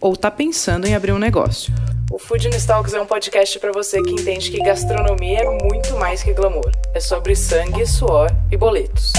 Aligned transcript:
ou 0.00 0.14
está 0.14 0.30
pensando 0.30 0.86
em 0.86 0.94
abrir 0.94 1.12
um 1.12 1.18
negócio. 1.18 1.72
O 2.10 2.18
Food 2.18 2.48
Talks 2.66 2.92
é 2.92 3.00
um 3.00 3.06
podcast 3.06 3.58
para 3.60 3.70
você 3.70 4.02
que 4.02 4.10
entende 4.10 4.50
que 4.50 4.58
gastronomia 4.58 5.40
é 5.40 5.64
muito 5.64 5.96
mais 5.96 6.22
que 6.22 6.32
glamour. 6.32 6.72
É 6.92 6.98
sobre 6.98 7.36
sangue, 7.36 7.86
suor 7.86 8.28
e 8.50 8.56
boletos. 8.56 9.12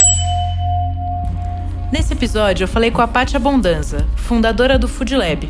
Nesse 1.91 2.13
episódio, 2.13 2.65
eu 2.65 2.67
falei 2.67 2.89
com 2.91 3.01
a 3.01 3.07
Paty 3.07 3.37
Abondanza, 3.37 4.05
fundadora 4.15 4.77
do 4.77 4.87
Food 4.87 5.15
Lab. 5.15 5.49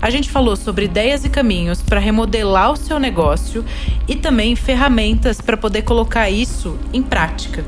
A 0.00 0.08
gente 0.08 0.30
falou 0.30 0.56
sobre 0.56 0.86
ideias 0.86 1.24
e 1.24 1.28
caminhos 1.28 1.82
para 1.82 2.00
remodelar 2.00 2.72
o 2.72 2.76
seu 2.76 2.98
negócio 2.98 3.64
e 4.08 4.16
também 4.16 4.56
ferramentas 4.56 5.40
para 5.40 5.56
poder 5.56 5.82
colocar 5.82 6.30
isso 6.30 6.78
em 6.92 7.02
prática. 7.02 7.64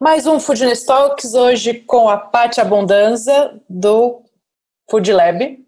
Mais 0.00 0.26
um 0.26 0.40
Food 0.40 0.64
Talks 0.86 1.34
hoje 1.34 1.74
com 1.74 2.08
a 2.08 2.16
Paty 2.16 2.60
Abondanza 2.60 3.60
do 3.68 4.22
Food 4.90 5.12
Lab. 5.12 5.58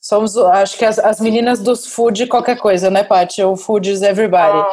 Somos, 0.00 0.36
acho 0.36 0.78
que 0.78 0.84
as, 0.84 0.98
as 0.98 1.20
meninas 1.20 1.60
dos 1.60 1.86
food 1.86 2.26
qualquer 2.28 2.58
coisa, 2.58 2.90
né, 2.90 3.02
Paty? 3.02 3.42
O 3.42 3.56
Foods 3.56 4.00
Everybody. 4.00 4.64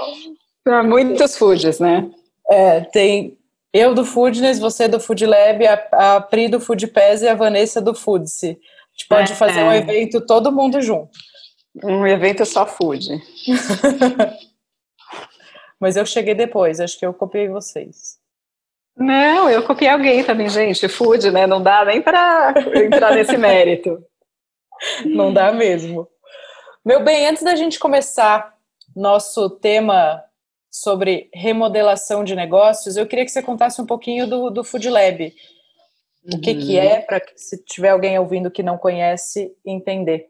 Ah, 0.67 0.83
muitos 0.83 1.37
foods, 1.37 1.79
né? 1.79 2.09
É, 2.49 2.81
tem 2.81 3.37
eu 3.75 3.93
do 3.93 4.05
Foodness, 4.05 4.57
você 4.57 4.87
do 4.87 5.01
Food 5.01 5.25
Lab, 5.25 5.67
a, 5.67 6.15
a 6.15 6.21
Pri 6.21 6.47
do 6.47 6.61
Food 6.61 6.87
Pass 6.87 7.21
e 7.21 7.27
a 7.27 7.35
Vanessa 7.35 7.81
do 7.81 7.93
Foodse. 7.93 8.47
A 8.47 8.51
gente 8.51 9.07
pode 9.09 9.33
é, 9.33 9.35
fazer 9.35 9.63
um 9.63 9.73
evento 9.73 10.25
todo 10.25 10.49
mundo 10.49 10.81
junto. 10.81 11.11
Um 11.83 12.07
evento 12.07 12.45
só 12.45 12.65
food. 12.65 13.05
Mas 15.77 15.97
eu 15.97 16.05
cheguei 16.05 16.33
depois, 16.33 16.79
acho 16.79 16.97
que 16.97 17.05
eu 17.05 17.13
copiei 17.13 17.49
vocês. 17.49 18.17
Não, 18.97 19.49
eu 19.49 19.63
copiei 19.63 19.89
alguém 19.89 20.23
também, 20.23 20.47
gente. 20.47 20.87
Food, 20.87 21.31
né? 21.31 21.45
Não 21.45 21.61
dá 21.61 21.83
nem 21.83 22.01
para 22.01 22.53
entrar 22.75 23.13
nesse 23.13 23.37
mérito. 23.37 24.01
Não 25.05 25.33
dá 25.33 25.51
mesmo. 25.51 26.07
Meu 26.83 27.03
bem, 27.03 27.27
antes 27.27 27.43
da 27.43 27.55
gente 27.55 27.79
começar 27.79 28.55
nosso 28.95 29.49
tema 29.49 30.23
sobre 30.71 31.29
remodelação 31.33 32.23
de 32.23 32.35
negócios, 32.35 32.95
eu 32.95 33.07
queria 33.07 33.25
que 33.25 33.31
você 33.31 33.41
contasse 33.41 33.81
um 33.81 33.85
pouquinho 33.85 34.27
do, 34.27 34.49
do 34.49 34.63
Food 34.63 34.89
Lab. 34.89 35.33
O 36.33 36.39
que, 36.39 36.55
que 36.55 36.77
uhum. 36.77 36.83
é, 36.83 37.01
para 37.01 37.21
se 37.35 37.63
tiver 37.63 37.89
alguém 37.89 38.17
ouvindo 38.17 38.51
que 38.51 38.63
não 38.63 38.77
conhece, 38.77 39.55
entender. 39.65 40.27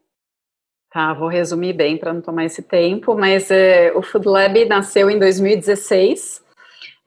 Tá, 0.90 1.12
vou 1.14 1.28
resumir 1.28 1.72
bem 1.72 1.96
para 1.96 2.12
não 2.12 2.20
tomar 2.20 2.44
esse 2.44 2.62
tempo, 2.62 3.14
mas 3.14 3.50
é, 3.50 3.92
o 3.92 4.02
Food 4.02 4.28
Lab 4.28 4.64
nasceu 4.66 5.10
em 5.10 5.18
2016. 5.18 6.44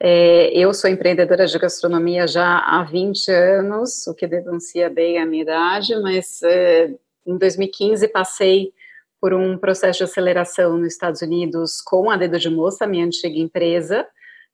É, 0.01 0.57
eu 0.57 0.73
sou 0.73 0.89
empreendedora 0.89 1.45
de 1.45 1.59
gastronomia 1.59 2.25
já 2.25 2.59
há 2.59 2.83
20 2.83 3.29
anos, 3.29 4.07
o 4.07 4.15
que 4.15 4.25
denuncia 4.25 4.89
bem 4.89 5.17
a 5.17 5.25
minha 5.25 5.41
idade, 5.41 5.93
mas 6.01 6.41
é, 6.41 6.89
em 7.27 7.37
2015, 7.37 8.07
passei 8.07 8.71
por 9.19 9.33
um 9.33 9.57
processo 9.57 9.97
de 9.97 10.03
aceleração 10.05 10.77
nos 10.77 10.93
Estados 10.93 11.21
Unidos 11.21 11.81
com 11.81 12.09
a 12.09 12.15
Dedo 12.15 12.39
de 12.39 12.49
Moça, 12.49 12.87
minha 12.87 13.05
antiga 13.05 13.37
empresa, 13.37 14.07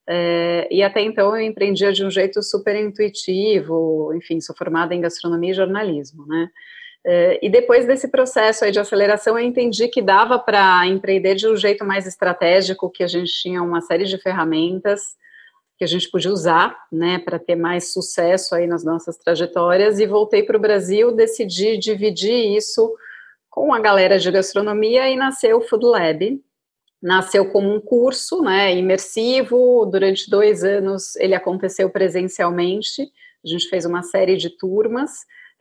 é, 0.08 0.68
e 0.72 0.82
até 0.82 1.02
então 1.02 1.36
eu 1.36 1.46
empreendia 1.46 1.94
de 1.94 2.04
um 2.04 2.10
jeito 2.10 2.42
super 2.42 2.76
intuitivo, 2.76 4.14
enfim, 4.16 4.42
sou 4.42 4.56
formada 4.56 4.96
em 4.96 5.02
gastronomia 5.02 5.52
e 5.52 5.56
jornalismo, 5.56 6.26
né? 6.26 6.50
É, 7.08 7.40
e 7.46 7.50
depois 7.52 7.86
desse 7.86 8.08
processo 8.08 8.66
aí 8.66 8.72
de 8.72 8.80
aceleração, 8.80 9.38
eu 9.38 9.46
entendi 9.46 9.88
que 9.90 10.02
dava 10.02 10.40
para 10.40 10.88
empreender 10.88 11.36
de 11.36 11.48
um 11.48 11.56
jeito 11.56 11.86
mais 11.86 12.08
estratégico, 12.08 12.90
que 12.90 13.04
a 13.04 13.08
gente 13.08 13.32
tinha 13.32 13.62
uma 13.62 13.80
série 13.80 14.06
de 14.06 14.18
ferramentas 14.18 15.16
que 15.78 15.84
a 15.84 15.88
gente 15.88 16.10
podia 16.10 16.32
usar, 16.32 16.76
né, 16.92 17.20
para 17.20 17.38
ter 17.38 17.56
mais 17.56 17.92
sucesso 17.92 18.56
aí 18.56 18.66
nas 18.66 18.84
nossas 18.84 19.18
trajetórias 19.18 20.00
e 20.00 20.08
voltei 20.08 20.42
para 20.42 20.58
o 20.58 20.62
Brasil, 20.62 21.12
decidi 21.12 21.78
dividir 21.78 22.56
isso 22.56 22.94
com 23.50 23.74
a 23.74 23.80
galera 23.80 24.18
de 24.18 24.32
gastronomia 24.32 25.10
e 25.10 25.16
nasceu 25.16 25.58
o 25.58 25.62
Food 25.62 25.86
Lab. 25.86 26.42
Nasceu 27.02 27.50
como 27.52 27.74
um 27.74 27.80
curso, 27.80 28.42
né, 28.42 28.74
imersivo, 28.76 29.86
durante 29.86 30.30
dois 30.30 30.64
anos 30.64 31.16
ele 31.18 31.36
aconteceu 31.36 31.90
presencialmente, 31.90 33.02
a 33.44 33.48
gente 33.48 33.70
fez 33.70 33.86
uma 33.86 34.02
série 34.02 34.38
de 34.38 34.50
turmas, 34.50 35.12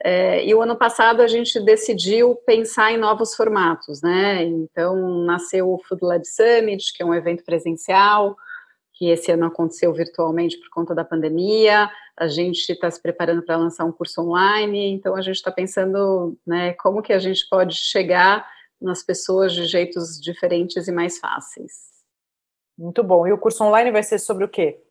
é, 0.03 0.45
e 0.45 0.55
o 0.55 0.61
ano 0.61 0.75
passado 0.75 1.21
a 1.21 1.27
gente 1.27 1.59
decidiu 1.59 2.35
pensar 2.47 2.91
em 2.91 2.97
novos 2.97 3.35
formatos, 3.35 4.01
né, 4.01 4.43
então 4.43 5.23
nasceu 5.23 5.69
o 5.69 5.77
Food 5.87 6.03
Lab 6.03 6.25
Summit, 6.25 6.93
que 6.93 7.03
é 7.03 7.05
um 7.05 7.13
evento 7.13 7.43
presencial, 7.43 8.35
que 8.95 9.09
esse 9.09 9.31
ano 9.31 9.45
aconteceu 9.45 9.93
virtualmente 9.93 10.57
por 10.57 10.69
conta 10.69 10.95
da 10.95 11.03
pandemia. 11.03 11.89
A 12.17 12.27
gente 12.27 12.71
está 12.71 12.89
se 12.89 13.01
preparando 13.01 13.43
para 13.43 13.57
lançar 13.57 13.83
um 13.83 13.91
curso 13.91 14.21
online, 14.21 14.93
então 14.93 15.15
a 15.15 15.21
gente 15.21 15.35
está 15.35 15.51
pensando, 15.51 16.37
né, 16.47 16.73
como 16.73 17.01
que 17.01 17.13
a 17.13 17.19
gente 17.19 17.47
pode 17.49 17.75
chegar 17.75 18.49
nas 18.81 19.03
pessoas 19.03 19.53
de 19.53 19.65
jeitos 19.65 20.19
diferentes 20.19 20.87
e 20.87 20.91
mais 20.91 21.19
fáceis. 21.19 21.93
Muito 22.77 23.03
bom. 23.03 23.27
E 23.27 23.33
o 23.33 23.37
curso 23.37 23.63
online 23.63 23.91
vai 23.91 24.03
ser 24.03 24.17
sobre 24.19 24.45
o 24.45 24.49
quê? 24.49 24.81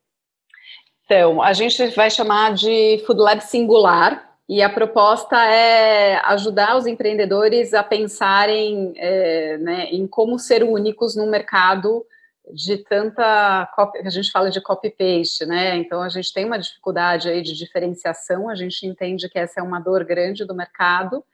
Então, 1.05 1.43
a 1.43 1.53
gente 1.53 1.87
vai 1.89 2.11
chamar 2.11 2.55
de 2.55 3.03
Food 3.07 3.21
Lab 3.21 3.43
Singular, 3.43 4.35
e 4.49 4.63
a 4.63 4.69
proposta 4.69 5.37
é 5.43 6.17
ajudar 6.27 6.77
os 6.77 6.87
empreendedores 6.87 7.73
a 7.73 7.83
pensarem 7.83 8.93
é, 8.97 9.57
né, 9.57 9.87
em 9.87 10.07
como 10.07 10.39
ser 10.39 10.63
únicos 10.63 11.17
no 11.17 11.27
mercado 11.27 12.05
de 12.53 12.79
tanta 12.79 13.73
a 14.05 14.11
gente 14.11 14.31
fala 14.31 14.51
de 14.51 14.61
copy 14.61 14.91
paste, 14.91 15.47
né? 15.47 15.77
Então 15.77 16.03
a 16.03 16.09
gente 16.09 16.33
tem 16.33 16.45
uma 16.45 16.59
dificuldade 16.59 17.29
aí 17.29 17.43
de 17.43 17.55
diferenciação, 17.55 18.49
a 18.49 18.55
gente 18.55 18.87
entende 18.87 19.29
que 19.29 19.39
essa 19.39 19.61
é 19.61 19.63
uma 19.63 19.81
dor 19.81 20.05
grande 20.05 20.45
do 20.45 20.55
mercado. 20.55 21.25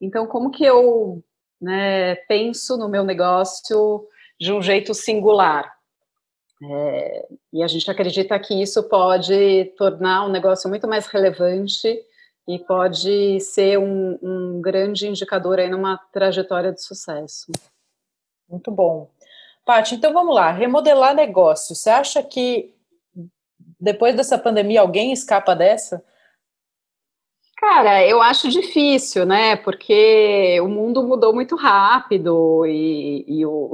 Então 0.00 0.26
como 0.26 0.50
que 0.50 0.64
eu 0.64 1.22
né, 1.60 2.16
penso 2.26 2.76
no 2.76 2.88
meu 2.88 3.04
negócio 3.04 4.06
de 4.38 4.52
um 4.52 4.60
jeito 4.60 4.94
singular? 4.94 5.72
É, 6.62 7.28
e 7.54 7.62
a 7.62 7.66
gente 7.66 7.90
acredita 7.90 8.38
que 8.38 8.60
isso 8.60 8.82
pode 8.82 9.64
tornar 9.78 10.24
o 10.24 10.28
um 10.28 10.30
negócio 10.30 10.68
muito 10.68 10.86
mais 10.86 11.06
relevante 11.06 11.88
e 12.46 12.58
pode 12.58 13.40
ser 13.40 13.78
um, 13.78 14.18
um 14.22 14.60
grande 14.60 15.06
indicador 15.06 15.58
aí 15.58 15.70
numa 15.70 15.96
trajetória 16.12 16.72
de 16.72 16.82
sucesso. 16.82 17.50
Muito 18.48 18.70
bom. 18.70 19.10
Paty, 19.70 19.94
então 19.94 20.12
vamos 20.12 20.34
lá, 20.34 20.50
remodelar 20.50 21.14
negócio. 21.14 21.76
Você 21.76 21.88
acha 21.88 22.20
que 22.24 22.74
depois 23.78 24.16
dessa 24.16 24.36
pandemia 24.36 24.80
alguém 24.80 25.12
escapa 25.12 25.54
dessa? 25.54 26.04
Cara, 27.56 28.04
eu 28.04 28.20
acho 28.20 28.48
difícil, 28.48 29.24
né? 29.24 29.54
Porque 29.54 30.60
o 30.60 30.66
mundo 30.66 31.04
mudou 31.04 31.32
muito 31.32 31.54
rápido 31.54 32.66
e, 32.66 33.24
e 33.28 33.46
o, 33.46 33.70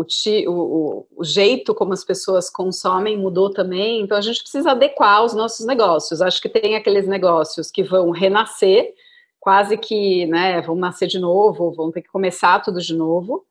o, 0.46 1.06
o, 1.16 1.24
jeito 1.24 1.74
como 1.74 1.94
as 1.94 2.04
pessoas 2.04 2.50
consomem 2.50 3.16
mudou 3.16 3.48
também. 3.48 4.02
Então 4.02 4.18
a 4.18 4.20
gente 4.20 4.42
precisa 4.42 4.72
adequar 4.72 5.24
os 5.24 5.32
nossos 5.32 5.64
negócios. 5.64 6.20
Acho 6.20 6.42
que 6.42 6.48
tem 6.50 6.76
aqueles 6.76 7.08
negócios 7.08 7.70
que 7.70 7.82
vão 7.82 8.10
renascer, 8.10 8.92
quase 9.40 9.78
que, 9.78 10.26
né? 10.26 10.60
Vão 10.60 10.76
nascer 10.76 11.06
de 11.06 11.18
novo, 11.18 11.72
vão 11.72 11.90
ter 11.90 12.02
que 12.02 12.10
começar 12.10 12.60
tudo 12.60 12.82
de 12.82 12.94
novo. 12.94 13.46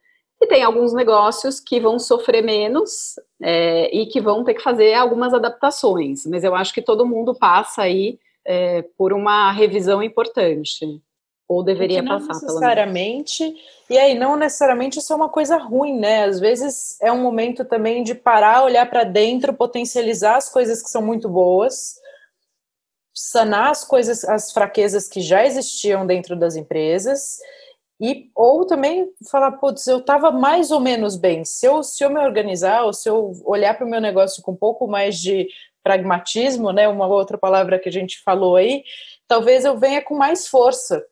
E 0.46 0.48
tem 0.48 0.64
alguns 0.64 0.94
negócios 0.94 1.60
que 1.60 1.80
vão 1.80 1.98
sofrer 1.98 2.44
menos 2.44 3.16
é, 3.42 3.90
e 3.92 4.06
que 4.06 4.22
vão 4.22 4.44
ter 4.44 4.54
que 4.54 4.62
fazer 4.62 4.94
algumas 4.94 5.34
adaptações, 5.34 6.24
mas 6.28 6.44
eu 6.44 6.54
acho 6.54 6.72
que 6.72 6.84
todo 6.84 7.06
mundo 7.06 7.34
passa 7.34 7.82
aí 7.82 8.20
é, 8.46 8.84
por 8.96 9.12
uma 9.12 9.52
revisão 9.52 10.04
importante. 10.04 11.02
Ou 11.48 11.64
deveria 11.64 12.02
não 12.02 12.20
passar, 12.20 12.42
necessariamente, 12.42 13.56
e 13.90 13.98
aí, 13.98 14.16
não 14.16 14.36
necessariamente 14.36 14.98
isso 14.98 15.14
é 15.14 15.16
uma 15.16 15.30
coisa 15.30 15.58
ruim, 15.58 16.00
né? 16.00 16.24
Às 16.24 16.40
vezes 16.40 17.00
é 17.02 17.12
um 17.12 17.22
momento 17.22 17.64
também 17.64 18.04
de 18.04 18.16
parar, 18.16 18.64
olhar 18.64 18.88
para 18.90 19.04
dentro, 19.04 19.54
potencializar 19.54 20.38
as 20.38 20.50
coisas 20.50 20.82
que 20.82 20.90
são 20.90 21.04
muito 21.04 21.30
boas, 21.30 21.96
sanar 23.14 23.70
as 23.70 23.84
coisas, 23.84 24.24
as 24.26 24.52
fraquezas 24.52 25.08
que 25.08 25.22
já 25.22 25.46
existiam 25.46 26.06
dentro 26.06 26.36
das 26.36 26.56
empresas 26.56 27.38
e, 28.00 28.30
ou 28.36 28.66
também 28.66 29.10
falar, 29.30 29.54
putz, 29.54 29.88
eu 29.88 30.00
estava 30.00 30.32
mais 30.32 30.70
ou 30.72 30.80
menos 30.80 31.16
bem. 31.16 31.46
Se 31.46 31.66
eu, 31.66 31.82
se 31.82 32.04
eu 32.04 32.10
me 32.10 32.20
organizar, 32.20 32.84
ou 32.84 32.94
se 32.94 33.10
eu 33.10 33.32
olhar 33.46 33.74
para 33.74 33.86
o 33.86 33.90
meu 33.90 34.02
negócio 34.02 34.44
com 34.44 34.52
um 34.52 34.56
pouco 34.56 34.88
mais 34.88 35.18
de 35.20 35.48
pragmatismo, 35.82 36.72
né? 36.74 36.88
Uma 36.88 37.08
outra 37.08 37.38
palavra 37.38 37.80
que 37.80 37.88
a 37.88 37.92
gente 37.92 38.22
falou 38.22 38.56
aí, 38.58 38.84
talvez 39.28 39.64
eu 39.64 39.78
venha 39.78 40.02
com 40.02 40.16
mais 40.16 40.48
força. 40.48 41.06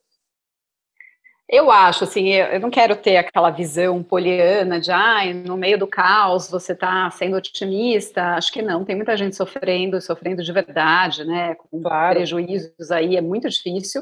Eu 1.48 1.70
acho, 1.70 2.06
assim, 2.06 2.30
eu, 2.30 2.60
não 2.60 2.72
quero 2.72 2.96
ter 2.96 3.18
aquela 3.18 3.52
visão 3.52 4.02
poliana 4.02 4.80
de, 4.80 4.92
ah, 4.92 5.22
no 5.46 5.56
meio 5.56 5.78
do 5.78 5.86
caos 5.86 6.50
você 6.50 6.72
está 6.74 7.10
sendo 7.12 7.38
otimista. 7.38 8.36
Acho 8.36 8.52
que 8.52 8.62
não, 8.62 8.84
tem 8.84 8.96
muita 8.96 9.16
gente 9.16 9.36
sofrendo, 9.36 10.02
sofrendo 10.02 10.44
de 10.44 10.52
verdade, 10.52 11.24
né, 11.24 11.56
com 11.56 11.82
claro. 11.82 12.16
prejuízos 12.16 12.92
aí, 12.92 13.16
é 13.16 13.22
muito 13.22 13.48
difícil. 13.48 14.02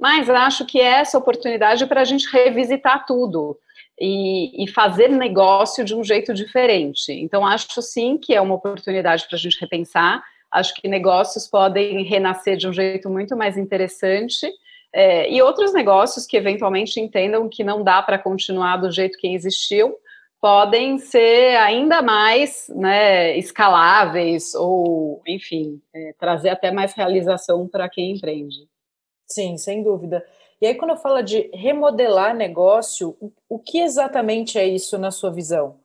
Mas 0.00 0.30
acho 0.30 0.64
que 0.64 0.80
é 0.80 1.00
essa 1.00 1.18
oportunidade 1.18 1.86
para 1.86 2.00
a 2.00 2.04
gente 2.04 2.26
revisitar 2.32 3.04
tudo 3.04 3.58
e, 4.00 4.64
e, 4.64 4.66
fazer 4.66 5.08
negócio 5.08 5.84
de 5.84 5.94
um 5.94 6.02
jeito 6.02 6.32
diferente. 6.32 7.12
Então, 7.12 7.44
acho 7.44 7.82
sim 7.82 8.16
que 8.16 8.34
é 8.34 8.40
uma 8.40 8.54
oportunidade 8.54 9.26
para 9.28 9.36
a 9.36 9.38
gente 9.38 9.60
repensar. 9.60 10.22
Acho 10.50 10.74
que 10.74 10.88
negócios 10.88 11.46
podem 11.46 12.02
renascer 12.02 12.56
de 12.56 12.66
um 12.66 12.72
jeito 12.72 13.10
muito 13.10 13.36
mais 13.36 13.58
interessante 13.58 14.50
é, 14.92 15.30
e 15.30 15.40
outros 15.40 15.72
negócios 15.72 16.26
que 16.26 16.36
eventualmente 16.36 16.98
entendam 16.98 17.48
que 17.48 17.62
não 17.62 17.84
dá 17.84 18.02
para 18.02 18.18
continuar 18.18 18.78
do 18.78 18.90
jeito 18.90 19.18
que 19.18 19.28
existiu, 19.28 19.94
podem 20.40 20.98
ser 20.98 21.56
ainda 21.56 22.00
mais 22.00 22.72
né, 22.74 23.36
escaláveis 23.36 24.54
ou, 24.54 25.22
enfim, 25.28 25.80
é, 25.94 26.14
trazer 26.18 26.48
até 26.48 26.72
mais 26.72 26.94
realização 26.94 27.68
para 27.68 27.88
quem 27.88 28.12
empreende. 28.12 28.66
Sim, 29.30 29.56
sem 29.56 29.82
dúvida. 29.82 30.24
E 30.60 30.66
aí, 30.66 30.74
quando 30.74 30.90
eu 30.90 30.96
falo 30.96 31.22
de 31.22 31.48
remodelar 31.54 32.34
negócio, 32.34 33.16
o 33.48 33.58
que 33.58 33.78
exatamente 33.78 34.58
é 34.58 34.66
isso 34.66 34.98
na 34.98 35.10
sua 35.10 35.30
visão? 35.30 35.78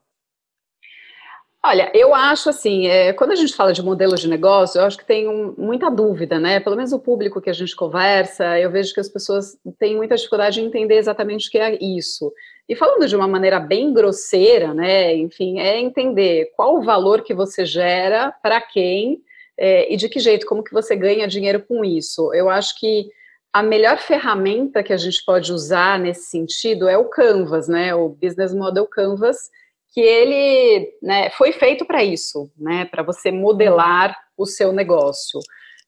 Olha, 1.63 1.91
eu 1.95 2.13
acho 2.13 2.49
assim, 2.49 2.85
é, 2.85 3.11
quando 3.13 3.31
a 3.31 3.35
gente 3.35 3.55
fala 3.55 3.73
de 3.73 3.81
modelo 3.81 4.15
de 4.15 4.27
negócio, 4.27 4.79
eu 4.79 4.85
acho 4.85 4.97
que 4.97 5.05
tem 5.05 5.27
um, 5.27 5.55
muita 5.57 5.89
dúvida, 5.89 6.39
né? 6.39 6.59
Pelo 6.59 6.75
menos 6.75 6.91
o 6.93 6.99
público 6.99 7.41
que 7.41 7.49
a 7.49 7.53
gente 7.53 7.75
conversa, 7.75 8.59
eu 8.59 8.69
vejo 8.69 8.93
que 8.93 8.99
as 8.99 9.09
pessoas 9.09 9.57
têm 9.79 9.95
muita 9.95 10.15
dificuldade 10.15 10.61
em 10.61 10.65
entender 10.65 10.97
exatamente 10.97 11.47
o 11.47 11.51
que 11.51 11.57
é 11.57 11.75
isso. 11.83 12.31
E 12.69 12.75
falando 12.75 13.07
de 13.07 13.15
uma 13.15 13.27
maneira 13.27 13.59
bem 13.59 13.93
grosseira, 13.93 14.73
né? 14.73 15.15
Enfim, 15.15 15.59
é 15.59 15.79
entender 15.79 16.51
qual 16.55 16.75
o 16.77 16.83
valor 16.83 17.23
que 17.23 17.33
você 17.33 17.65
gera, 17.65 18.31
para 18.43 18.61
quem 18.61 19.23
é, 19.57 19.91
e 19.91 19.97
de 19.97 20.09
que 20.09 20.19
jeito, 20.19 20.45
como 20.45 20.63
que 20.63 20.73
você 20.73 20.95
ganha 20.95 21.27
dinheiro 21.27 21.63
com 21.67 21.83
isso. 21.83 22.31
Eu 22.33 22.49
acho 22.49 22.79
que 22.79 23.09
a 23.55 23.63
melhor 23.63 23.97
ferramenta 23.97 24.83
que 24.83 24.91
a 24.91 24.97
gente 24.97 25.23
pode 25.25 25.53
usar 25.53 25.97
nesse 25.97 26.29
sentido 26.29 26.89
é 26.89 26.97
o 26.97 27.05
Canvas, 27.05 27.69
né? 27.69 27.95
O 27.95 28.09
Business 28.09 28.53
Model 28.53 28.85
Canvas 28.85 29.49
que 29.93 30.01
ele 30.01 30.93
né, 31.01 31.29
foi 31.29 31.53
feito 31.53 31.85
para 31.85 32.03
isso, 32.03 32.51
né, 32.57 32.83
para 32.83 33.01
você 33.01 33.31
modelar 33.31 34.13
o 34.37 34.45
seu 34.45 34.73
negócio. 34.73 35.39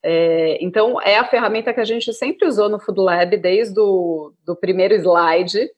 É, 0.01 0.57
então, 0.63 1.01
é 1.01 1.17
a 1.17 1.25
ferramenta 1.25 1.73
que 1.73 1.81
a 1.81 1.85
gente 1.85 2.13
sempre 2.13 2.47
usou 2.47 2.69
no 2.69 2.79
Food 2.79 3.01
Lab 3.01 3.35
desde 3.35 3.77
o 3.77 4.31
do 4.45 4.55
primeiro 4.55 4.95
slide. 4.95 5.69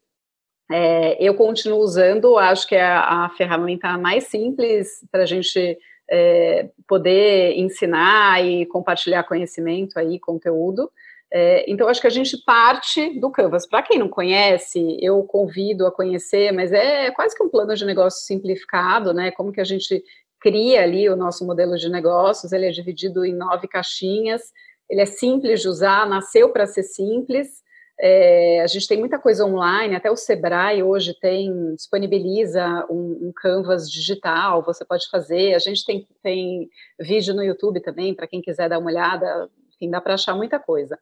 É, 0.72 1.18
eu 1.20 1.34
continuo 1.34 1.80
usando, 1.80 2.38
acho 2.38 2.68
que 2.68 2.76
é 2.76 2.84
a, 2.84 3.26
a 3.26 3.30
ferramenta 3.32 3.98
mais 3.98 4.26
simples 4.26 5.04
para 5.12 5.24
a 5.24 5.26
gente 5.26 5.76
é, 6.08 6.70
poder 6.88 7.58
ensinar 7.58 8.46
e 8.46 8.68
compartilhar 8.68 9.24
conhecimento 9.24 9.98
aí, 9.98 10.20
conteúdo. 10.20 10.92
É, 11.32 11.70
então, 11.72 11.88
acho 11.88 12.02
que 12.02 12.08
a 12.08 12.12
gente 12.12 12.38
parte 12.44 13.20
do 13.20 13.30
Canvas. 13.30 13.68
Para 13.68 13.84
quem 13.84 14.00
não 14.00 14.10
conhece, 14.10 14.98
eu 15.00 15.24
convido 15.24 15.86
a 15.86 15.92
conhecer, 15.92 16.52
mas 16.52 16.72
é 16.72 17.12
quase 17.12 17.36
que 17.36 17.44
um 17.44 17.50
plano 17.50 17.76
de 17.76 17.86
negócio 17.86 18.26
simplificado, 18.26 19.14
né? 19.14 19.32
Como 19.32 19.52
que 19.52 19.62
a 19.62 19.66
gente 19.66 20.04
cria 20.40 20.82
ali 20.82 21.10
o 21.10 21.16
nosso 21.16 21.46
modelo 21.46 21.76
de 21.76 21.90
negócios, 21.90 22.52
ele 22.52 22.66
é 22.66 22.72
dividido 22.72 23.26
em 23.26 23.34
nove 23.34 23.68
caixinhas, 23.68 24.42
ele 24.90 25.02
é 25.02 25.06
simples 25.06 25.62
de 25.62 25.68
usar, 25.68 26.08
nasceu 26.08 26.50
para 26.52 26.66
ser 26.66 26.84
simples, 26.84 27.62
é, 28.02 28.62
a 28.62 28.68
gente 28.68 28.88
tem 28.88 28.98
muita 28.98 29.20
coisa 29.20 29.46
online, 29.46 29.94
até 29.94 30.10
o 30.10 30.16
Sebrae 30.16 30.82
hoje 30.82 31.14
tem, 31.20 31.76
disponibiliza 31.76 32.88
um, 32.90 33.28
um, 33.28 33.34
canvas 33.36 33.92
digital, 33.92 34.64
você 34.64 34.86
pode 34.86 35.10
fazer, 35.10 35.54
a 35.54 35.60
gente 35.60 35.86
tem, 35.86 36.08
tem 36.24 36.70
vídeo 36.98 37.34
no 37.34 37.44
YouTube 37.44 37.82
também, 37.82 38.16
para 38.16 38.26
quem 38.26 38.42
quiser 38.42 38.70
dar 38.70 38.80
uma 38.80 38.90
olhada, 38.90 39.50
enfim, 39.74 39.90
dá 39.90 40.00
para 40.00 40.14
achar 40.14 40.34
muita 40.34 40.58
coisa. 40.58 40.98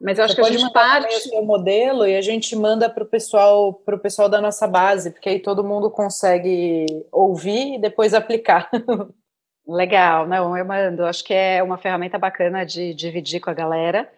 Mas 0.00 0.18
eu 0.18 0.24
acho 0.24 0.34
Você 0.34 0.42
que 0.42 0.48
a 0.48 0.52
gente 0.52 0.72
parte 0.72 1.14
o 1.14 1.20
seu 1.20 1.42
modelo 1.44 2.06
e 2.06 2.14
a 2.14 2.22
gente 2.22 2.54
manda 2.54 2.88
para 2.88 3.02
o 3.02 3.06
pessoal, 3.06 3.74
para 3.74 3.96
o 3.96 3.98
pessoal 3.98 4.28
da 4.28 4.40
nossa 4.40 4.66
base, 4.66 5.10
porque 5.10 5.28
aí 5.28 5.40
todo 5.40 5.64
mundo 5.64 5.90
consegue 5.90 6.86
ouvir 7.10 7.74
e 7.74 7.78
depois 7.80 8.14
aplicar. 8.14 8.70
Legal, 9.66 10.26
não, 10.26 10.56
eu 10.56 10.64
mando. 10.64 11.04
Acho 11.04 11.22
que 11.24 11.34
é 11.34 11.62
uma 11.62 11.76
ferramenta 11.76 12.18
bacana 12.18 12.64
de 12.64 12.94
dividir 12.94 13.40
com 13.40 13.50
a 13.50 13.54
galera. 13.54 14.08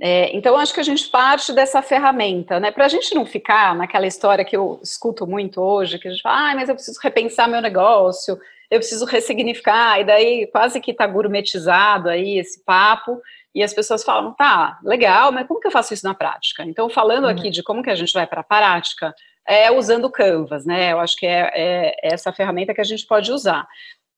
É, 0.00 0.34
então, 0.36 0.56
acho 0.56 0.72
que 0.72 0.80
a 0.80 0.84
gente 0.84 1.08
parte 1.08 1.52
dessa 1.52 1.82
ferramenta, 1.82 2.58
né? 2.60 2.70
Para 2.70 2.86
a 2.86 2.88
gente 2.88 3.14
não 3.14 3.26
ficar 3.26 3.74
naquela 3.74 4.06
história 4.06 4.44
que 4.44 4.56
eu 4.56 4.80
escuto 4.82 5.26
muito 5.26 5.60
hoje, 5.60 5.98
que 5.98 6.08
a 6.08 6.10
gente 6.10 6.22
fala, 6.22 6.50
ah, 6.50 6.54
mas 6.54 6.68
eu 6.68 6.74
preciso 6.74 6.98
repensar 7.02 7.48
meu 7.48 7.60
negócio, 7.60 8.38
eu 8.70 8.78
preciso 8.78 9.04
ressignificar, 9.04 10.00
e 10.00 10.04
daí 10.04 10.46
quase 10.48 10.80
que 10.80 10.92
está 10.92 11.06
gourmetizado 11.06 12.08
aí 12.08 12.38
esse 12.38 12.62
papo, 12.64 13.20
e 13.54 13.62
as 13.62 13.72
pessoas 13.72 14.04
falam, 14.04 14.34
tá, 14.34 14.78
legal, 14.82 15.32
mas 15.32 15.46
como 15.46 15.60
que 15.60 15.66
eu 15.66 15.72
faço 15.72 15.94
isso 15.94 16.06
na 16.06 16.14
prática? 16.14 16.64
Então, 16.64 16.88
falando 16.88 17.24
uhum. 17.24 17.30
aqui 17.30 17.50
de 17.50 17.62
como 17.62 17.82
que 17.82 17.90
a 17.90 17.94
gente 17.94 18.12
vai 18.12 18.26
para 18.26 18.40
a 18.40 18.44
prática, 18.44 19.14
é 19.46 19.70
usando 19.70 20.10
Canvas, 20.10 20.66
né? 20.66 20.92
Eu 20.92 21.00
acho 21.00 21.16
que 21.16 21.26
é, 21.26 21.50
é, 21.54 21.96
essa 22.02 22.32
ferramenta 22.32 22.74
que 22.74 22.82
a 22.82 22.84
gente 22.84 23.06
pode 23.06 23.32
usar. 23.32 23.66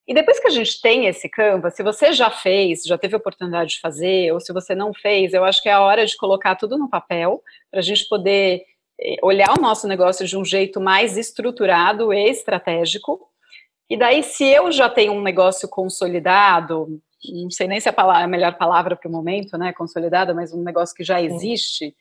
E 0.06 0.12
depois 0.12 0.41
que 0.41 0.49
a 0.49 0.50
gente 0.50 0.81
tem 0.81 1.06
esse 1.06 1.29
Canvas, 1.29 1.77
se 1.77 1.85
você 1.85 2.12
já 2.12 2.29
fez, 2.31 2.82
já 2.82 2.99
teve 2.99 3.15
oportunidade 3.15 3.75
de 3.75 3.81
fazer, 3.81 4.32
ou 4.32 4.41
se 4.41 4.53
você 4.53 4.75
não 4.75 4.93
fez, 4.93 5.33
eu 5.33 5.44
acho 5.44 5.62
que 5.62 5.69
é 5.69 5.73
a 5.73 5.81
hora 5.81 6.05
de 6.05 6.17
colocar 6.17 6.56
tudo 6.56 6.76
no 6.76 6.91
papel, 6.91 7.41
para 7.71 7.79
a 7.79 7.83
gente 7.83 8.09
poder 8.09 8.65
eh, 9.00 9.17
olhar 9.23 9.56
o 9.56 9.62
nosso 9.62 9.87
negócio 9.87 10.26
de 10.26 10.37
um 10.37 10.44
jeito 10.44 10.81
mais 10.81 11.17
estruturado 11.17 12.12
e 12.12 12.29
estratégico. 12.29 13.21
E 13.88 13.97
daí, 13.97 14.25
se 14.25 14.44
eu 14.44 14.73
já 14.73 14.88
tenho 14.88 15.12
um 15.12 15.23
negócio 15.23 15.69
consolidado, 15.69 17.00
não 17.43 17.51
sei 17.51 17.69
nem 17.69 17.81
se 17.81 17.89
é 17.89 17.95
a, 17.97 18.27
melhor 18.27 18.57
palavra 18.57 18.97
para 18.97 19.09
o 19.09 19.13
momento, 19.13 19.59
né, 19.59 19.73
consolidada, 19.73 20.35
mas 20.35 20.53
um 20.53 20.63
negócio 20.63 20.95
que 20.95 21.05
já 21.05 21.21
existe, 21.21 21.95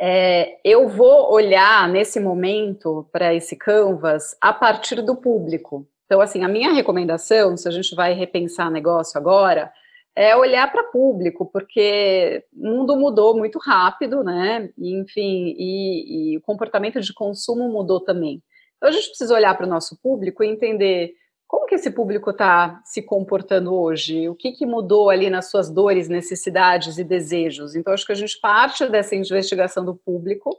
é, 0.00 0.58
eu 0.64 0.88
vou 0.88 1.32
olhar 1.32 1.88
nesse 1.88 2.18
momento 2.18 3.08
para 3.12 3.34
esse 3.34 3.56
canvas 3.56 4.36
a 4.40 4.52
partir 4.52 5.00
do 5.02 5.16
público. 5.16 5.86
Então, 6.06 6.20
assim, 6.20 6.44
a 6.44 6.48
minha 6.48 6.72
recomendação, 6.72 7.56
se 7.56 7.68
a 7.68 7.70
gente 7.70 7.94
vai 7.94 8.12
repensar 8.12 8.70
negócio 8.70 9.18
agora, 9.18 9.72
é 10.16 10.36
olhar 10.36 10.70
para 10.70 10.84
público, 10.84 11.46
porque 11.46 12.44
o 12.52 12.68
mundo 12.68 12.96
mudou 12.96 13.36
muito 13.36 13.58
rápido, 13.58 14.22
né? 14.22 14.70
Enfim, 14.78 15.54
e, 15.58 16.34
e 16.34 16.36
o 16.36 16.42
comportamento 16.42 17.00
de 17.00 17.12
consumo 17.12 17.68
mudou 17.68 18.00
também. 18.00 18.42
Então, 18.76 18.88
a 18.88 18.92
gente 18.92 19.08
precisa 19.08 19.34
olhar 19.34 19.56
para 19.56 19.66
o 19.66 19.68
nosso 19.68 19.98
público 20.00 20.44
e 20.44 20.48
entender 20.48 21.14
como 21.46 21.66
que 21.66 21.74
esse 21.74 21.90
público 21.90 22.30
está 22.30 22.80
se 22.84 23.02
comportando 23.02 23.74
hoje? 23.74 24.28
O 24.28 24.34
que, 24.34 24.52
que 24.52 24.66
mudou 24.66 25.10
ali 25.10 25.30
nas 25.30 25.50
suas 25.50 25.70
dores, 25.70 26.08
necessidades 26.08 26.98
e 26.98 27.04
desejos? 27.04 27.74
Então, 27.74 27.92
acho 27.92 28.06
que 28.06 28.12
a 28.12 28.16
gente 28.16 28.38
parte 28.40 28.86
dessa 28.88 29.14
investigação 29.14 29.84
do 29.84 29.94
público. 29.94 30.58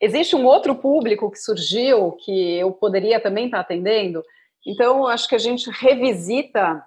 Existe 0.00 0.36
um 0.36 0.44
outro 0.44 0.74
público 0.74 1.30
que 1.30 1.38
surgiu, 1.38 2.12
que 2.12 2.56
eu 2.56 2.72
poderia 2.72 3.20
também 3.20 3.46
estar 3.46 3.58
tá 3.58 3.62
atendendo. 3.62 4.22
Então, 4.66 5.06
acho 5.06 5.28
que 5.28 5.34
a 5.34 5.38
gente 5.38 5.70
revisita 5.70 6.82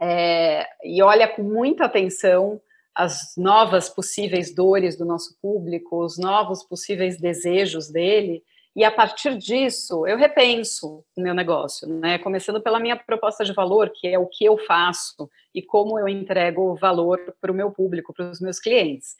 é, 0.00 0.66
e 0.84 1.02
olha 1.02 1.28
com 1.28 1.42
muita 1.42 1.84
atenção 1.84 2.60
as 2.94 3.34
novas 3.36 3.88
possíveis 3.88 4.54
dores 4.54 4.96
do 4.96 5.04
nosso 5.04 5.36
público, 5.42 6.04
os 6.04 6.16
novos 6.16 6.62
possíveis 6.62 7.20
desejos 7.20 7.90
dele, 7.90 8.42
e 8.76 8.82
a 8.82 8.90
partir 8.90 9.36
disso, 9.38 10.04
eu 10.06 10.16
repenso 10.16 11.04
o 11.16 11.20
meu 11.20 11.32
negócio, 11.32 11.86
né? 11.86 12.18
Começando 12.18 12.60
pela 12.60 12.80
minha 12.80 12.96
proposta 12.96 13.44
de 13.44 13.52
valor, 13.52 13.90
que 13.90 14.08
é 14.08 14.18
o 14.18 14.26
que 14.26 14.44
eu 14.44 14.58
faço 14.58 15.30
e 15.54 15.62
como 15.62 15.96
eu 15.98 16.08
entrego 16.08 16.74
valor 16.74 17.20
para 17.40 17.52
o 17.52 17.54
meu 17.54 17.70
público, 17.70 18.12
para 18.12 18.28
os 18.28 18.40
meus 18.40 18.58
clientes. 18.58 19.14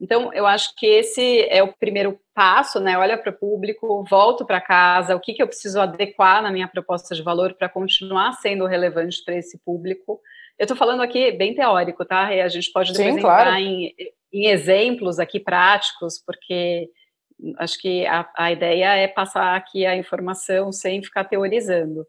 Então, 0.00 0.32
eu 0.32 0.46
acho 0.46 0.76
que 0.76 0.86
esse 0.86 1.48
é 1.48 1.62
o 1.62 1.72
primeiro 1.72 2.20
passo, 2.34 2.78
né? 2.78 2.98
Olha 2.98 3.16
para 3.16 3.30
o 3.30 3.36
público, 3.36 4.04
volto 4.08 4.44
para 4.44 4.60
casa, 4.60 5.16
o 5.16 5.20
que, 5.20 5.32
que 5.32 5.42
eu 5.42 5.48
preciso 5.48 5.80
adequar 5.80 6.42
na 6.42 6.52
minha 6.52 6.68
proposta 6.68 7.14
de 7.14 7.22
valor 7.22 7.54
para 7.54 7.68
continuar 7.68 8.34
sendo 8.34 8.66
relevante 8.66 9.24
para 9.24 9.36
esse 9.36 9.58
público. 9.64 10.20
Eu 10.58 10.64
estou 10.64 10.76
falando 10.76 11.02
aqui 11.02 11.32
bem 11.32 11.54
teórico, 11.54 12.04
tá? 12.04 12.32
E 12.32 12.42
a 12.42 12.48
gente 12.48 12.70
pode 12.70 12.92
depois 12.92 13.14
Sim, 13.14 13.18
entrar 13.18 13.44
claro. 13.44 13.56
em, 13.56 13.94
em 14.32 14.48
exemplos 14.48 15.18
aqui 15.18 15.40
práticos, 15.40 16.22
porque 16.24 16.90
acho 17.58 17.78
que 17.80 18.06
a, 18.06 18.28
a 18.36 18.52
ideia 18.52 18.96
é 18.96 19.08
passar 19.08 19.56
aqui 19.56 19.86
a 19.86 19.96
informação 19.96 20.72
sem 20.72 21.02
ficar 21.02 21.24
teorizando. 21.24 22.06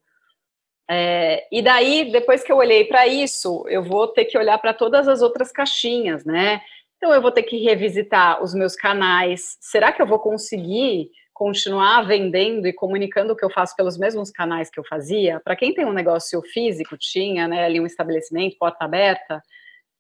É, 0.90 1.48
e 1.52 1.62
daí, 1.62 2.12
depois 2.12 2.44
que 2.44 2.52
eu 2.52 2.58
olhei 2.58 2.86
para 2.86 3.06
isso, 3.06 3.64
eu 3.68 3.84
vou 3.84 4.08
ter 4.08 4.26
que 4.26 4.38
olhar 4.38 4.58
para 4.58 4.74
todas 4.74 5.08
as 5.08 5.22
outras 5.22 5.52
caixinhas, 5.52 6.26
né? 6.26 6.62
Então, 6.98 7.14
eu 7.14 7.22
vou 7.22 7.32
ter 7.32 7.44
que 7.44 7.58
revisitar 7.64 8.44
os 8.44 8.54
meus 8.54 8.76
canais. 8.76 9.56
Será 9.62 9.92
que 9.92 10.02
eu 10.02 10.08
vou 10.08 10.20
conseguir 10.20 11.12
continuar 11.32 12.02
vendendo 12.02 12.68
e 12.68 12.74
comunicando 12.74 13.32
o 13.32 13.36
que 13.36 13.46
eu 13.46 13.50
faço 13.50 13.76
pelos 13.76 13.98
mesmos 13.98 14.32
canais 14.32 14.70
que 14.70 14.80
eu 14.80 14.84
fazia? 14.84 15.40
Para 15.40 15.56
quem 15.56 15.74
tem 15.74 15.86
um 15.86 15.94
negócio 15.94 16.42
físico, 16.42 16.98
tinha 16.98 17.48
né, 17.48 17.64
ali 17.64 17.80
um 17.80 17.86
estabelecimento, 17.86 18.58
porta 18.60 18.84
aberta, 18.84 19.42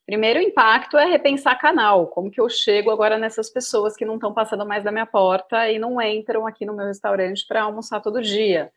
Primeiro 0.09 0.41
impacto 0.41 0.97
é 0.97 1.05
repensar 1.05 1.55
canal, 1.59 2.07
como 2.07 2.31
que 2.31 2.41
eu 2.41 2.49
chego 2.49 2.89
agora 2.89 3.15
nessas 3.19 3.47
pessoas 3.47 3.95
que 3.95 4.03
não 4.03 4.15
estão 4.15 4.33
passando 4.33 4.65
mais 4.65 4.83
da 4.83 4.91
minha 4.91 5.05
porta 5.05 5.69
e 5.69 5.77
não 5.77 6.01
entram 6.01 6.47
aqui 6.47 6.65
no 6.65 6.73
meu 6.73 6.87
restaurante 6.87 7.45
para 7.45 7.61
almoçar 7.61 8.01
todo 8.01 8.19
dia. 8.19 8.71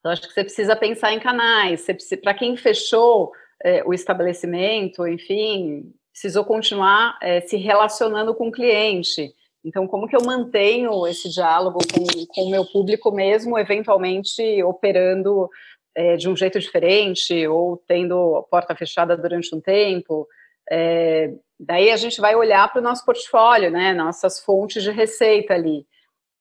Então, 0.00 0.10
acho 0.10 0.22
que 0.22 0.34
você 0.34 0.42
precisa 0.42 0.74
pensar 0.74 1.12
em 1.12 1.20
canais, 1.20 1.86
para 2.24 2.34
quem 2.34 2.56
fechou 2.56 3.30
é, 3.62 3.84
o 3.84 3.94
estabelecimento, 3.94 5.06
enfim, 5.06 5.94
precisou 6.10 6.44
continuar 6.44 7.16
é, 7.22 7.40
se 7.42 7.56
relacionando 7.56 8.34
com 8.34 8.48
o 8.48 8.52
cliente. 8.52 9.32
Então, 9.64 9.86
como 9.86 10.08
que 10.08 10.16
eu 10.16 10.24
mantenho 10.24 11.06
esse 11.06 11.28
diálogo 11.28 11.78
com, 11.94 12.04
com 12.34 12.48
o 12.48 12.50
meu 12.50 12.64
público 12.64 13.12
mesmo, 13.12 13.56
eventualmente 13.56 14.60
operando 14.64 15.48
é, 15.96 16.16
de 16.16 16.28
um 16.28 16.36
jeito 16.36 16.60
diferente 16.60 17.46
ou 17.48 17.78
tendo 17.88 18.36
a 18.36 18.42
porta 18.42 18.76
fechada 18.76 19.16
durante 19.16 19.54
um 19.54 19.60
tempo? 19.60 20.28
É, 20.70 21.32
daí 21.58 21.90
a 21.90 21.96
gente 21.96 22.20
vai 22.20 22.36
olhar 22.36 22.70
para 22.70 22.80
o 22.80 22.84
nosso 22.84 23.04
portfólio, 23.04 23.70
né, 23.70 23.94
nossas 23.94 24.38
fontes 24.40 24.82
de 24.82 24.90
receita 24.90 25.54
ali. 25.54 25.86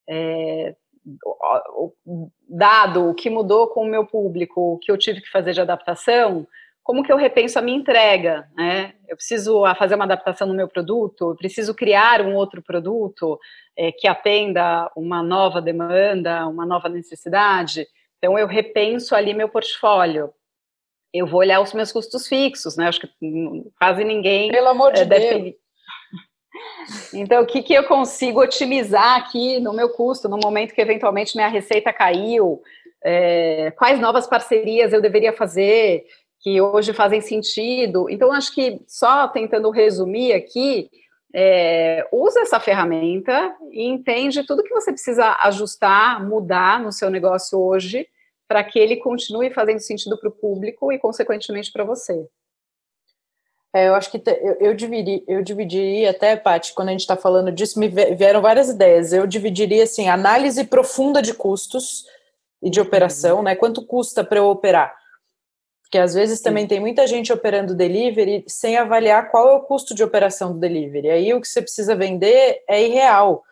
É, 0.07 0.75
dado 2.49 3.09
o 3.09 3.15
que 3.15 3.29
mudou 3.29 3.67
com 3.67 3.83
o 3.83 3.89
meu 3.89 4.05
público, 4.05 4.73
o 4.73 4.77
que 4.77 4.91
eu 4.91 4.97
tive 4.97 5.21
que 5.21 5.29
fazer 5.29 5.53
de 5.53 5.61
adaptação, 5.61 6.45
como 6.83 7.03
que 7.03 7.11
eu 7.11 7.17
repenso 7.17 7.57
a 7.57 7.61
minha 7.61 7.77
entrega, 7.77 8.47
né? 8.55 8.93
Eu 9.07 9.15
preciso 9.15 9.63
fazer 9.75 9.95
uma 9.95 10.03
adaptação 10.03 10.47
no 10.47 10.53
meu 10.53 10.67
produto, 10.67 11.31
eu 11.31 11.35
preciso 11.35 11.73
criar 11.73 12.21
um 12.21 12.35
outro 12.35 12.61
produto 12.61 13.39
é, 13.75 13.91
que 13.91 14.07
atenda 14.07 14.91
uma 14.95 15.23
nova 15.23 15.61
demanda, 15.61 16.47
uma 16.47 16.65
nova 16.65 16.87
necessidade. 16.87 17.87
Então 18.17 18.37
eu 18.37 18.47
repenso 18.47 19.15
ali 19.15 19.33
meu 19.33 19.49
portfólio. 19.49 20.33
Eu 21.13 21.25
vou 21.25 21.39
olhar 21.39 21.61
os 21.61 21.73
meus 21.73 21.91
custos 21.91 22.27
fixos, 22.27 22.75
né? 22.75 22.87
Acho 22.87 22.99
que 22.99 23.09
quase 23.79 24.03
ninguém. 24.03 24.51
Pelo 24.51 24.69
amor 24.69 24.93
de 24.93 25.01
é, 25.01 25.05
Deus. 25.05 25.53
Então, 27.13 27.43
o 27.43 27.45
que, 27.45 27.61
que 27.61 27.73
eu 27.73 27.85
consigo 27.85 28.41
otimizar 28.41 29.17
aqui 29.17 29.59
no 29.59 29.73
meu 29.73 29.89
custo, 29.89 30.29
no 30.29 30.37
momento 30.37 30.73
que 30.73 30.81
eventualmente 30.81 31.35
minha 31.35 31.47
receita 31.47 31.91
caiu? 31.93 32.61
É, 33.03 33.71
quais 33.71 33.99
novas 33.99 34.27
parcerias 34.27 34.93
eu 34.93 35.01
deveria 35.01 35.33
fazer? 35.33 36.05
que 36.45 36.61
hoje 36.61 36.93
fazem 36.93 37.21
sentido. 37.21 38.07
Então, 38.07 38.31
acho 38.31 38.53
que 38.53 38.79
só 38.87 39.27
tentando 39.27 39.71
resumir 39.71 40.31
aqui, 40.33 40.91
é, 41.37 42.07
usa 42.13 42.39
essa 42.39 42.61
ferramenta 42.61 43.53
e 43.69 43.83
entende 43.83 44.45
tudo 44.47 44.63
que 44.63 44.73
você 44.73 44.89
precisa 44.89 45.35
ajustar, 45.41 46.25
mudar 46.25 46.81
no 46.81 46.93
seu 46.93 47.09
negócio 47.09 47.59
hoje, 47.59 48.07
para 48.47 48.63
que 48.63 48.79
ele 48.79 48.95
continue 48.95 49.51
fazendo 49.51 49.81
sentido 49.81 50.17
para 50.17 50.29
o 50.29 50.31
público 50.31 50.93
e, 50.93 50.97
consequentemente, 50.97 51.73
para 51.73 51.83
você. 51.83 52.25
É, 53.73 53.89
eu 53.89 53.95
acho 53.95 54.09
que 54.09 54.17
te, 54.17 54.31
eu, 54.31 54.55
eu, 54.61 54.73
dividiria, 54.73 55.23
eu 55.27 55.43
dividiria 55.43 56.11
até, 56.11 56.37
Paty, 56.37 56.73
quando 56.73 56.87
a 56.87 56.91
gente 56.91 57.01
está 57.01 57.17
falando 57.17 57.51
disso, 57.51 57.77
me 57.77 57.89
vieram 57.89 58.41
várias 58.41 58.69
ideias. 58.69 59.11
Eu 59.11 59.27
dividiria 59.27 59.83
assim, 59.83 60.07
análise 60.07 60.63
profunda 60.63 61.21
de 61.21 61.33
custos 61.33 62.05
e 62.63 62.69
de 62.69 62.79
operação, 62.79 63.43
né? 63.43 63.57
Quanto 63.57 63.85
custa 63.85 64.23
para 64.23 64.37
eu 64.37 64.45
operar? 64.45 64.95
Porque 65.95 66.03
às 66.03 66.13
vezes 66.13 66.41
também 66.41 66.63
Sim. 66.63 66.67
tem 66.67 66.79
muita 66.81 67.07
gente 67.07 67.31
operando 67.31 67.73
delivery 67.73 68.43
sem 68.49 68.75
avaliar 68.75 69.31
qual 69.31 69.47
é 69.47 69.53
o 69.53 69.61
custo 69.61 69.95
de 69.95 70.03
operação 70.03 70.51
do 70.51 70.59
delivery. 70.59 71.09
Aí 71.09 71.33
o 71.33 71.39
que 71.39 71.47
você 71.47 71.61
precisa 71.61 71.95
vender 71.95 72.61
é 72.67 72.85
irreal. 72.85 73.45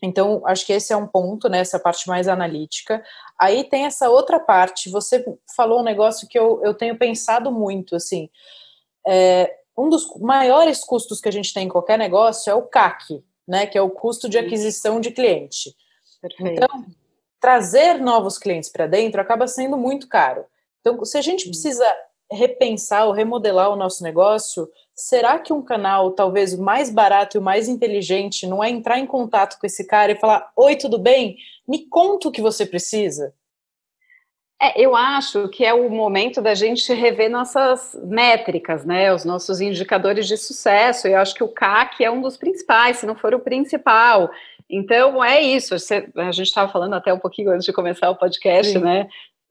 Então, 0.00 0.40
acho 0.46 0.64
que 0.64 0.72
esse 0.72 0.92
é 0.92 0.96
um 0.96 1.08
ponto, 1.08 1.48
né, 1.48 1.58
essa 1.58 1.80
parte 1.80 2.06
mais 2.06 2.28
analítica. 2.28 3.02
Aí 3.36 3.64
tem 3.64 3.86
essa 3.86 4.08
outra 4.08 4.38
parte, 4.38 4.88
você 4.88 5.24
falou 5.56 5.80
um 5.80 5.84
negócio 5.84 6.28
que 6.28 6.38
eu, 6.38 6.60
eu 6.62 6.72
tenho 6.72 6.96
pensado 6.96 7.50
muito, 7.50 7.96
assim, 7.96 8.30
é, 9.04 9.52
um 9.76 9.88
dos 9.88 10.06
maiores 10.20 10.84
custos 10.84 11.20
que 11.20 11.28
a 11.28 11.32
gente 11.32 11.52
tem 11.52 11.66
em 11.66 11.68
qualquer 11.68 11.98
negócio 11.98 12.48
é 12.48 12.54
o 12.54 12.62
CAC, 12.62 13.20
né, 13.48 13.66
que 13.66 13.76
é 13.76 13.82
o 13.82 13.90
custo 13.90 14.28
de 14.28 14.38
aquisição 14.38 15.00
de 15.00 15.10
cliente. 15.10 15.74
Perfeito. 16.20 16.52
Então, 16.52 16.86
trazer 17.40 17.94
novos 17.94 18.38
clientes 18.38 18.70
para 18.70 18.86
dentro 18.86 19.20
acaba 19.20 19.48
sendo 19.48 19.76
muito 19.76 20.08
caro. 20.08 20.44
Então, 20.86 21.04
se 21.04 21.18
a 21.18 21.20
gente 21.20 21.48
precisa 21.48 21.84
repensar 22.30 23.06
ou 23.06 23.12
remodelar 23.12 23.70
o 23.70 23.76
nosso 23.76 24.04
negócio, 24.04 24.68
será 24.94 25.36
que 25.36 25.52
um 25.52 25.60
canal 25.60 26.12
talvez 26.12 26.56
mais 26.56 26.90
barato 26.90 27.36
e 27.36 27.40
o 27.40 27.42
mais 27.42 27.68
inteligente 27.68 28.46
não 28.46 28.62
é 28.62 28.70
entrar 28.70 28.96
em 28.96 29.06
contato 29.06 29.58
com 29.58 29.66
esse 29.66 29.84
cara 29.84 30.12
e 30.12 30.20
falar: 30.20 30.48
Oi, 30.54 30.76
tudo 30.76 30.96
bem? 30.96 31.38
Me 31.66 31.88
conta 31.88 32.28
o 32.28 32.30
que 32.30 32.40
você 32.40 32.64
precisa? 32.64 33.34
É, 34.62 34.80
eu 34.80 34.94
acho 34.94 35.48
que 35.48 35.64
é 35.64 35.74
o 35.74 35.90
momento 35.90 36.40
da 36.40 36.54
gente 36.54 36.94
rever 36.94 37.28
nossas 37.28 37.98
métricas, 38.04 38.84
né? 38.84 39.12
Os 39.12 39.24
nossos 39.24 39.60
indicadores 39.60 40.28
de 40.28 40.36
sucesso. 40.36 41.08
Eu 41.08 41.18
acho 41.18 41.34
que 41.34 41.42
o 41.42 41.48
CAC 41.48 42.04
é 42.04 42.10
um 42.10 42.22
dos 42.22 42.36
principais, 42.36 42.98
se 42.98 43.06
não 43.06 43.16
for 43.16 43.34
o 43.34 43.40
principal. 43.40 44.30
Então 44.70 45.22
é 45.22 45.40
isso. 45.40 45.74
a 45.74 46.32
gente 46.32 46.46
estava 46.46 46.70
falando 46.70 46.94
até 46.94 47.12
um 47.12 47.18
pouquinho 47.18 47.50
antes 47.50 47.66
de 47.66 47.72
começar 47.72 48.08
o 48.08 48.16
podcast, 48.16 48.72
Sim. 48.72 48.78
né? 48.78 49.08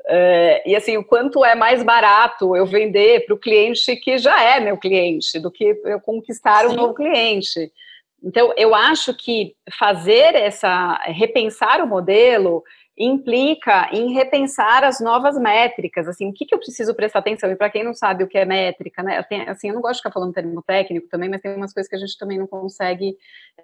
É, 0.07 0.69
e 0.69 0.75
assim, 0.75 0.97
o 0.97 1.03
quanto 1.03 1.43
é 1.43 1.55
mais 1.55 1.81
barato 1.81 2.55
eu 2.55 2.65
vender 2.65 3.25
para 3.25 3.33
o 3.33 3.39
cliente 3.39 3.95
que 3.95 4.17
já 4.17 4.39
é 4.41 4.59
meu 4.59 4.77
cliente, 4.77 5.39
do 5.39 5.51
que 5.51 5.79
eu 5.83 5.99
conquistar 5.99 6.61
Sim. 6.61 6.73
um 6.73 6.75
novo 6.75 6.93
cliente. 6.93 7.71
Então, 8.23 8.53
eu 8.57 8.73
acho 8.73 9.13
que 9.13 9.55
fazer 9.77 10.35
essa, 10.35 10.95
repensar 11.05 11.81
o 11.81 11.87
modelo 11.87 12.63
implica 12.97 13.89
em 13.91 14.13
repensar 14.13 14.83
as 14.83 15.01
novas 15.01 15.37
métricas, 15.37 16.07
assim, 16.07 16.29
o 16.29 16.33
que, 16.33 16.45
que 16.45 16.55
eu 16.55 16.59
preciso 16.59 16.95
prestar 16.95 17.19
atenção, 17.19 17.51
e 17.51 17.55
para 17.55 17.69
quem 17.69 17.83
não 17.83 17.93
sabe 17.93 18.23
o 18.23 18.27
que 18.27 18.37
é 18.37 18.45
métrica, 18.45 19.03
né, 19.03 19.21
tem, 19.23 19.41
assim, 19.49 19.67
eu 19.67 19.75
não 19.75 19.81
gosto 19.81 19.95
de 19.95 19.99
ficar 19.99 20.11
falando 20.11 20.33
termo 20.33 20.63
técnico 20.63 21.09
também, 21.09 21.29
mas 21.29 21.41
tem 21.41 21.53
umas 21.55 21.73
coisas 21.73 21.89
que 21.89 21.95
a 21.95 21.99
gente 21.99 22.17
também 22.17 22.39
não 22.39 22.47
consegue, 22.47 23.17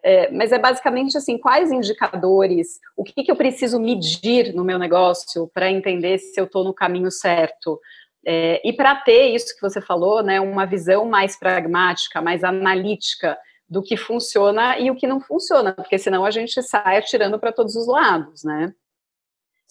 é, 0.03 0.29
mas 0.31 0.51
é 0.51 0.59
basicamente 0.59 1.17
assim, 1.17 1.37
quais 1.37 1.71
indicadores, 1.71 2.79
o 2.97 3.03
que, 3.05 3.23
que 3.23 3.31
eu 3.31 3.35
preciso 3.35 3.79
medir 3.79 4.53
no 4.53 4.65
meu 4.65 4.77
negócio 4.77 5.49
para 5.53 5.71
entender 5.71 6.17
se 6.17 6.39
eu 6.39 6.45
estou 6.45 6.65
no 6.65 6.73
caminho 6.73 7.09
certo, 7.09 7.79
é, 8.25 8.61
e 8.67 8.73
para 8.73 8.95
ter 8.95 9.33
isso 9.33 9.55
que 9.55 9.61
você 9.61 9.79
falou, 9.79 10.21
né, 10.21 10.41
uma 10.41 10.65
visão 10.65 11.05
mais 11.05 11.39
pragmática, 11.39 12.21
mais 12.21 12.43
analítica, 12.43 13.37
do 13.69 13.81
que 13.81 13.95
funciona 13.95 14.77
e 14.77 14.91
o 14.91 14.95
que 14.95 15.07
não 15.07 15.21
funciona, 15.21 15.71
porque 15.71 15.97
senão 15.97 16.25
a 16.25 16.31
gente 16.31 16.61
sai 16.61 16.97
atirando 16.97 17.39
para 17.39 17.53
todos 17.53 17.73
os 17.77 17.87
lados, 17.87 18.43
né? 18.43 18.73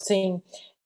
Sim. 0.01 0.41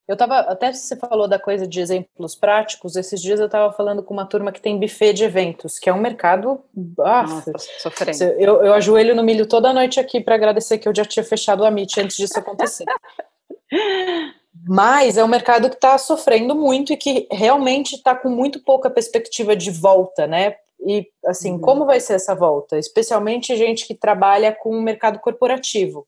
Eu 0.08 0.16
tava, 0.16 0.40
até 0.42 0.72
você 0.72 0.96
falou 0.96 1.28
da 1.28 1.40
coisa 1.40 1.68
de 1.68 1.80
exemplos 1.80 2.36
práticos, 2.36 2.96
esses 2.96 3.20
dias 3.20 3.40
eu 3.40 3.48
estava 3.48 3.74
falando 3.74 4.04
com 4.04 4.14
uma 4.14 4.26
turma 4.26 4.52
que 4.52 4.62
tem 4.62 4.80
buffet 4.80 5.14
de 5.14 5.24
eventos, 5.24 5.80
que 5.80 5.90
é 5.90 5.94
um 5.94 6.00
mercado. 6.00 6.64
Ah, 7.00 7.24
Nossa, 7.24 7.52
sofrendo. 7.80 8.24
Eu, 8.38 8.64
eu 8.64 8.74
ajoelho 8.76 9.16
no 9.16 9.24
milho 9.24 9.48
toda 9.48 9.74
noite 9.74 10.00
aqui 10.00 10.22
para 10.22 10.36
agradecer 10.36 10.78
que 10.78 10.88
eu 10.88 10.96
já 10.96 11.04
tinha 11.04 11.24
fechado 11.24 11.66
a 11.66 11.70
MIT 11.70 12.02
antes 12.02 12.18
disso 12.18 12.38
acontecer. 12.38 12.86
Mas 14.68 15.18
é 15.18 15.24
um 15.24 15.28
mercado 15.28 15.70
que 15.70 15.76
está 15.76 15.98
sofrendo 15.98 16.56
muito 16.56 16.94
e 16.94 16.98
que 16.98 17.28
realmente 17.32 17.96
está 17.96 18.16
com 18.16 18.30
muito 18.30 18.64
pouca 18.64 18.90
perspectiva 18.92 19.56
de 19.56 19.72
volta, 19.72 20.28
né? 20.28 20.56
E 20.86 21.08
assim, 21.26 21.54
uhum. 21.54 21.60
como 21.60 21.86
vai 21.86 22.00
ser 22.00 22.14
essa 22.14 22.36
volta? 22.36 22.78
Especialmente 22.78 23.58
gente 23.58 23.88
que 23.88 23.96
trabalha 23.96 24.52
com 24.54 24.70
o 24.70 24.82
mercado 24.82 25.20
corporativo. 25.20 26.08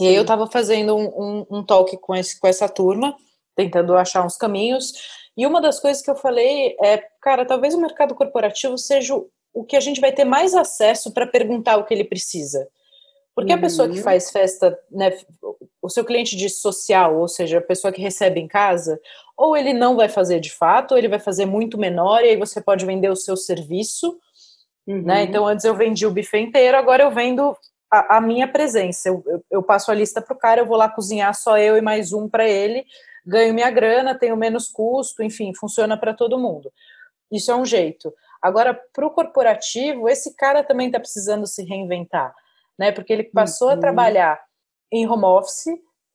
E 0.00 0.06
aí 0.06 0.14
eu 0.14 0.22
estava 0.22 0.46
fazendo 0.46 0.96
um, 0.96 1.04
um, 1.04 1.46
um 1.58 1.64
talk 1.64 1.96
com, 1.98 2.14
esse, 2.14 2.38
com 2.38 2.46
essa 2.46 2.68
turma, 2.68 3.14
tentando 3.54 3.96
achar 3.96 4.24
uns 4.24 4.36
caminhos, 4.36 4.92
e 5.36 5.46
uma 5.46 5.60
das 5.60 5.80
coisas 5.80 6.02
que 6.02 6.10
eu 6.10 6.16
falei 6.16 6.76
é, 6.82 7.02
cara, 7.20 7.44
talvez 7.44 7.74
o 7.74 7.80
mercado 7.80 8.14
corporativo 8.14 8.76
seja 8.76 9.14
o 9.54 9.64
que 9.64 9.76
a 9.76 9.80
gente 9.80 10.00
vai 10.00 10.12
ter 10.12 10.24
mais 10.24 10.54
acesso 10.54 11.12
para 11.12 11.26
perguntar 11.26 11.76
o 11.76 11.84
que 11.84 11.92
ele 11.92 12.04
precisa. 12.04 12.66
Porque 13.34 13.52
uhum. 13.52 13.58
a 13.58 13.62
pessoa 13.62 13.88
que 13.88 13.98
uhum. 13.98 14.02
faz 14.02 14.30
festa, 14.30 14.78
né, 14.90 15.16
o 15.80 15.88
seu 15.88 16.04
cliente 16.04 16.36
de 16.36 16.50
social, 16.50 17.18
ou 17.18 17.28
seja, 17.28 17.58
a 17.58 17.62
pessoa 17.62 17.92
que 17.92 18.00
recebe 18.00 18.40
em 18.40 18.46
casa, 18.46 19.00
ou 19.36 19.56
ele 19.56 19.72
não 19.72 19.96
vai 19.96 20.08
fazer 20.08 20.38
de 20.38 20.52
fato, 20.52 20.92
ou 20.92 20.98
ele 20.98 21.08
vai 21.08 21.18
fazer 21.18 21.46
muito 21.46 21.78
menor, 21.78 22.22
e 22.22 22.28
aí 22.28 22.36
você 22.36 22.60
pode 22.60 22.84
vender 22.84 23.10
o 23.10 23.16
seu 23.16 23.36
serviço, 23.36 24.18
né? 24.86 24.94
uhum. 24.94 25.02
né? 25.02 25.22
Então, 25.22 25.46
antes 25.46 25.64
eu 25.64 25.74
vendi 25.74 26.06
o 26.06 26.10
buffet 26.10 26.40
inteiro, 26.40 26.76
agora 26.76 27.04
eu 27.04 27.10
vendo 27.10 27.56
a, 27.92 28.16
a 28.16 28.20
minha 28.22 28.48
presença. 28.48 29.10
Eu, 29.10 29.22
eu, 29.26 29.44
eu, 29.50 29.62
passo 29.62 29.90
a 29.90 29.94
lista 29.94 30.22
para 30.22 30.34
o 30.34 30.38
cara, 30.38 30.62
eu 30.62 30.66
vou 30.66 30.78
lá 30.78 30.88
cozinhar 30.88 31.34
só 31.34 31.58
eu 31.58 31.76
e 31.76 31.82
mais 31.82 32.14
um 32.14 32.26
para 32.26 32.48
ele, 32.48 32.86
ganho 33.26 33.52
minha 33.52 33.70
grana, 33.70 34.18
tenho 34.18 34.36
menos 34.36 34.66
custo, 34.68 35.22
enfim, 35.22 35.54
funciona 35.54 35.96
para 35.96 36.14
todo 36.14 36.38
mundo. 36.38 36.72
Isso 37.30 37.52
é 37.52 37.54
um 37.54 37.66
jeito. 37.66 38.12
Agora, 38.40 38.74
para 38.92 39.06
o 39.06 39.10
corporativo, 39.10 40.08
esse 40.08 40.34
cara 40.34 40.64
também 40.64 40.86
está 40.86 40.98
precisando 40.98 41.46
se 41.46 41.62
reinventar, 41.64 42.34
né? 42.78 42.90
Porque 42.90 43.12
ele 43.12 43.24
passou 43.24 43.68
uhum. 43.68 43.74
a 43.74 43.78
trabalhar 43.78 44.42
em 44.90 45.06
home 45.06 45.24
office, 45.24 45.66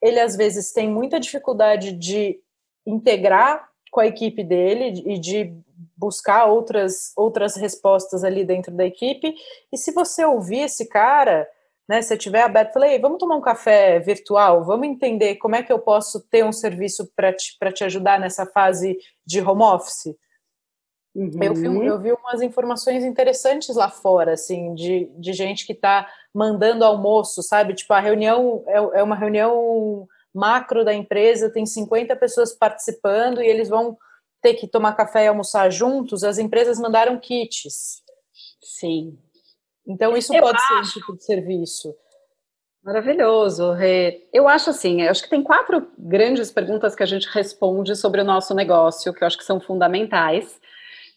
ele 0.01 0.19
às 0.19 0.35
vezes 0.35 0.71
tem 0.71 0.89
muita 0.89 1.19
dificuldade 1.19 1.91
de 1.91 2.39
integrar 2.85 3.69
com 3.91 3.99
a 3.99 4.07
equipe 4.07 4.43
dele 4.43 5.03
e 5.05 5.17
de 5.17 5.53
buscar 5.95 6.45
outras 6.45 7.11
outras 7.15 7.55
respostas 7.55 8.23
ali 8.23 8.43
dentro 8.43 8.71
da 8.71 8.85
equipe. 8.85 9.33
E 9.71 9.77
se 9.77 9.91
você 9.91 10.25
ouvir 10.25 10.59
esse 10.59 10.87
cara, 10.87 11.47
né, 11.87 12.01
se 12.01 12.17
tiver 12.17 12.41
aberto, 12.41 12.73
falei, 12.73 12.99
vamos 12.99 13.17
tomar 13.17 13.35
um 13.35 13.41
café 13.41 13.99
virtual, 13.99 14.63
vamos 14.65 14.87
entender 14.87 15.35
como 15.35 15.55
é 15.55 15.63
que 15.63 15.71
eu 15.71 15.79
posso 15.79 16.21
ter 16.29 16.43
um 16.43 16.51
serviço 16.51 17.09
para 17.15 17.33
te, 17.33 17.57
te 17.73 17.83
ajudar 17.83 18.19
nessa 18.19 18.45
fase 18.45 18.97
de 19.25 19.41
home 19.41 19.63
office. 19.63 20.15
Uhum. 21.15 21.31
Eu, 21.41 21.53
vi, 21.55 21.85
eu 21.85 21.99
vi 21.99 22.11
umas 22.11 22.41
informações 22.41 23.03
interessantes 23.03 23.75
lá 23.75 23.89
fora, 23.89 24.33
assim, 24.33 24.75
de, 24.75 25.09
de 25.17 25.33
gente 25.33 25.65
que 25.65 25.73
está 25.73 26.07
mandando 26.33 26.85
almoço, 26.85 27.41
sabe? 27.41 27.73
Tipo, 27.73 27.93
a 27.93 27.99
reunião 27.99 28.63
é, 28.67 28.99
é 28.99 29.03
uma 29.03 29.15
reunião 29.15 30.07
macro 30.33 30.85
da 30.85 30.93
empresa, 30.93 31.49
tem 31.49 31.65
50 31.65 32.15
pessoas 32.17 32.53
participando 32.53 33.41
e 33.41 33.47
eles 33.47 33.69
vão 33.69 33.97
ter 34.41 34.53
que 34.53 34.67
tomar 34.67 34.93
café 34.93 35.23
e 35.23 35.27
almoçar 35.27 35.71
juntos. 35.71 36.23
As 36.23 36.37
empresas 36.37 36.79
mandaram 36.79 37.19
kits. 37.19 38.03
Sim. 38.61 39.17
Então, 39.87 40.15
isso 40.17 40.35
eu 40.35 40.41
pode 40.41 40.57
acho. 40.57 40.67
ser 40.67 40.79
um 40.79 41.01
tipo 41.01 41.17
de 41.17 41.23
serviço. 41.23 41.95
Maravilhoso, 42.83 43.73
Rê. 43.73 44.27
Eu 44.33 44.47
acho 44.47 44.69
assim, 44.69 45.01
eu 45.01 45.11
acho 45.11 45.23
que 45.23 45.29
tem 45.29 45.43
quatro 45.43 45.87
grandes 45.97 46.51
perguntas 46.51 46.95
que 46.95 47.03
a 47.03 47.07
gente 47.07 47.27
responde 47.29 47.95
sobre 47.95 48.21
o 48.21 48.25
nosso 48.25 48.53
negócio, 48.53 49.13
que 49.13 49.23
eu 49.23 49.27
acho 49.27 49.37
que 49.37 49.43
são 49.43 49.59
fundamentais 49.59 50.59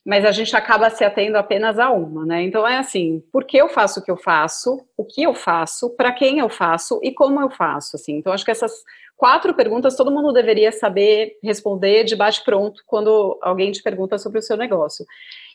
mas 0.05 0.25
a 0.25 0.33
gente 0.33 0.57
acaba 0.57 0.89
se 0.91 1.05
atendo 1.05 1.37
apenas 1.37 1.79
a 1.79 1.91
uma, 1.91 2.25
né? 2.25 2.43
Então 2.43 2.67
é 2.67 2.79
assim, 2.79 3.23
por 3.33 3.45
que 3.45 3.57
eu 3.57 3.69
faço 3.69 4.01
o 4.01 4.03
que 4.03 4.11
eu 4.11 4.17
faço, 4.17 4.81
o 4.97 5.05
que 5.05 5.23
eu 5.23 5.35
faço, 5.35 5.91
para 5.91 6.13
quem 6.13 6.39
eu 6.39 6.49
faço 6.49 6.99
e 7.03 7.13
como 7.13 7.41
eu 7.41 7.51
faço, 7.51 7.97
assim. 7.97 8.17
Então 8.17 8.33
acho 8.33 8.45
que 8.45 8.51
essas 8.51 8.73
quatro 9.17 9.55
perguntas 9.55 9.97
todo 9.97 10.11
mundo 10.11 10.33
deveria 10.33 10.73
saber 10.73 11.39
responder 11.43 12.05
de 12.05 12.17
bate 12.17 12.43
pronto 12.43 12.83
quando 12.87 13.39
alguém 13.43 13.71
te 13.71 13.83
pergunta 13.83 14.17
sobre 14.17 14.39
o 14.39 14.43
seu 14.43 14.57
negócio. 14.57 15.05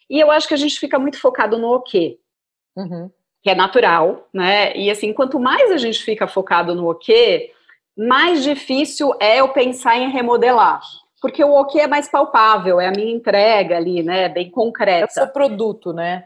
E 0.10 0.20
eu 0.20 0.30
acho 0.30 0.48
que 0.48 0.54
a 0.54 0.58
gente 0.58 0.80
fica 0.80 1.00
muito 1.00 1.20
focado 1.20 1.58
no 1.58 1.70
o 1.74 1.82
quê, 1.82 2.20
uhum. 2.76 3.10
que 3.42 3.50
é 3.50 3.56
natural, 3.56 4.28
né? 4.34 4.76
E 4.76 4.90
assim, 4.90 5.14
quanto 5.14 5.40
mais 5.40 5.72
a 5.72 5.78
gente 5.78 6.04
fica 6.04 6.28
focado 6.28 6.76
no 6.76 6.90
o 6.90 6.96
quê, 6.96 7.52
mais 7.98 8.44
difícil 8.44 9.14
é 9.20 9.40
eu 9.40 9.50
pensar 9.50 9.98
em 9.98 10.10
remodelar 10.10 10.82
porque 11.26 11.44
o 11.44 11.60
OK 11.60 11.82
é 11.82 11.88
mais 11.88 12.08
palpável, 12.08 12.80
é 12.80 12.88
a 12.88 12.92
minha 12.92 13.12
entrega 13.12 13.78
ali, 13.78 14.04
né, 14.04 14.30
bem 14.30 14.48
concreta. 14.52 15.06
É 15.06 15.08
o 15.08 15.10
seu 15.10 15.28
produto, 15.28 15.92
né? 15.92 16.26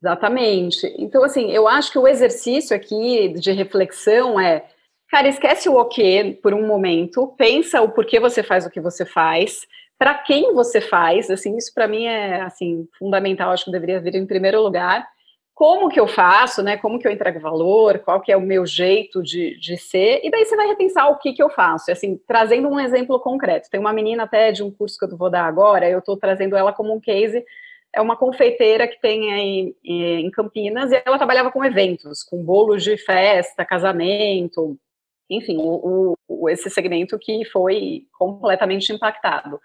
Exatamente. 0.00 0.94
Então, 0.96 1.24
assim, 1.24 1.50
eu 1.50 1.66
acho 1.66 1.90
que 1.90 1.98
o 1.98 2.06
exercício 2.06 2.76
aqui 2.76 3.30
de 3.30 3.50
reflexão 3.50 4.38
é, 4.38 4.64
cara, 5.10 5.26
esquece 5.26 5.68
o 5.68 5.74
OK 5.76 6.38
por 6.40 6.54
um 6.54 6.64
momento, 6.64 7.34
pensa 7.36 7.82
o 7.82 7.88
porquê 7.88 8.20
você 8.20 8.44
faz 8.44 8.64
o 8.64 8.70
que 8.70 8.80
você 8.80 9.04
faz, 9.04 9.66
para 9.98 10.14
quem 10.14 10.54
você 10.54 10.80
faz, 10.80 11.28
assim, 11.28 11.56
isso 11.56 11.74
para 11.74 11.88
mim 11.88 12.04
é, 12.04 12.42
assim, 12.42 12.86
fundamental, 12.96 13.50
acho 13.50 13.64
que 13.64 13.72
deveria 13.72 14.00
vir 14.00 14.14
em 14.14 14.24
primeiro 14.24 14.62
lugar, 14.62 15.04
como 15.56 15.88
que 15.88 15.98
eu 15.98 16.06
faço, 16.06 16.62
né? 16.62 16.76
Como 16.76 16.98
que 16.98 17.08
eu 17.08 17.10
entrego 17.10 17.40
valor, 17.40 18.00
qual 18.00 18.20
que 18.20 18.30
é 18.30 18.36
o 18.36 18.42
meu 18.42 18.66
jeito 18.66 19.22
de, 19.22 19.58
de 19.58 19.78
ser, 19.78 20.20
e 20.22 20.30
daí 20.30 20.44
você 20.44 20.54
vai 20.54 20.66
repensar 20.66 21.08
o 21.08 21.16
que 21.16 21.32
que 21.32 21.42
eu 21.42 21.48
faço. 21.48 21.90
assim, 21.90 22.20
trazendo 22.28 22.68
um 22.68 22.78
exemplo 22.78 23.18
concreto. 23.18 23.70
Tem 23.70 23.80
uma 23.80 23.92
menina 23.92 24.24
até 24.24 24.52
de 24.52 24.62
um 24.62 24.70
curso 24.70 24.98
que 24.98 25.06
eu 25.06 25.16
vou 25.16 25.30
dar 25.30 25.46
agora, 25.46 25.88
eu 25.88 26.00
estou 26.00 26.14
trazendo 26.14 26.56
ela 26.56 26.74
como 26.74 26.94
um 26.94 27.00
case, 27.00 27.42
é 27.90 28.02
uma 28.02 28.16
confeiteira 28.18 28.86
que 28.86 29.00
tem 29.00 29.32
aí 29.32 29.74
em 29.82 30.30
Campinas, 30.30 30.92
e 30.92 31.02
ela 31.06 31.16
trabalhava 31.16 31.50
com 31.50 31.64
eventos, 31.64 32.22
com 32.22 32.44
bolos 32.44 32.84
de 32.84 32.98
festa, 32.98 33.64
casamento, 33.64 34.78
enfim, 35.30 35.56
o, 35.58 36.18
o, 36.28 36.50
esse 36.50 36.68
segmento 36.68 37.18
que 37.18 37.46
foi 37.46 38.06
completamente 38.18 38.92
impactado. 38.92 39.58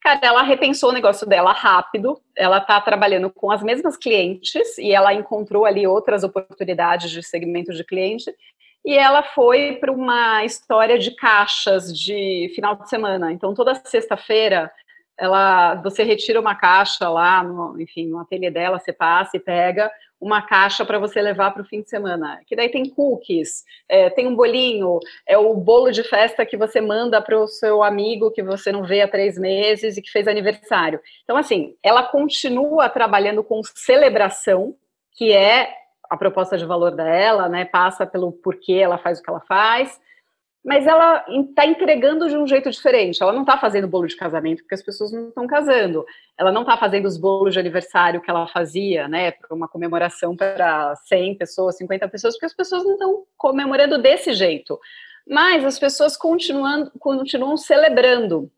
Cara, 0.00 0.20
ela 0.22 0.42
repensou 0.42 0.90
o 0.90 0.92
negócio 0.92 1.26
dela 1.26 1.52
rápido, 1.52 2.20
ela 2.36 2.58
está 2.58 2.80
trabalhando 2.80 3.30
com 3.30 3.50
as 3.50 3.62
mesmas 3.62 3.96
clientes 3.96 4.78
e 4.78 4.92
ela 4.92 5.12
encontrou 5.12 5.64
ali 5.64 5.86
outras 5.86 6.22
oportunidades 6.22 7.10
de 7.10 7.22
segmento 7.22 7.72
de 7.72 7.84
cliente 7.84 8.32
e 8.84 8.96
ela 8.96 9.22
foi 9.22 9.76
para 9.76 9.92
uma 9.92 10.44
história 10.44 10.98
de 10.98 11.10
caixas 11.10 11.92
de 11.92 12.50
final 12.54 12.76
de 12.76 12.88
semana. 12.88 13.32
Então, 13.32 13.52
toda 13.52 13.74
sexta-feira, 13.74 14.70
ela, 15.18 15.74
você 15.76 16.04
retira 16.04 16.40
uma 16.40 16.54
caixa 16.54 17.08
lá, 17.08 17.42
no, 17.42 17.80
enfim, 17.80 18.06
no 18.06 18.18
ateliê 18.18 18.50
dela, 18.50 18.78
você 18.78 18.92
passa 18.92 19.36
e 19.36 19.40
pega, 19.40 19.90
uma 20.20 20.42
caixa 20.42 20.84
para 20.84 20.98
você 20.98 21.20
levar 21.22 21.52
para 21.52 21.62
o 21.62 21.64
fim 21.64 21.82
de 21.82 21.88
semana. 21.88 22.40
Que 22.46 22.56
daí 22.56 22.68
tem 22.68 22.88
cookies, 22.88 23.64
é, 23.88 24.10
tem 24.10 24.26
um 24.26 24.34
bolinho, 24.34 24.98
é 25.26 25.38
o 25.38 25.54
bolo 25.54 25.90
de 25.90 26.02
festa 26.02 26.44
que 26.44 26.56
você 26.56 26.80
manda 26.80 27.20
para 27.22 27.38
o 27.38 27.46
seu 27.46 27.82
amigo 27.82 28.30
que 28.30 28.42
você 28.42 28.72
não 28.72 28.84
vê 28.84 29.02
há 29.02 29.08
três 29.08 29.38
meses 29.38 29.96
e 29.96 30.02
que 30.02 30.10
fez 30.10 30.26
aniversário. 30.26 31.00
Então, 31.24 31.36
assim, 31.36 31.76
ela 31.82 32.02
continua 32.02 32.88
trabalhando 32.88 33.44
com 33.44 33.60
celebração, 33.62 34.74
que 35.12 35.32
é 35.32 35.72
a 36.10 36.16
proposta 36.16 36.56
de 36.56 36.64
valor 36.64 36.92
dela, 36.92 37.48
né? 37.48 37.64
Passa 37.64 38.06
pelo 38.06 38.32
porquê 38.32 38.74
ela 38.74 38.98
faz 38.98 39.18
o 39.18 39.22
que 39.22 39.30
ela 39.30 39.40
faz, 39.40 40.00
mas 40.64 40.86
ela 40.86 41.24
está 41.28 41.66
entregando 41.66 42.28
de 42.28 42.36
um 42.36 42.46
jeito 42.46 42.70
diferente. 42.70 43.22
Ela 43.22 43.32
não 43.32 43.42
está 43.42 43.56
fazendo 43.56 43.88
bolo 43.88 44.06
de 44.06 44.16
casamento 44.16 44.62
porque 44.62 44.74
as 44.74 44.82
pessoas 44.82 45.12
não 45.12 45.28
estão 45.28 45.46
casando. 45.46 46.04
Ela 46.36 46.52
não 46.52 46.62
está 46.62 46.76
fazendo 46.76 47.06
os 47.06 47.16
bolos 47.16 47.54
de 47.54 47.60
aniversário 47.60 48.20
que 48.20 48.30
ela 48.30 48.46
fazia, 48.48 49.08
né, 49.08 49.30
para 49.30 49.54
uma 49.54 49.68
comemoração 49.68 50.36
para 50.36 50.94
100 51.06 51.36
pessoas, 51.36 51.76
50 51.76 52.08
pessoas, 52.08 52.34
porque 52.34 52.46
as 52.46 52.54
pessoas 52.54 52.84
não 52.84 52.92
estão 52.92 53.24
comemorando 53.36 54.00
desse 54.00 54.32
jeito. 54.34 54.78
Mas 55.26 55.64
as 55.64 55.78
pessoas 55.78 56.16
continuam, 56.16 56.90
continuam 56.98 57.56
celebrando 57.56 58.50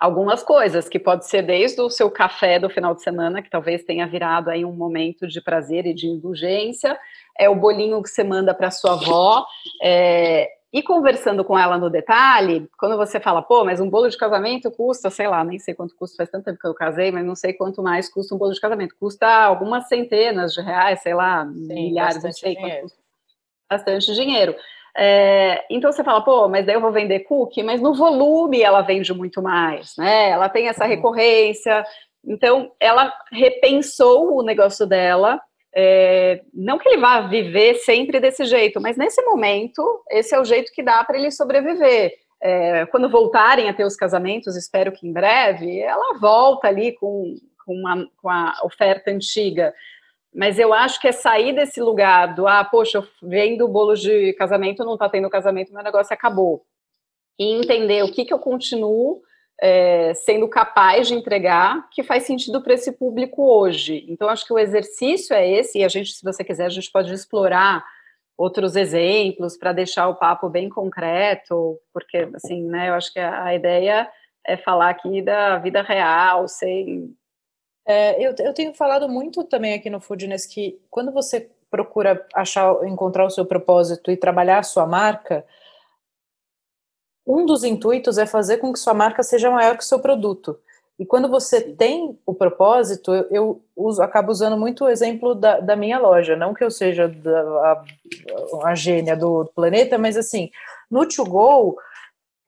algumas 0.00 0.42
coisas, 0.42 0.88
que 0.88 0.98
pode 0.98 1.26
ser 1.26 1.42
desde 1.42 1.80
o 1.80 1.88
seu 1.88 2.10
café 2.10 2.58
do 2.58 2.68
final 2.68 2.94
de 2.94 3.02
semana, 3.02 3.42
que 3.42 3.50
talvez 3.50 3.84
tenha 3.84 4.06
virado 4.06 4.50
aí 4.50 4.64
um 4.64 4.72
momento 4.72 5.26
de 5.26 5.40
prazer 5.40 5.86
e 5.86 5.94
de 5.94 6.06
indulgência, 6.06 6.98
é 7.38 7.48
o 7.48 7.54
bolinho 7.54 8.02
que 8.02 8.08
você 8.08 8.24
manda 8.24 8.52
para 8.52 8.70
sua 8.70 8.92
avó, 8.92 9.46
é, 9.82 10.48
e 10.74 10.82
conversando 10.82 11.44
com 11.44 11.56
ela 11.56 11.78
no 11.78 11.88
detalhe, 11.88 12.68
quando 12.76 12.96
você 12.96 13.20
fala, 13.20 13.40
pô, 13.40 13.64
mas 13.64 13.78
um 13.78 13.88
bolo 13.88 14.08
de 14.08 14.18
casamento 14.18 14.72
custa, 14.72 15.08
sei 15.08 15.28
lá, 15.28 15.44
nem 15.44 15.56
sei 15.56 15.72
quanto 15.72 15.94
custa, 15.94 16.16
faz 16.16 16.28
tanto 16.28 16.46
tempo 16.46 16.58
que 16.58 16.66
eu 16.66 16.74
casei, 16.74 17.12
mas 17.12 17.24
não 17.24 17.36
sei 17.36 17.52
quanto 17.52 17.80
mais 17.80 18.12
custa 18.12 18.34
um 18.34 18.38
bolo 18.38 18.52
de 18.52 18.60
casamento. 18.60 18.96
Custa 18.98 19.24
algumas 19.24 19.86
centenas 19.86 20.52
de 20.52 20.60
reais, 20.60 21.00
sei 21.00 21.14
lá, 21.14 21.46
Sim, 21.46 21.74
milhares, 21.74 22.24
não 22.24 22.32
sei 22.32 22.56
dinheiro. 22.56 22.72
quanto 22.72 22.82
custa. 22.82 22.98
Bastante 23.70 24.14
dinheiro. 24.14 24.56
É, 24.96 25.64
então 25.70 25.92
você 25.92 26.02
fala, 26.02 26.20
pô, 26.24 26.48
mas 26.48 26.66
daí 26.66 26.74
eu 26.74 26.80
vou 26.80 26.90
vender 26.90 27.20
cookie, 27.20 27.62
mas 27.62 27.80
no 27.80 27.94
volume 27.94 28.60
ela 28.60 28.82
vende 28.82 29.14
muito 29.14 29.40
mais, 29.40 29.96
né? 29.96 30.30
Ela 30.30 30.48
tem 30.48 30.66
essa 30.66 30.86
recorrência. 30.86 31.84
Então, 32.24 32.72
ela 32.80 33.12
repensou 33.30 34.36
o 34.36 34.42
negócio 34.42 34.86
dela 34.88 35.40
é, 35.76 36.42
não 36.54 36.78
que 36.78 36.88
ele 36.88 37.00
vá 37.00 37.22
viver 37.22 37.74
sempre 37.76 38.20
desse 38.20 38.44
jeito, 38.44 38.80
mas 38.80 38.96
nesse 38.96 39.20
momento, 39.22 40.04
esse 40.08 40.34
é 40.34 40.40
o 40.40 40.44
jeito 40.44 40.72
que 40.72 40.82
dá 40.82 41.02
para 41.02 41.18
ele 41.18 41.32
sobreviver. 41.32 42.14
É, 42.40 42.86
quando 42.86 43.10
voltarem 43.10 43.68
a 43.68 43.74
ter 43.74 43.84
os 43.84 43.96
casamentos, 43.96 44.54
espero 44.54 44.92
que 44.92 45.06
em 45.06 45.12
breve, 45.12 45.80
ela 45.80 46.18
volta 46.18 46.68
ali 46.68 46.92
com, 46.92 47.34
com, 47.64 47.74
uma, 47.74 48.08
com 48.20 48.28
a 48.28 48.54
oferta 48.62 49.10
antiga. 49.10 49.74
Mas 50.32 50.58
eu 50.58 50.72
acho 50.72 51.00
que 51.00 51.08
é 51.08 51.12
sair 51.12 51.52
desse 51.52 51.80
lugar 51.80 52.34
do, 52.34 52.46
ah, 52.46 52.64
poxa, 52.64 53.06
vendo 53.22 53.66
bolo 53.66 53.94
de 53.94 54.32
casamento, 54.34 54.84
não 54.84 54.94
está 54.94 55.08
tendo 55.08 55.30
casamento, 55.30 55.72
meu 55.72 55.82
negócio 55.82 56.12
acabou. 56.12 56.64
E 57.38 57.52
entender 57.52 58.04
o 58.04 58.12
que, 58.12 58.24
que 58.24 58.32
eu 58.32 58.38
continuo 58.38 59.22
é, 59.60 60.12
sendo 60.14 60.48
capaz 60.48 61.08
de 61.08 61.14
entregar 61.14 61.88
que 61.90 62.02
faz 62.02 62.24
sentido 62.24 62.62
para 62.62 62.74
esse 62.74 62.92
público 62.92 63.42
hoje. 63.42 64.04
Então, 64.08 64.28
acho 64.28 64.46
que 64.46 64.52
o 64.52 64.58
exercício 64.58 65.34
é 65.34 65.48
esse, 65.48 65.78
e 65.78 65.84
a 65.84 65.88
gente, 65.88 66.12
se 66.12 66.22
você 66.22 66.44
quiser, 66.44 66.66
a 66.66 66.70
gente 66.70 66.90
pode 66.90 67.12
explorar 67.12 67.84
outros 68.36 68.74
exemplos 68.74 69.56
para 69.56 69.72
deixar 69.72 70.08
o 70.08 70.16
papo 70.16 70.48
bem 70.48 70.68
concreto, 70.68 71.78
porque, 71.92 72.28
assim, 72.34 72.62
né, 72.64 72.88
eu 72.88 72.94
acho 72.94 73.12
que 73.12 73.20
a, 73.20 73.44
a 73.44 73.54
ideia 73.54 74.10
é 74.46 74.56
falar 74.56 74.90
aqui 74.90 75.22
da 75.22 75.58
vida 75.58 75.82
real, 75.82 76.48
sem... 76.48 77.14
É, 77.86 78.20
eu, 78.20 78.34
eu 78.38 78.54
tenho 78.54 78.74
falado 78.74 79.08
muito 79.08 79.44
também 79.44 79.74
aqui 79.74 79.90
no 79.90 80.00
Foodness 80.00 80.46
que 80.46 80.80
quando 80.90 81.12
você 81.12 81.50
procura 81.70 82.26
achar, 82.34 82.72
encontrar 82.86 83.26
o 83.26 83.30
seu 83.30 83.44
propósito 83.44 84.10
e 84.10 84.16
trabalhar 84.16 84.58
a 84.58 84.62
sua 84.62 84.86
marca, 84.86 85.44
um 87.26 87.46
dos 87.46 87.64
intuitos 87.64 88.18
é 88.18 88.26
fazer 88.26 88.58
com 88.58 88.72
que 88.72 88.78
sua 88.78 88.94
marca 88.94 89.22
seja 89.22 89.50
maior 89.50 89.76
que 89.76 89.82
o 89.82 89.86
seu 89.86 89.98
produto. 89.98 90.58
E 90.98 91.04
quando 91.04 91.28
você 91.28 91.60
tem 91.60 92.16
o 92.24 92.34
propósito, 92.34 93.12
eu, 93.12 93.26
eu 93.30 93.62
uso, 93.74 94.00
acabo 94.00 94.30
usando 94.30 94.56
muito 94.56 94.84
o 94.84 94.88
exemplo 94.88 95.34
da, 95.34 95.58
da 95.58 95.74
minha 95.74 95.98
loja. 95.98 96.36
Não 96.36 96.54
que 96.54 96.62
eu 96.62 96.70
seja 96.70 97.08
da, 97.08 97.40
a, 97.40 97.84
a 98.64 98.74
gênia 98.74 99.16
do 99.16 99.44
planeta, 99.56 99.98
mas 99.98 100.16
assim, 100.16 100.50
no 100.88 101.06
To 101.08 101.24
Go, 101.24 101.76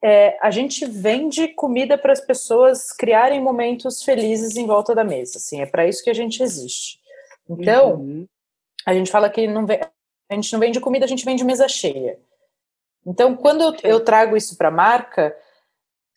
é, 0.03 0.39
a 0.41 0.51
gente 0.51 0.87
vende 0.87 1.49
comida 1.49 1.99
para 1.99 2.13
as 2.13 2.21
pessoas 2.21 2.93
criarem 2.93 3.43
momentos 3.43 4.03
felizes 4.03 4.57
em 4.57 4.67
volta 4.67 4.95
da 4.95 5.03
mesa. 5.03 5.39
Assim, 5.39 5.61
é 5.61 5.67
para 5.67 5.89
isso 5.89 6.05
que 6.05 6.11
a 6.11 6.15
gente 6.15 6.41
existe. 6.43 7.01
Então, 7.49 7.95
uhum. 7.95 8.27
a 8.85 8.95
gente 8.95 9.11
fala 9.11 9.29
que 9.29 9.49
não 9.49 9.67
vem, 9.67 9.81
a 10.31 10.35
gente 10.35 10.53
não 10.53 10.61
vende 10.61 10.81
comida, 10.81 11.05
a 11.05 11.09
gente 11.09 11.25
vende 11.25 11.45
mesa 11.45 11.67
cheia. 11.67 12.19
Então, 13.07 13.37
quando 13.37 13.63
eu, 13.63 13.77
eu 13.85 14.01
trago 14.01 14.37
isso 14.37 14.57
para 14.57 14.69
a 14.69 14.73
marca, 14.73 15.35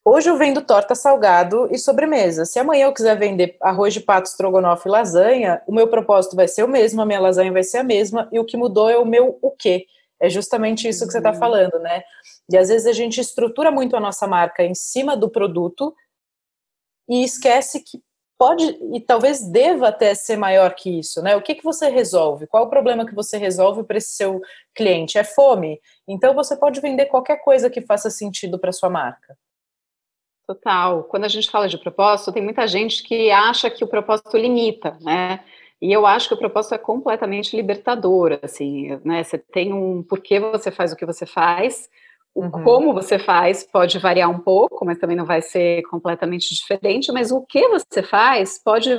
hoje 0.04 0.30
eu 0.30 0.38
vendo 0.38 0.62
torta 0.62 0.96
salgado 0.96 1.68
e 1.72 1.78
sobremesa. 1.78 2.46
Se 2.46 2.58
amanhã 2.58 2.86
eu 2.86 2.94
quiser 2.94 3.18
vender 3.18 3.56
arroz 3.62 3.94
de 3.94 4.00
pato, 4.00 4.28
estrogonofe 4.28 4.88
e 4.88 4.92
lasanha, 4.92 5.62
o 5.68 5.74
meu 5.74 5.88
propósito 5.88 6.36
vai 6.36 6.48
ser 6.48 6.64
o 6.64 6.68
mesmo, 6.68 7.02
a 7.02 7.06
minha 7.06 7.20
lasanha 7.20 7.52
vai 7.52 7.64
ser 7.64 7.78
a 7.78 7.84
mesma, 7.84 8.28
e 8.32 8.40
o 8.40 8.46
que 8.46 8.58
mudou 8.58 8.90
é 8.90 8.98
o 8.98 9.06
meu 9.06 9.38
o 9.42 9.52
quê. 9.52 9.86
É 10.20 10.30
justamente 10.30 10.88
isso 10.88 11.06
que 11.06 11.12
você 11.12 11.20
está 11.20 11.32
uhum. 11.32 11.40
falando, 11.40 11.80
né? 11.80 12.02
E 12.52 12.58
às 12.58 12.70
vezes 12.70 12.88
a 12.88 12.94
gente 12.94 13.22
estrutura 13.22 13.72
muito 13.72 13.96
a 13.96 14.00
nossa 14.00 14.28
marca 14.28 14.64
em 14.64 14.74
cima 14.74 15.16
do 15.16 15.30
produto 15.30 15.94
e 17.08 17.24
esquece 17.24 17.82
que 17.82 18.02
pode 18.40 18.64
e 18.94 19.02
talvez 19.02 19.46
deva 19.52 19.90
até 19.90 20.16
ser 20.16 20.38
maior 20.38 20.74
que 20.74 20.98
isso, 20.98 21.22
né? 21.22 21.36
O 21.36 21.42
que, 21.42 21.54
que 21.54 21.64
você 21.64 21.90
resolve? 21.90 22.48
Qual 22.48 22.64
o 22.64 22.70
problema 22.70 23.06
que 23.06 23.14
você 23.14 23.38
resolve 23.38 23.84
para 23.84 23.98
esse 23.98 24.12
seu 24.12 24.40
cliente? 24.74 25.18
É 25.18 25.26
fome? 25.26 25.78
Então 26.08 26.34
você 26.34 26.56
pode 26.56 26.80
vender 26.80 27.08
qualquer 27.08 27.44
coisa 27.44 27.70
que 27.70 27.82
faça 27.82 28.10
sentido 28.10 28.58
para 28.58 28.72
sua 28.72 28.90
marca. 28.90 29.38
Total. 30.48 31.04
Quando 31.04 31.26
a 31.26 31.28
gente 31.28 31.52
fala 31.52 31.68
de 31.68 31.78
propósito, 31.78 32.32
tem 32.32 32.42
muita 32.42 32.66
gente 32.66 33.04
que 33.04 33.30
acha 33.30 33.70
que 33.70 33.84
o 33.84 33.88
propósito 33.88 34.38
limita, 34.38 34.98
né? 35.02 35.42
E 35.82 35.92
eu 35.92 36.06
acho 36.08 36.30
que 36.30 36.34
o 36.34 36.40
propósito 36.40 36.76
é 36.76 36.78
completamente 36.78 37.56
libertador, 37.58 38.40
assim, 38.42 39.00
né? 39.04 39.22
Você 39.22 39.38
tem 39.38 39.74
um 39.74 40.02
porquê 40.02 40.40
você 40.40 40.72
faz 40.72 40.94
o 40.94 40.96
que 40.96 41.06
você 41.06 41.26
faz, 41.26 41.90
o 42.40 42.44
uhum. 42.44 42.64
como 42.64 42.94
você 42.94 43.20
faz 43.20 43.64
pode 43.64 44.00
variar 44.00 44.30
um 44.30 44.40
pouco, 44.40 44.86
mas 44.86 44.98
também 44.98 45.18
não 45.18 45.26
vai 45.26 45.42
ser 45.42 45.82
completamente 45.84 46.56
diferente, 46.56 47.12
mas 47.12 47.32
o 47.32 47.42
que 47.42 47.68
você 47.68 48.02
faz 48.02 48.62
pode 48.64 48.90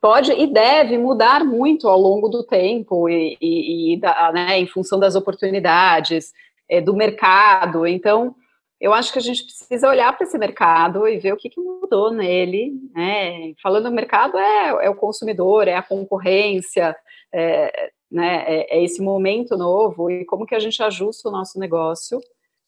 pode 0.00 0.32
e 0.32 0.46
deve 0.46 0.96
mudar 0.96 1.44
muito 1.44 1.88
ao 1.88 2.00
longo 2.00 2.28
do 2.28 2.44
tempo 2.44 3.08
e, 3.08 3.36
e, 3.40 3.94
e 3.94 4.00
da, 4.00 4.30
né, 4.32 4.58
em 4.58 4.66
função 4.66 5.00
das 5.00 5.16
oportunidades, 5.16 6.32
é, 6.68 6.80
do 6.80 6.94
mercado. 6.94 7.86
Então, 7.86 8.34
eu 8.80 8.94
acho 8.94 9.12
que 9.12 9.18
a 9.18 9.22
gente 9.22 9.44
precisa 9.44 9.88
olhar 9.88 10.16
para 10.16 10.24
esse 10.24 10.38
mercado 10.38 11.08
e 11.08 11.18
ver 11.18 11.34
o 11.34 11.36
que, 11.36 11.50
que 11.50 11.60
mudou 11.60 12.12
nele. 12.12 12.72
Né? 12.94 13.52
Falando 13.60 13.90
do 13.90 13.94
mercado, 13.94 14.38
é, 14.38 14.86
é, 14.86 14.88
o 14.88 14.94
consumidor, 14.94 15.66
é 15.66 15.74
a 15.74 15.82
concorrência, 15.82 16.96
é, 17.34 17.90
né, 18.10 18.44
é, 18.46 18.78
é 18.78 18.84
esse 18.84 19.02
momento 19.02 19.56
novo 19.56 20.10
e 20.10 20.24
como 20.24 20.46
que 20.46 20.54
a 20.54 20.60
gente 20.60 20.82
ajusta 20.82 21.28
o 21.28 21.32
nosso 21.32 21.58
negócio 21.58 22.20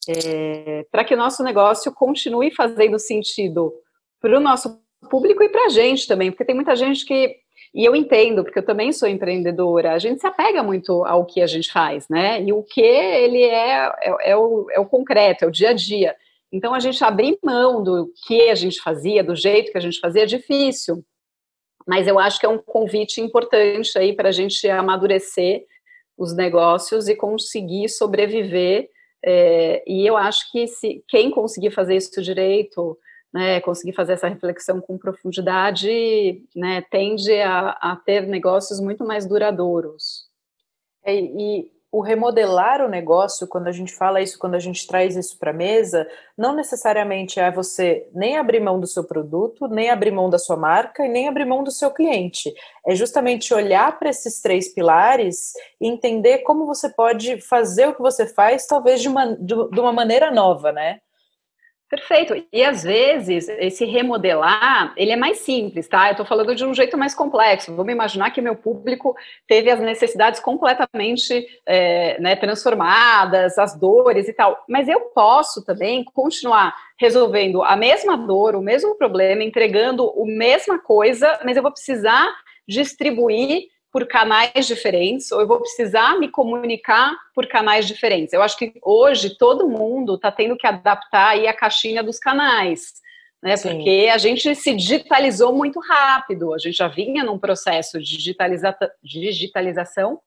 é, 0.08 0.84
para 0.90 1.04
que 1.04 1.14
o 1.14 1.16
nosso 1.16 1.42
negócio 1.42 1.92
continue 1.92 2.50
fazendo 2.54 2.98
sentido 2.98 3.72
para 4.20 4.36
o 4.36 4.40
nosso 4.40 4.80
público 5.10 5.42
e 5.42 5.48
para 5.48 5.66
a 5.66 5.68
gente 5.68 6.06
também, 6.06 6.30
porque 6.30 6.44
tem 6.44 6.54
muita 6.54 6.76
gente 6.76 7.04
que, 7.04 7.36
e 7.74 7.84
eu 7.84 7.94
entendo, 7.94 8.44
porque 8.44 8.58
eu 8.58 8.64
também 8.64 8.92
sou 8.92 9.08
empreendedora, 9.08 9.92
a 9.92 9.98
gente 9.98 10.20
se 10.20 10.26
apega 10.26 10.62
muito 10.62 11.04
ao 11.04 11.24
que 11.24 11.40
a 11.40 11.46
gente 11.46 11.72
faz, 11.72 12.08
né? 12.08 12.42
E 12.42 12.52
o 12.52 12.62
que 12.62 12.80
ele 12.80 13.42
é, 13.42 13.92
é, 14.00 14.30
é, 14.30 14.36
o, 14.36 14.66
é 14.70 14.80
o 14.80 14.86
concreto, 14.86 15.44
é 15.44 15.48
o 15.48 15.52
dia 15.52 15.70
a 15.70 15.72
dia. 15.72 16.16
Então, 16.52 16.74
a 16.74 16.80
gente 16.80 17.02
abrir 17.02 17.38
mão 17.42 17.82
do 17.82 18.12
que 18.26 18.50
a 18.50 18.54
gente 18.54 18.80
fazia, 18.80 19.24
do 19.24 19.34
jeito 19.34 19.72
que 19.72 19.78
a 19.78 19.80
gente 19.80 19.98
fazia, 19.98 20.24
é 20.24 20.26
difícil. 20.26 21.02
Mas 21.86 22.06
eu 22.06 22.18
acho 22.18 22.38
que 22.38 22.46
é 22.46 22.48
um 22.48 22.58
convite 22.58 23.20
importante 23.20 23.98
aí 23.98 24.14
para 24.14 24.28
a 24.28 24.32
gente 24.32 24.68
amadurecer 24.68 25.64
os 26.16 26.36
negócios 26.36 27.08
e 27.08 27.16
conseguir 27.16 27.88
sobreviver 27.88 28.88
é, 29.24 29.82
e 29.86 30.06
eu 30.06 30.16
acho 30.16 30.50
que 30.50 30.66
se 30.66 31.04
quem 31.08 31.30
conseguir 31.30 31.70
fazer 31.70 31.96
isso 31.96 32.20
direito, 32.22 32.98
né, 33.32 33.60
conseguir 33.60 33.94
fazer 33.94 34.12
essa 34.14 34.28
reflexão 34.28 34.80
com 34.80 34.98
profundidade, 34.98 36.44
né, 36.54 36.82
tende 36.90 37.32
a, 37.40 37.70
a 37.70 37.96
ter 37.96 38.26
negócios 38.26 38.80
muito 38.80 39.04
mais 39.04 39.26
duradouros. 39.26 40.28
É, 41.04 41.14
e 41.14 41.70
o 41.92 42.00
remodelar 42.00 42.80
o 42.80 42.88
negócio, 42.88 43.46
quando 43.46 43.68
a 43.68 43.72
gente 43.72 43.92
fala 43.92 44.22
isso, 44.22 44.38
quando 44.38 44.54
a 44.54 44.58
gente 44.58 44.86
traz 44.86 45.14
isso 45.14 45.38
para 45.38 45.50
a 45.50 45.54
mesa, 45.54 46.08
não 46.36 46.56
necessariamente 46.56 47.38
é 47.38 47.52
você 47.52 48.08
nem 48.14 48.38
abrir 48.38 48.60
mão 48.60 48.80
do 48.80 48.86
seu 48.86 49.04
produto, 49.04 49.68
nem 49.68 49.90
abrir 49.90 50.10
mão 50.10 50.30
da 50.30 50.38
sua 50.38 50.56
marca 50.56 51.04
e 51.04 51.08
nem 51.08 51.28
abrir 51.28 51.44
mão 51.44 51.62
do 51.62 51.70
seu 51.70 51.90
cliente. 51.90 52.50
É 52.86 52.94
justamente 52.94 53.52
olhar 53.52 53.98
para 53.98 54.08
esses 54.08 54.40
três 54.40 54.72
pilares 54.72 55.52
e 55.78 55.86
entender 55.86 56.38
como 56.38 56.64
você 56.64 56.88
pode 56.88 57.38
fazer 57.42 57.88
o 57.88 57.94
que 57.94 58.00
você 58.00 58.26
faz, 58.26 58.66
talvez 58.66 59.02
de 59.02 59.08
uma, 59.08 59.36
de 59.36 59.78
uma 59.78 59.92
maneira 59.92 60.30
nova, 60.30 60.72
né? 60.72 60.98
Perfeito. 61.92 62.42
E 62.50 62.64
às 62.64 62.84
vezes 62.84 63.50
esse 63.50 63.84
remodelar, 63.84 64.94
ele 64.96 65.12
é 65.12 65.16
mais 65.16 65.40
simples, 65.40 65.86
tá? 65.86 66.06
Eu 66.06 66.12
estou 66.12 66.24
falando 66.24 66.54
de 66.54 66.64
um 66.64 66.72
jeito 66.72 66.96
mais 66.96 67.14
complexo. 67.14 67.76
Vamos 67.76 67.92
imaginar 67.92 68.30
que 68.30 68.40
meu 68.40 68.56
público 68.56 69.14
teve 69.46 69.70
as 69.70 69.78
necessidades 69.78 70.40
completamente 70.40 71.46
é, 71.66 72.18
né, 72.18 72.34
transformadas, 72.34 73.58
as 73.58 73.78
dores 73.78 74.26
e 74.26 74.32
tal. 74.32 74.64
Mas 74.66 74.88
eu 74.88 75.00
posso 75.14 75.62
também 75.66 76.02
continuar 76.02 76.74
resolvendo 76.98 77.62
a 77.62 77.76
mesma 77.76 78.16
dor, 78.16 78.56
o 78.56 78.62
mesmo 78.62 78.96
problema, 78.96 79.44
entregando 79.44 80.10
a 80.18 80.24
mesma 80.24 80.78
coisa, 80.78 81.40
mas 81.44 81.58
eu 81.58 81.62
vou 81.62 81.72
precisar 81.72 82.26
distribuir 82.66 83.64
por 83.92 84.06
canais 84.06 84.66
diferentes, 84.66 85.30
ou 85.30 85.42
eu 85.42 85.46
vou 85.46 85.60
precisar 85.60 86.18
me 86.18 86.28
comunicar 86.28 87.14
por 87.34 87.46
canais 87.46 87.86
diferentes. 87.86 88.32
Eu 88.32 88.42
acho 88.42 88.56
que 88.56 88.72
hoje 88.82 89.36
todo 89.36 89.68
mundo 89.68 90.14
está 90.14 90.32
tendo 90.32 90.56
que 90.56 90.66
adaptar 90.66 91.28
aí 91.28 91.46
a 91.46 91.52
caixinha 91.52 92.02
dos 92.02 92.18
canais, 92.18 92.94
né? 93.42 93.54
Sim. 93.54 93.68
Porque 93.68 94.08
a 94.10 94.16
gente 94.16 94.54
se 94.54 94.74
digitalizou 94.74 95.54
muito 95.54 95.78
rápido, 95.78 96.54
a 96.54 96.58
gente 96.58 96.78
já 96.78 96.88
vinha 96.88 97.22
num 97.22 97.38
processo 97.38 97.98
de 97.98 98.16
digitaliza 98.16 98.74
digitalização, 99.02 100.18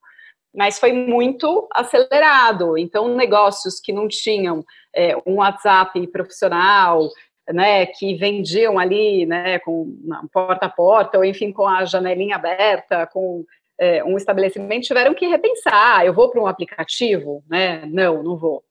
mas 0.54 0.80
foi 0.80 0.94
muito 0.94 1.68
acelerado. 1.74 2.78
Então, 2.78 3.16
negócios 3.16 3.80
que 3.80 3.92
não 3.92 4.08
tinham 4.08 4.64
é, 4.96 5.18
um 5.26 5.38
WhatsApp 5.38 6.06
profissional, 6.08 7.10
né, 7.52 7.86
que 7.86 8.16
vendiam 8.16 8.80
ali, 8.80 9.26
né, 9.26 9.60
com 9.60 9.96
porta 10.32 10.66
a 10.66 10.70
porta, 10.70 11.18
ou 11.18 11.26
enfim, 11.26 11.52
com 11.52 11.68
a 11.68 11.86
janelinha 11.86 12.36
aberta, 12.36 13.08
com 13.08 13.46
é, 13.80 14.04
um 14.04 14.18
estabelecimento, 14.18 14.86
tiveram 14.86 15.14
que 15.14 15.28
repensar, 15.28 16.06
eu 16.06 16.14
vou 16.14 16.30
para 16.30 16.42
um 16.42 16.48
aplicativo? 16.48 17.44
Né? 17.50 17.86
Não, 17.88 18.24
não 18.24 18.38
vou. 18.38 18.64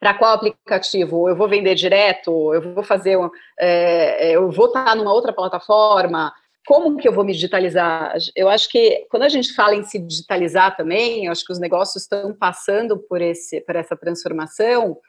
Para 0.00 0.14
qual 0.14 0.34
aplicativo? 0.34 1.28
Eu 1.28 1.36
vou 1.36 1.48
vender 1.48 1.74
direto? 1.74 2.54
Eu 2.54 2.74
vou 2.74 2.84
fazer, 2.84 3.18
é, 3.58 4.30
eu 4.30 4.50
vou 4.50 4.66
estar 4.66 4.94
numa 4.94 5.12
outra 5.12 5.32
plataforma? 5.32 6.32
Como 6.64 6.96
que 6.98 7.08
eu 7.08 7.12
vou 7.12 7.24
me 7.24 7.32
digitalizar? 7.32 8.14
Eu 8.36 8.48
acho 8.48 8.68
que 8.68 9.06
quando 9.10 9.24
a 9.24 9.28
gente 9.28 9.54
fala 9.54 9.74
em 9.74 9.82
se 9.82 9.98
digitalizar 9.98 10.76
também, 10.76 11.24
eu 11.24 11.32
acho 11.32 11.44
que 11.44 11.52
os 11.52 11.58
negócios 11.58 12.02
estão 12.04 12.32
passando 12.32 12.98
por, 12.98 13.20
esse, 13.20 13.60
por 13.62 13.74
essa 13.74 13.96
transformação, 13.96 14.96
é, 14.96 15.00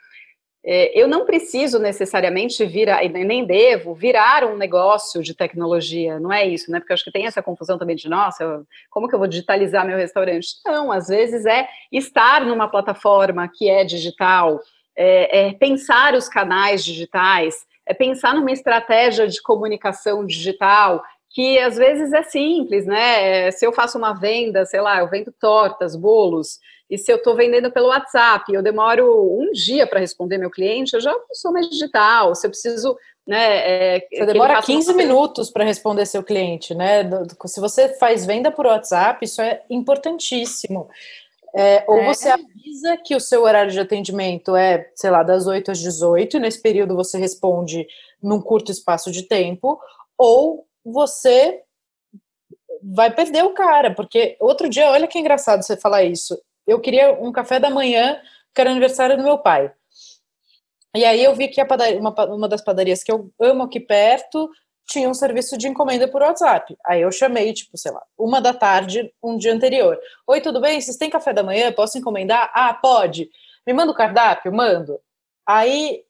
eu 0.63 1.08
não 1.08 1.26
preciso 1.26 1.80
necessariamente 1.80 2.65
virar, 2.65 3.02
nem 3.08 3.45
devo, 3.45 3.93
virar 3.93 4.43
um 4.43 4.58
negócio 4.58 5.22
de 5.24 5.34
tecnologia, 5.34 6.19
não 6.19 6.32
é 6.32 6.45
isso, 6.45 6.69
né? 6.69 6.80
Porque 6.80 6.93
acho 6.93 7.04
que 7.04 7.12
tem 7.12 7.26
essa 7.26 7.41
confusão 7.41 7.78
também 7.78 7.95
de, 7.95 8.10
nossa, 8.10 8.63
como 8.89 9.08
que 9.08 9.15
eu 9.15 9.19
vou 9.19 9.28
digitalizar 9.28 9.86
meu 9.86 9.98
restaurante? 9.98 10.48
Não, 10.65 10.91
às 10.91 11.08
vezes 11.08 11.45
é 11.45 11.67
estar 11.91 12.45
numa 12.45 12.67
plataforma 12.67 13.50
que 13.54 13.69
é 13.69 13.86
digital, 13.86 14.60
é, 14.95 15.48
é 15.48 15.54
pensar 15.54 16.13
os 16.13 16.28
canais 16.28 16.84
digitais, 16.84 17.56
é 17.86 17.93
pensar 17.93 18.36
numa 18.36 18.52
estratégia 18.52 19.28
de 19.28 19.41
comunicação 19.41 20.26
digital, 20.26 21.02
que 21.30 21.60
às 21.60 21.78
vezes 21.78 22.12
é 22.12 22.24
simples, 22.24 22.86
né? 22.86 23.52
Se 23.52 23.65
eu 23.65 23.72
faço 23.72 23.98
uma 23.98 24.13
venda, 24.13 24.65
sei 24.65 24.82
lá, 24.82 25.00
eu 25.00 25.10
vendo 25.10 25.32
tortas, 25.32 25.96
bolos, 25.96 26.60
e 26.89 26.98
se 26.98 27.12
eu 27.12 27.18
estou 27.18 27.36
vendendo 27.36 27.72
pelo 27.72 27.89
WhatsApp, 27.89 28.52
eu 28.52 28.63
demoro 28.63 29.39
um 29.39 29.52
dia 29.52 29.86
para 29.86 30.00
responder 30.00 30.39
meu 30.39 30.50
cliente, 30.50 30.96
eu 30.96 31.02
já 31.02 31.15
sou 31.34 31.52
mais 31.52 31.70
digital. 31.70 32.34
Se 32.34 32.48
eu 32.48 32.50
preciso. 32.50 32.98
Né, 33.28 33.98
é, 33.98 34.08
você 34.12 34.26
demora 34.26 34.60
15 34.60 34.92
minutos 34.96 35.52
para 35.52 35.63
responder 35.63 36.04
seu 36.08 36.24
cliente, 36.24 36.74
né? 36.74 37.08
Se 37.46 37.60
você 37.60 37.89
faz 38.00 38.26
venda 38.26 38.50
por 38.50 38.65
WhatsApp, 38.65 39.24
isso 39.24 39.39
é 39.39 39.62
importantíssimo. 39.70 40.89
É, 41.56 41.84
ou 41.88 42.00
é. 42.00 42.06
você 42.08 42.30
avisa 42.30 42.98
que 42.98 43.15
o 43.15 43.20
seu 43.20 43.44
horário 43.44 43.72
de 43.72 43.80
atendimento 43.80 44.56
é, 44.56 44.89
sei 44.96 45.12
lá, 45.12 45.22
das 45.22 45.46
8 45.46 45.70
às 45.70 45.80
18, 45.80 46.38
e 46.38 46.39
nesse 46.39 46.60
período 46.60 46.96
você 46.96 47.20
responde 47.20 47.88
num 48.22 48.42
curto 48.42 48.72
espaço 48.72 49.12
de 49.12 49.22
tempo, 49.24 49.80
ou 50.18 50.65
você 50.84 51.62
vai 52.82 53.13
perder 53.13 53.44
o 53.44 53.54
cara, 53.54 53.94
porque 53.94 54.38
outro 54.39 54.70
dia, 54.70 54.89
olha 54.89 55.08
que 55.08 55.20
engraçado 55.20 55.63
você 55.63 55.76
falar 55.76 56.04
isso 56.04 56.38
eu 56.70 56.80
queria 56.80 57.13
um 57.13 57.32
café 57.32 57.60
da 57.60 57.70
manhã, 57.70 58.22
que 58.54 58.62
era 58.62 58.70
aniversário 58.70 59.18
do 59.18 59.24
meu 59.24 59.38
pai. 59.39 59.72
E 60.96 61.04
aí 61.04 61.24
eu 61.24 61.36
vi 61.36 61.48
que 61.48 61.63
padaria, 61.65 62.00
uma, 62.00 62.13
uma 62.26 62.48
das 62.48 62.63
padarias 62.63 63.04
que 63.04 63.12
eu 63.12 63.32
amo 63.39 63.63
aqui 63.63 63.80
perto 63.80 64.50
tinha 64.88 65.08
um 65.08 65.13
serviço 65.13 65.56
de 65.56 65.68
encomenda 65.68 66.08
por 66.08 66.22
WhatsApp. 66.22 66.76
Aí 66.84 67.02
eu 67.02 67.12
chamei, 67.12 67.54
tipo, 67.54 67.78
sei 67.78 67.92
lá, 67.92 68.04
uma 68.18 68.42
da 68.42 68.54
tarde, 68.54 69.13
um 69.22 69.38
dia 69.38 69.54
anterior. 69.54 70.00
Oi, 70.26 70.42
tudo 70.42 70.60
bem? 70.60 70.82
Vocês 70.82 70.98
têm 70.98 71.12
café 71.12 71.32
da 71.32 71.44
manhã? 71.44 71.72
Posso 71.72 71.98
encomendar? 71.98 72.52
Ah, 72.56 72.74
pode. 72.74 73.30
Me 73.68 73.74
manda 73.74 73.92
o 73.92 73.96
cardápio? 73.96 74.52
Mando. 74.52 75.00
Aí 75.46 76.04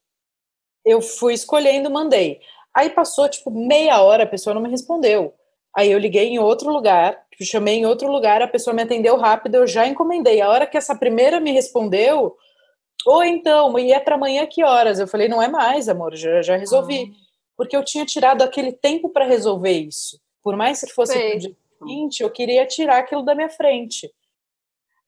eu 0.86 1.02
fui 1.02 1.34
escolhendo, 1.34 1.92
mandei. 1.92 2.40
Aí 2.76 2.90
passou, 2.90 3.28
tipo, 3.28 3.50
meia 3.52 4.02
hora, 4.02 4.24
a 4.24 4.28
pessoa 4.28 4.54
não 4.54 4.62
me 4.62 4.70
respondeu. 4.70 5.34
Aí 5.76 5.92
eu 5.92 6.00
liguei 6.00 6.28
em 6.28 6.40
outro 6.40 6.72
lugar, 6.72 7.18
chamei 7.42 7.76
em 7.76 7.86
outro 7.86 8.12
lugar, 8.12 8.42
a 8.42 8.48
pessoa 8.48 8.74
me 8.74 8.82
atendeu 8.82 9.18
rápido, 9.18 9.56
eu 9.56 9.68
já 9.68 9.88
encomendei. 9.88 10.42
A 10.42 10.50
hora 10.50 10.68
que 10.68 10.78
essa 10.78 10.96
primeira 10.96 11.40
me 11.40 11.52
respondeu, 11.52 12.36
ou 13.06 13.24
então, 13.24 13.78
e 13.80 13.94
é 13.94 14.00
para 14.00 14.16
amanhã 14.16 14.46
que 14.46 14.64
horas? 14.64 15.00
Eu 15.00 15.08
falei, 15.08 15.28
não 15.28 15.42
é 15.42 15.48
mais, 15.48 15.88
amor, 15.88 16.16
já, 16.16 16.42
já 16.42 16.58
resolvi. 16.58 17.12
Ah. 17.12 17.30
Porque 17.56 17.76
eu 17.76 17.84
tinha 17.84 18.06
tirado 18.06 18.42
aquele 18.42 18.72
tempo 18.72 19.10
para 19.10 19.26
resolver 19.26 19.72
isso. 19.72 20.20
Por 20.44 20.56
mais 20.56 20.82
que 20.82 20.94
fosse 20.94 21.18
o 21.18 21.38
dia 21.38 21.56
seguinte, 21.78 22.24
eu 22.24 22.30
queria 22.30 22.66
tirar 22.66 23.00
aquilo 23.00 23.24
da 23.24 23.36
minha 23.36 23.50
frente. 23.50 24.10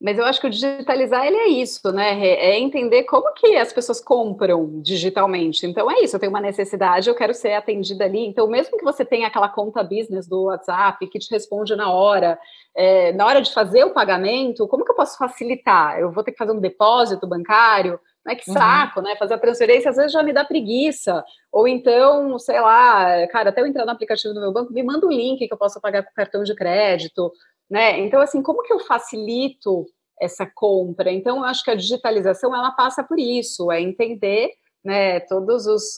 Mas 0.02 0.18
eu 0.18 0.26
acho 0.26 0.42
que 0.42 0.48
o 0.48 0.50
digitalizar 0.50 1.28
ele 1.28 1.38
é 1.38 1.48
isso, 1.50 1.92
né? 1.92 2.20
É 2.28 2.60
entender 2.60 3.04
como 3.04 3.32
que 3.36 3.56
as 3.56 3.72
pessoas 3.72 4.02
compram 4.02 4.82
digitalmente. 4.82 5.64
Então 5.68 5.92
é 5.92 6.02
isso, 6.02 6.16
eu 6.16 6.20
tenho 6.20 6.32
uma 6.32 6.42
necessidade, 6.42 7.08
eu 7.08 7.14
quero 7.14 7.36
ser 7.36 7.54
atendida 7.54 8.06
ali. 8.06 8.26
Então, 8.26 8.48
mesmo 8.48 8.78
que 8.80 8.84
você 8.84 9.06
tenha 9.06 9.28
aquela 9.28 9.48
conta 9.48 9.84
business 9.84 10.28
do 10.28 10.46
WhatsApp 10.46 11.08
que 11.08 11.20
te 11.20 11.30
responde 11.30 11.76
na 11.76 11.92
hora, 11.92 12.40
é, 12.76 13.14
na 13.14 13.28
hora 13.28 13.42
de 13.44 13.54
fazer 13.54 13.84
o 13.84 13.94
pagamento, 13.94 14.68
como 14.68 14.84
que 14.84 14.92
eu 14.92 14.96
posso 14.96 15.16
facilitar? 15.20 16.00
Eu 16.00 16.12
vou 16.12 16.24
ter 16.24 16.32
que 16.32 16.38
fazer 16.38 16.52
um 16.52 16.60
depósito 16.60 17.28
bancário? 17.28 18.00
Né, 18.24 18.36
que 18.36 18.52
uhum. 18.52 18.56
saco, 18.56 19.00
uhum. 19.00 19.06
né? 19.06 19.16
Fazer 19.16 19.34
a 19.34 19.40
transferência 19.40 19.90
às 19.90 19.96
vezes 19.96 20.12
já 20.12 20.22
me 20.22 20.32
dá 20.32 20.46
preguiça. 20.46 21.24
Ou 21.52 21.68
então, 21.68 22.38
sei 22.38 22.60
lá, 22.62 23.28
cara, 23.28 23.50
até 23.50 23.62
eu 23.62 23.66
entrar 23.66 23.84
no 23.84 23.92
aplicativo 23.92 24.32
do 24.32 24.40
meu 24.40 24.54
banco, 24.54 24.72
me 24.72 24.84
manda 24.84 25.08
um 25.08 25.12
link 25.12 25.48
que 25.48 25.52
eu 25.52 25.58
possa 25.58 25.80
pagar 25.80 26.04
com 26.04 26.14
cartão 26.14 26.44
de 26.44 26.54
crédito 26.54 27.32
né? 27.72 28.02
Então, 28.02 28.20
assim, 28.20 28.44
como 28.44 28.64
que 28.64 28.74
eu 28.74 28.82
facilito 28.82 29.86
essa 30.20 30.46
compra? 30.46 31.10
Então, 31.10 31.38
eu 31.38 31.46
acho 31.46 31.64
que 31.64 31.72
a 31.72 31.76
digitalização, 31.76 32.54
ela 32.54 32.72
passa 32.72 33.02
por 33.02 33.18
isso, 33.18 33.72
é 33.72 33.80
entender, 33.82 34.52
né, 34.84 35.22
todos 35.22 35.66
os, 35.68 35.98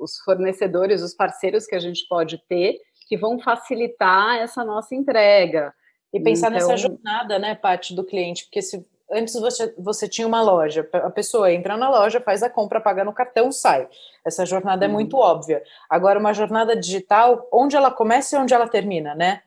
os 0.00 0.18
fornecedores, 0.24 1.02
os 1.02 1.12
parceiros 1.12 1.66
que 1.66 1.74
a 1.74 1.78
gente 1.78 2.08
pode 2.08 2.38
ter, 2.48 2.80
que 3.06 3.18
vão 3.18 3.38
facilitar 3.38 4.38
essa 4.38 4.64
nossa 4.64 4.94
entrega. 4.94 5.74
E 6.10 6.18
pensar 6.18 6.48
então... 6.48 6.66
nessa 6.66 6.76
jornada, 6.78 7.38
né, 7.38 7.54
parte 7.54 7.94
do 7.94 8.02
cliente, 8.02 8.44
porque 8.44 8.62
se 8.62 8.82
antes 9.10 9.34
você, 9.34 9.74
você 9.76 10.08
tinha 10.08 10.26
uma 10.26 10.40
loja, 10.40 10.88
a 10.92 11.10
pessoa 11.10 11.52
entra 11.52 11.76
na 11.76 11.90
loja, 11.90 12.18
faz 12.18 12.42
a 12.42 12.48
compra, 12.48 12.80
paga 12.80 13.04
no 13.04 13.12
cartão, 13.12 13.52
sai. 13.52 13.86
Essa 14.24 14.46
jornada 14.46 14.86
uhum. 14.86 14.90
é 14.90 14.94
muito 14.94 15.18
óbvia. 15.18 15.62
Agora, 15.88 16.18
uma 16.18 16.32
jornada 16.32 16.74
digital, 16.74 17.46
onde 17.52 17.76
ela 17.76 17.90
começa 17.90 18.36
e 18.36 18.38
onde 18.38 18.54
ela 18.54 18.68
termina, 18.68 19.14
né? 19.14 19.42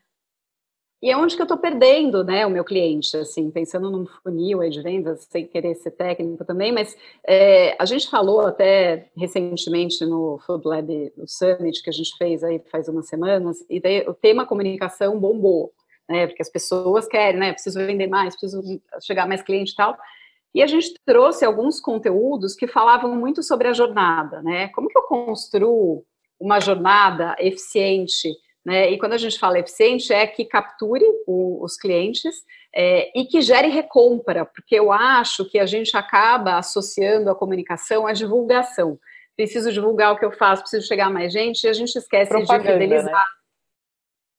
E 1.01 1.09
é 1.09 1.17
onde 1.17 1.35
que 1.35 1.41
eu 1.41 1.45
estou 1.45 1.57
perdendo, 1.57 2.23
né, 2.23 2.45
o 2.45 2.49
meu 2.49 2.63
cliente, 2.63 3.17
assim, 3.17 3.49
pensando 3.49 3.89
num 3.89 4.05
funil 4.05 4.61
aí 4.61 4.69
de 4.69 4.83
vendas, 4.83 5.27
sem 5.31 5.47
querer 5.47 5.73
ser 5.73 5.91
técnico 5.91 6.45
também, 6.45 6.71
mas 6.71 6.95
é, 7.25 7.75
a 7.79 7.85
gente 7.85 8.07
falou 8.07 8.41
até 8.41 9.09
recentemente 9.17 10.05
no 10.05 10.37
Food 10.45 10.67
Lab, 10.67 11.11
no 11.17 11.27
Summit 11.27 11.81
que 11.81 11.89
a 11.89 11.93
gente 11.93 12.15
fez 12.17 12.43
aí 12.43 12.61
faz 12.71 12.87
umas 12.87 13.07
semanas, 13.07 13.65
e 13.67 13.79
daí 13.79 14.07
o 14.07 14.13
tema 14.13 14.45
comunicação 14.45 15.19
bombou, 15.19 15.73
né, 16.07 16.27
porque 16.27 16.43
as 16.43 16.51
pessoas 16.51 17.07
querem, 17.07 17.39
né, 17.39 17.51
preciso 17.51 17.79
vender 17.79 18.07
mais, 18.07 18.35
preciso 18.35 18.61
chegar 19.01 19.27
mais 19.27 19.41
cliente 19.41 19.71
e 19.71 19.75
tal, 19.75 19.97
e 20.53 20.61
a 20.61 20.67
gente 20.67 20.93
trouxe 21.03 21.43
alguns 21.43 21.79
conteúdos 21.79 22.53
que 22.53 22.67
falavam 22.67 23.15
muito 23.15 23.41
sobre 23.41 23.67
a 23.67 23.73
jornada, 23.73 24.43
né, 24.43 24.67
como 24.67 24.87
que 24.87 24.97
eu 24.99 25.03
construo 25.03 26.05
uma 26.39 26.59
jornada 26.59 27.35
eficiente, 27.39 28.29
né? 28.65 28.91
E 28.91 28.97
quando 28.99 29.13
a 29.13 29.17
gente 29.17 29.39
fala 29.39 29.59
eficiente, 29.59 30.13
é 30.13 30.25
que 30.27 30.45
capture 30.45 31.03
o, 31.25 31.63
os 31.63 31.75
clientes 31.75 32.35
é, 32.73 33.11
e 33.19 33.25
que 33.25 33.41
gere 33.41 33.67
recompra, 33.67 34.45
porque 34.45 34.75
eu 34.75 34.91
acho 34.91 35.45
que 35.45 35.59
a 35.59 35.65
gente 35.65 35.95
acaba 35.97 36.57
associando 36.57 37.29
a 37.29 37.35
comunicação 37.35 38.05
à 38.05 38.13
divulgação. 38.13 38.99
Preciso 39.35 39.71
divulgar 39.71 40.13
o 40.13 40.17
que 40.17 40.25
eu 40.25 40.31
faço, 40.31 40.61
preciso 40.61 40.87
chegar 40.87 41.07
a 41.07 41.09
mais 41.09 41.33
gente, 41.33 41.63
e 41.63 41.69
a 41.69 41.73
gente 41.73 41.95
esquece 41.95 42.29
Propaganda, 42.29 42.77
de 42.77 42.83
fidelizar. 42.85 43.11
Né? 43.11 43.25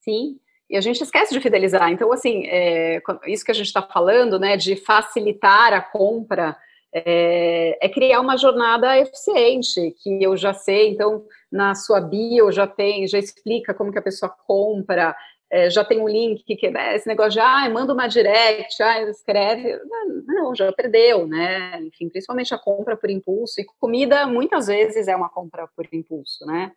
Sim, 0.00 0.40
e 0.70 0.76
a 0.76 0.80
gente 0.80 1.02
esquece 1.02 1.34
de 1.34 1.40
fidelizar. 1.40 1.90
Então, 1.90 2.12
assim, 2.12 2.46
é, 2.46 3.02
isso 3.26 3.44
que 3.44 3.50
a 3.50 3.54
gente 3.54 3.66
está 3.66 3.82
falando, 3.82 4.38
né, 4.38 4.56
de 4.56 4.76
facilitar 4.76 5.72
a 5.72 5.82
compra, 5.82 6.56
é, 6.94 7.78
é, 7.80 7.88
criar 7.88 8.20
uma 8.20 8.36
jornada 8.36 8.98
eficiente, 8.98 9.94
que 10.02 10.22
eu 10.22 10.36
já 10.36 10.52
sei, 10.52 10.90
então, 10.90 11.24
na 11.50 11.74
sua 11.74 12.00
bio 12.00 12.52
já 12.52 12.66
tem, 12.66 13.08
já 13.08 13.18
explica 13.18 13.72
como 13.72 13.90
que 13.90 13.98
a 13.98 14.02
pessoa 14.02 14.28
compra, 14.46 15.16
é, 15.50 15.70
já 15.70 15.84
tem 15.84 16.00
um 16.00 16.08
link 16.08 16.44
que 16.44 16.70
né, 16.70 16.94
esse 16.94 17.06
negócio 17.08 17.32
de, 17.32 17.40
ah, 17.40 17.68
manda 17.70 17.94
uma 17.94 18.06
direct, 18.06 18.82
ah, 18.82 19.02
escreve, 19.02 19.80
não, 20.26 20.54
já 20.54 20.70
perdeu, 20.72 21.26
né, 21.26 21.80
enfim, 21.82 22.10
principalmente 22.10 22.54
a 22.54 22.58
compra 22.58 22.96
por 22.96 23.10
impulso, 23.10 23.60
e 23.60 23.64
comida 23.80 24.26
muitas 24.26 24.66
vezes 24.66 25.08
é 25.08 25.16
uma 25.16 25.30
compra 25.30 25.66
por 25.74 25.86
impulso, 25.92 26.44
né. 26.44 26.72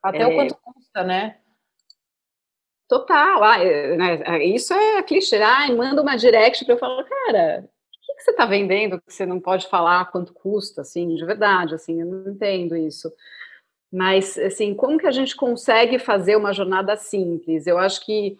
Até 0.00 0.22
é, 0.22 0.26
o 0.28 0.34
quanto 0.36 0.54
custa, 0.54 1.02
né? 1.02 1.38
Total, 2.88 3.42
ah, 3.42 3.58
né, 3.58 4.44
isso 4.44 4.72
é 4.72 5.02
clichê, 5.02 5.42
ah, 5.42 5.72
manda 5.74 6.00
uma 6.00 6.16
direct 6.16 6.64
para 6.64 6.74
eu 6.74 6.78
falar, 6.78 7.02
cara, 7.02 7.68
que 8.18 8.24
você 8.24 8.32
está 8.32 8.44
vendendo 8.44 9.00
que 9.00 9.12
você 9.12 9.24
não 9.24 9.40
pode 9.40 9.68
falar 9.68 10.10
quanto 10.10 10.34
custa, 10.34 10.82
assim, 10.82 11.14
de 11.14 11.24
verdade, 11.24 11.74
assim, 11.74 12.00
eu 12.00 12.06
não 12.06 12.32
entendo 12.32 12.76
isso. 12.76 13.10
Mas, 13.90 14.36
assim, 14.36 14.74
como 14.74 14.98
que 14.98 15.06
a 15.06 15.12
gente 15.12 15.34
consegue 15.34 15.98
fazer 15.98 16.36
uma 16.36 16.52
jornada 16.52 16.96
simples? 16.96 17.66
Eu 17.66 17.78
acho 17.78 18.04
que 18.04 18.36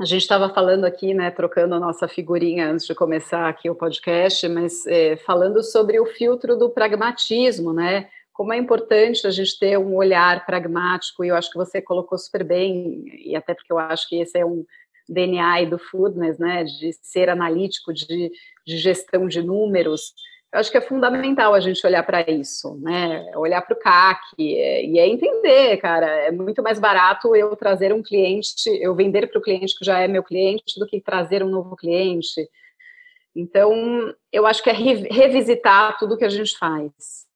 a 0.00 0.04
gente 0.04 0.22
estava 0.22 0.52
falando 0.52 0.84
aqui, 0.84 1.12
né, 1.12 1.30
trocando 1.30 1.74
a 1.74 1.80
nossa 1.80 2.08
figurinha 2.08 2.70
antes 2.70 2.86
de 2.86 2.94
começar 2.94 3.48
aqui 3.48 3.68
o 3.68 3.74
podcast, 3.74 4.48
mas 4.48 4.86
é, 4.86 5.16
falando 5.16 5.62
sobre 5.62 6.00
o 6.00 6.06
filtro 6.06 6.56
do 6.56 6.70
pragmatismo, 6.70 7.72
né? 7.72 8.08
Como 8.32 8.52
é 8.52 8.56
importante 8.56 9.26
a 9.26 9.30
gente 9.30 9.58
ter 9.58 9.76
um 9.76 9.96
olhar 9.96 10.46
pragmático, 10.46 11.24
e 11.24 11.28
eu 11.28 11.36
acho 11.36 11.50
que 11.50 11.58
você 11.58 11.82
colocou 11.82 12.16
super 12.16 12.44
bem, 12.44 13.04
e 13.24 13.36
até 13.36 13.54
porque 13.54 13.72
eu 13.72 13.78
acho 13.78 14.08
que 14.08 14.20
esse 14.20 14.38
é 14.38 14.46
um 14.46 14.64
DNA 15.08 15.64
do 15.64 15.78
Foodness, 15.78 16.38
né, 16.38 16.64
de 16.64 16.92
ser 17.02 17.28
analítico, 17.28 17.92
de, 17.92 18.30
de 18.66 18.76
gestão 18.76 19.26
de 19.26 19.42
números, 19.42 20.12
eu 20.52 20.60
acho 20.60 20.70
que 20.70 20.78
é 20.78 20.80
fundamental 20.80 21.52
a 21.52 21.60
gente 21.60 21.86
olhar 21.86 22.02
para 22.02 22.22
isso, 22.22 22.78
né? 22.80 23.30
Olhar 23.36 23.60
para 23.60 23.76
o 23.76 23.78
CAC 23.78 24.22
é, 24.38 24.82
e 24.82 24.98
é 24.98 25.06
entender, 25.06 25.76
cara, 25.76 26.06
é 26.06 26.30
muito 26.32 26.62
mais 26.62 26.78
barato 26.78 27.36
eu 27.36 27.54
trazer 27.54 27.92
um 27.92 28.02
cliente, 28.02 28.54
eu 28.80 28.94
vender 28.94 29.26
para 29.26 29.38
o 29.38 29.42
cliente 29.42 29.78
que 29.78 29.84
já 29.84 30.00
é 30.00 30.08
meu 30.08 30.22
cliente 30.22 30.78
do 30.78 30.86
que 30.86 31.02
trazer 31.02 31.42
um 31.42 31.50
novo 31.50 31.76
cliente. 31.76 32.48
Então, 33.36 34.14
eu 34.32 34.46
acho 34.46 34.62
que 34.62 34.70
é 34.70 34.72
revisitar 34.72 35.98
tudo 35.98 36.16
que 36.16 36.24
a 36.24 36.30
gente 36.30 36.56
faz. 36.56 37.28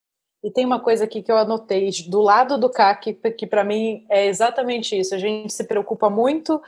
E 0.42 0.50
tem 0.50 0.64
uma 0.64 0.80
coisa 0.80 1.04
aqui 1.04 1.22
que 1.22 1.30
eu 1.30 1.36
anotei 1.36 1.90
do 2.08 2.22
lado 2.22 2.58
do 2.58 2.70
CAC, 2.70 3.12
que 3.38 3.46
para 3.46 3.62
mim 3.62 4.06
é 4.10 4.26
exatamente 4.26 4.98
isso. 4.98 5.14
A 5.14 5.18
gente 5.18 5.52
se 5.52 5.64
preocupa 5.64 6.08
muito 6.08 6.60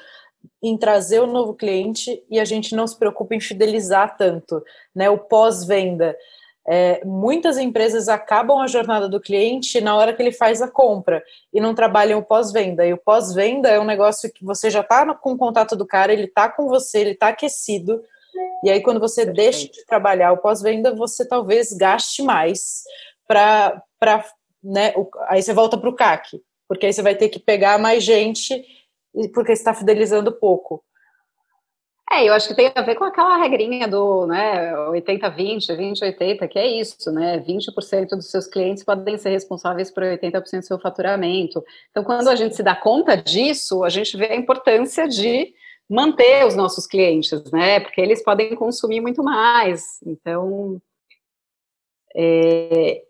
em 0.62 0.76
trazer 0.76 1.20
o 1.20 1.26
novo 1.26 1.54
cliente 1.54 2.22
e 2.30 2.40
a 2.40 2.44
gente 2.44 2.74
não 2.74 2.86
se 2.86 2.98
preocupa 2.98 3.34
em 3.34 3.40
fidelizar 3.40 4.16
tanto, 4.16 4.62
né? 4.94 5.10
O 5.10 5.18
pós-venda. 5.18 6.16
É, 6.66 7.04
muitas 7.04 7.58
empresas 7.58 8.08
acabam 8.08 8.58
a 8.58 8.66
jornada 8.66 9.06
do 9.06 9.20
cliente 9.20 9.82
na 9.82 9.94
hora 9.96 10.14
que 10.14 10.22
ele 10.22 10.32
faz 10.32 10.62
a 10.62 10.68
compra 10.68 11.22
e 11.52 11.60
não 11.60 11.74
trabalham 11.74 12.18
o 12.18 12.24
pós-venda. 12.24 12.86
E 12.86 12.92
o 12.92 12.98
pós-venda 12.98 13.68
é 13.68 13.78
um 13.78 13.84
negócio 13.84 14.32
que 14.32 14.44
você 14.44 14.70
já 14.70 14.80
está 14.80 15.14
com 15.14 15.32
o 15.32 15.38
contato 15.38 15.76
do 15.76 15.86
cara, 15.86 16.12
ele 16.12 16.24
está 16.24 16.48
com 16.48 16.66
você, 16.66 17.00
ele 17.00 17.10
está 17.10 17.28
aquecido. 17.28 18.02
E 18.64 18.70
aí, 18.70 18.80
quando 18.80 18.98
você 18.98 19.26
Perfeito. 19.26 19.36
deixa 19.36 19.68
de 19.68 19.84
trabalhar 19.84 20.32
o 20.32 20.38
pós-venda, 20.38 20.94
você 20.94 21.26
talvez 21.26 21.72
gaste 21.72 22.22
mais 22.22 22.82
para. 23.28 23.82
Né, 24.62 24.94
aí 25.28 25.42
você 25.42 25.52
volta 25.52 25.76
para 25.76 25.90
o 25.90 25.94
CAC, 25.94 26.40
porque 26.66 26.86
aí 26.86 26.92
você 26.92 27.02
vai 27.02 27.14
ter 27.14 27.28
que 27.28 27.38
pegar 27.38 27.78
mais 27.78 28.02
gente 28.02 28.64
porque 29.32 29.52
está 29.52 29.72
fidelizando 29.74 30.32
pouco. 30.32 30.82
É, 32.10 32.28
eu 32.28 32.34
acho 32.34 32.46
que 32.46 32.54
tem 32.54 32.70
a 32.74 32.82
ver 32.82 32.94
com 32.96 33.04
aquela 33.04 33.38
regrinha 33.38 33.88
do 33.88 34.26
né, 34.26 34.72
80-20, 34.90 35.76
20-80, 35.76 36.48
que 36.48 36.58
é 36.58 36.66
isso, 36.66 37.10
né? 37.10 37.40
20% 37.40 38.10
dos 38.10 38.30
seus 38.30 38.46
clientes 38.46 38.84
podem 38.84 39.16
ser 39.16 39.30
responsáveis 39.30 39.90
por 39.90 40.02
80% 40.02 40.60
do 40.60 40.66
seu 40.66 40.78
faturamento. 40.78 41.64
Então, 41.90 42.04
quando 42.04 42.28
a 42.28 42.36
gente 42.36 42.54
se 42.54 42.62
dá 42.62 42.76
conta 42.76 43.16
disso, 43.16 43.82
a 43.82 43.88
gente 43.88 44.16
vê 44.16 44.26
a 44.26 44.36
importância 44.36 45.08
de 45.08 45.54
manter 45.88 46.46
os 46.46 46.54
nossos 46.54 46.86
clientes, 46.86 47.50
né? 47.50 47.80
Porque 47.80 48.00
eles 48.00 48.22
podem 48.22 48.54
consumir 48.54 49.00
muito 49.00 49.22
mais. 49.22 49.98
Então, 50.06 50.80
é, 52.14 53.02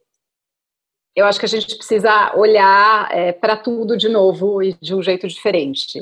eu 1.15 1.27
acho 1.27 1.39
que 1.39 1.47
a 1.47 1.49
gente 1.49 1.77
precisa 1.77 2.35
olhar 2.37 3.09
é, 3.13 3.33
para 3.33 3.57
tudo 3.57 3.97
de 3.97 4.09
novo 4.09 4.63
e 4.63 4.75
de 4.75 4.95
um 4.95 5.03
jeito 5.03 5.29
diferente. 5.29 5.99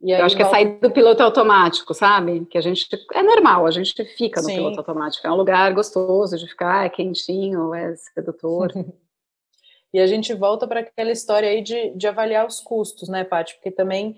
E 0.00 0.12
eu 0.12 0.24
acho 0.24 0.36
que 0.36 0.42
é 0.42 0.48
sair 0.48 0.78
do 0.78 0.92
piloto 0.92 1.20
automático, 1.22 1.92
sabe? 1.92 2.46
Que 2.46 2.56
a 2.56 2.60
gente 2.60 2.88
é 3.12 3.22
normal, 3.22 3.66
a 3.66 3.70
gente 3.72 3.92
fica 4.16 4.40
no 4.40 4.46
Sim. 4.46 4.54
piloto 4.54 4.78
automático. 4.78 5.26
É 5.26 5.30
um 5.30 5.36
lugar 5.36 5.74
gostoso 5.74 6.38
de 6.38 6.46
ficar, 6.46 6.86
é 6.86 6.88
quentinho, 6.88 7.74
é 7.74 7.96
sedutor. 7.96 8.72
e 9.92 9.98
a 9.98 10.06
gente 10.06 10.32
volta 10.34 10.68
para 10.68 10.80
aquela 10.80 11.10
história 11.10 11.48
aí 11.48 11.60
de, 11.60 11.90
de 11.90 12.06
avaliar 12.06 12.46
os 12.46 12.60
custos, 12.60 13.08
né, 13.08 13.24
Paty? 13.24 13.54
Porque 13.54 13.72
também 13.72 14.16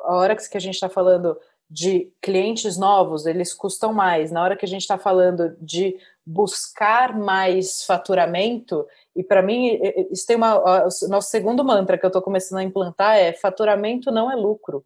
a 0.00 0.14
hora 0.14 0.36
que 0.36 0.56
a 0.56 0.60
gente 0.60 0.74
está 0.74 0.90
falando 0.90 1.38
de 1.68 2.12
clientes 2.20 2.76
novos, 2.76 3.24
eles 3.24 3.54
custam 3.54 3.94
mais. 3.94 4.30
Na 4.30 4.42
hora 4.42 4.56
que 4.56 4.64
a 4.64 4.68
gente 4.68 4.82
está 4.82 4.98
falando 4.98 5.56
de 5.58 5.96
buscar 6.26 7.16
mais 7.16 7.84
faturamento, 7.84 8.84
e 9.14 9.22
para 9.22 9.42
mim, 9.42 9.78
isso 10.10 10.26
tem 10.26 10.36
uma. 10.36 10.58
O 10.58 10.88
nosso 11.08 11.30
segundo 11.30 11.64
mantra 11.64 11.96
que 11.96 12.04
eu 12.04 12.08
estou 12.08 12.20
começando 12.20 12.58
a 12.58 12.64
implantar 12.64 13.16
é 13.16 13.32
faturamento 13.32 14.10
não 14.10 14.30
é 14.30 14.34
lucro. 14.34 14.84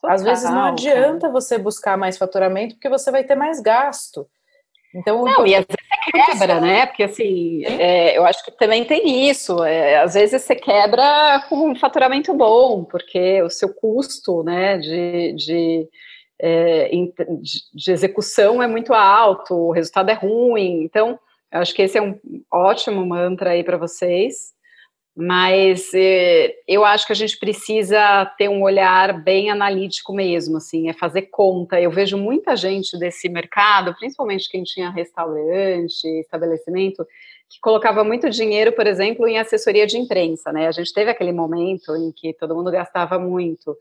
Total, 0.00 0.14
Às 0.14 0.22
vezes 0.22 0.44
não 0.48 0.64
adianta 0.64 1.20
cara. 1.22 1.32
você 1.32 1.58
buscar 1.58 1.98
mais 1.98 2.16
faturamento 2.16 2.74
porque 2.76 2.88
você 2.88 3.10
vai 3.10 3.22
ter 3.24 3.34
mais 3.34 3.60
gasto. 3.60 4.26
Então, 4.94 5.24
não, 5.24 5.46
e 5.46 5.54
às 5.54 5.64
vezes 5.64 5.86
você 5.88 6.38
quebra, 6.38 6.60
né? 6.60 6.86
Porque 6.86 7.02
assim, 7.04 7.64
é, 7.64 8.16
eu 8.16 8.24
acho 8.24 8.44
que 8.44 8.50
também 8.50 8.84
tem 8.84 9.28
isso. 9.28 9.62
É, 9.62 9.98
às 9.98 10.14
vezes 10.14 10.42
você 10.42 10.54
quebra 10.54 11.44
com 11.48 11.70
um 11.70 11.76
faturamento 11.76 12.32
bom, 12.34 12.82
porque 12.84 13.42
o 13.42 13.50
seu 13.50 13.72
custo, 13.74 14.42
né, 14.42 14.78
de, 14.78 15.32
de 15.34 15.88
é, 16.40 16.90
de 17.74 17.92
execução 17.92 18.62
é 18.62 18.66
muito 18.66 18.94
alto, 18.94 19.54
o 19.54 19.72
resultado 19.72 20.10
é 20.10 20.14
ruim. 20.14 20.82
Então, 20.82 21.18
eu 21.52 21.60
acho 21.60 21.74
que 21.74 21.82
esse 21.82 21.98
é 21.98 22.02
um 22.02 22.18
ótimo 22.50 23.04
mantra 23.06 23.50
aí 23.50 23.62
para 23.62 23.76
vocês. 23.76 24.52
Mas 25.16 25.90
é, 25.92 26.54
eu 26.66 26.84
acho 26.84 27.06
que 27.06 27.12
a 27.12 27.16
gente 27.16 27.36
precisa 27.38 28.24
ter 28.38 28.48
um 28.48 28.62
olhar 28.62 29.22
bem 29.22 29.50
analítico 29.50 30.14
mesmo, 30.14 30.56
assim, 30.56 30.88
é 30.88 30.92
fazer 30.92 31.22
conta. 31.22 31.80
Eu 31.80 31.90
vejo 31.90 32.16
muita 32.16 32.56
gente 32.56 32.96
desse 32.96 33.28
mercado, 33.28 33.94
principalmente 33.98 34.48
quem 34.48 34.62
tinha 34.62 34.88
restaurante, 34.88 36.06
estabelecimento, 36.20 37.04
que 37.50 37.58
colocava 37.60 38.04
muito 38.04 38.30
dinheiro, 38.30 38.72
por 38.72 38.86
exemplo, 38.86 39.26
em 39.26 39.38
assessoria 39.38 39.86
de 39.86 39.98
imprensa, 39.98 40.52
né? 40.52 40.68
A 40.68 40.72
gente 40.72 40.92
teve 40.92 41.10
aquele 41.10 41.32
momento 41.32 41.94
em 41.96 42.12
que 42.12 42.32
todo 42.32 42.54
mundo 42.54 42.70
gastava 42.70 43.18
muito 43.18 43.76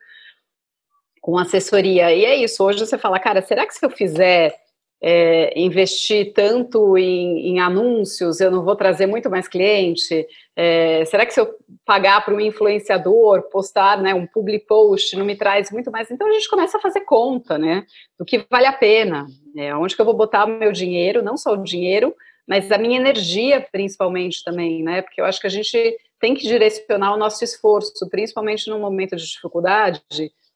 com 1.21 1.37
assessoria. 1.37 2.13
E 2.13 2.25
é 2.25 2.35
isso, 2.35 2.63
hoje 2.63 2.79
você 2.79 2.97
fala, 2.97 3.19
cara, 3.19 3.41
será 3.41 3.65
que 3.65 3.73
se 3.73 3.85
eu 3.85 3.89
fizer 3.89 4.55
é, 5.01 5.57
investir 5.57 6.33
tanto 6.33 6.97
em, 6.97 7.51
em, 7.51 7.59
anúncios, 7.59 8.41
eu 8.41 8.51
não 8.51 8.63
vou 8.63 8.75
trazer 8.75 9.05
muito 9.05 9.29
mais 9.29 9.47
cliente? 9.47 10.27
É, 10.55 11.05
será 11.05 11.25
que 11.25 11.33
se 11.33 11.39
eu 11.39 11.55
pagar 11.85 12.23
para 12.23 12.33
um 12.33 12.39
influenciador, 12.39 13.43
postar 13.49 14.01
né, 14.01 14.13
um 14.13 14.27
public 14.27 14.65
post, 14.65 15.15
não 15.15 15.25
me 15.25 15.35
traz 15.35 15.71
muito 15.71 15.89
mais? 15.89 16.11
Então 16.11 16.27
a 16.27 16.31
gente 16.31 16.49
começa 16.49 16.77
a 16.77 16.81
fazer 16.81 17.01
conta, 17.01 17.57
né, 17.57 17.85
do 18.17 18.25
que 18.25 18.45
vale 18.49 18.65
a 18.65 18.73
pena, 18.73 19.25
é, 19.55 19.73
onde 19.75 19.95
que 19.95 20.01
eu 20.01 20.05
vou 20.05 20.15
botar 20.15 20.45
o 20.45 20.59
meu 20.59 20.71
dinheiro, 20.71 21.23
não 21.23 21.37
só 21.37 21.53
o 21.53 21.63
dinheiro, 21.63 22.13
mas 22.47 22.71
a 22.71 22.77
minha 22.77 22.99
energia 22.99 23.65
principalmente 23.71 24.43
também, 24.43 24.83
né, 24.83 25.01
porque 25.01 25.21
eu 25.21 25.25
acho 25.25 25.39
que 25.39 25.47
a 25.47 25.51
gente 25.51 25.97
tem 26.19 26.33
que 26.33 26.43
direcionar 26.43 27.13
o 27.13 27.17
nosso 27.17 27.41
esforço, 27.43 28.09
principalmente 28.09 28.69
no 28.69 28.79
momento 28.79 29.15
de 29.15 29.25
dificuldade, 29.25 30.01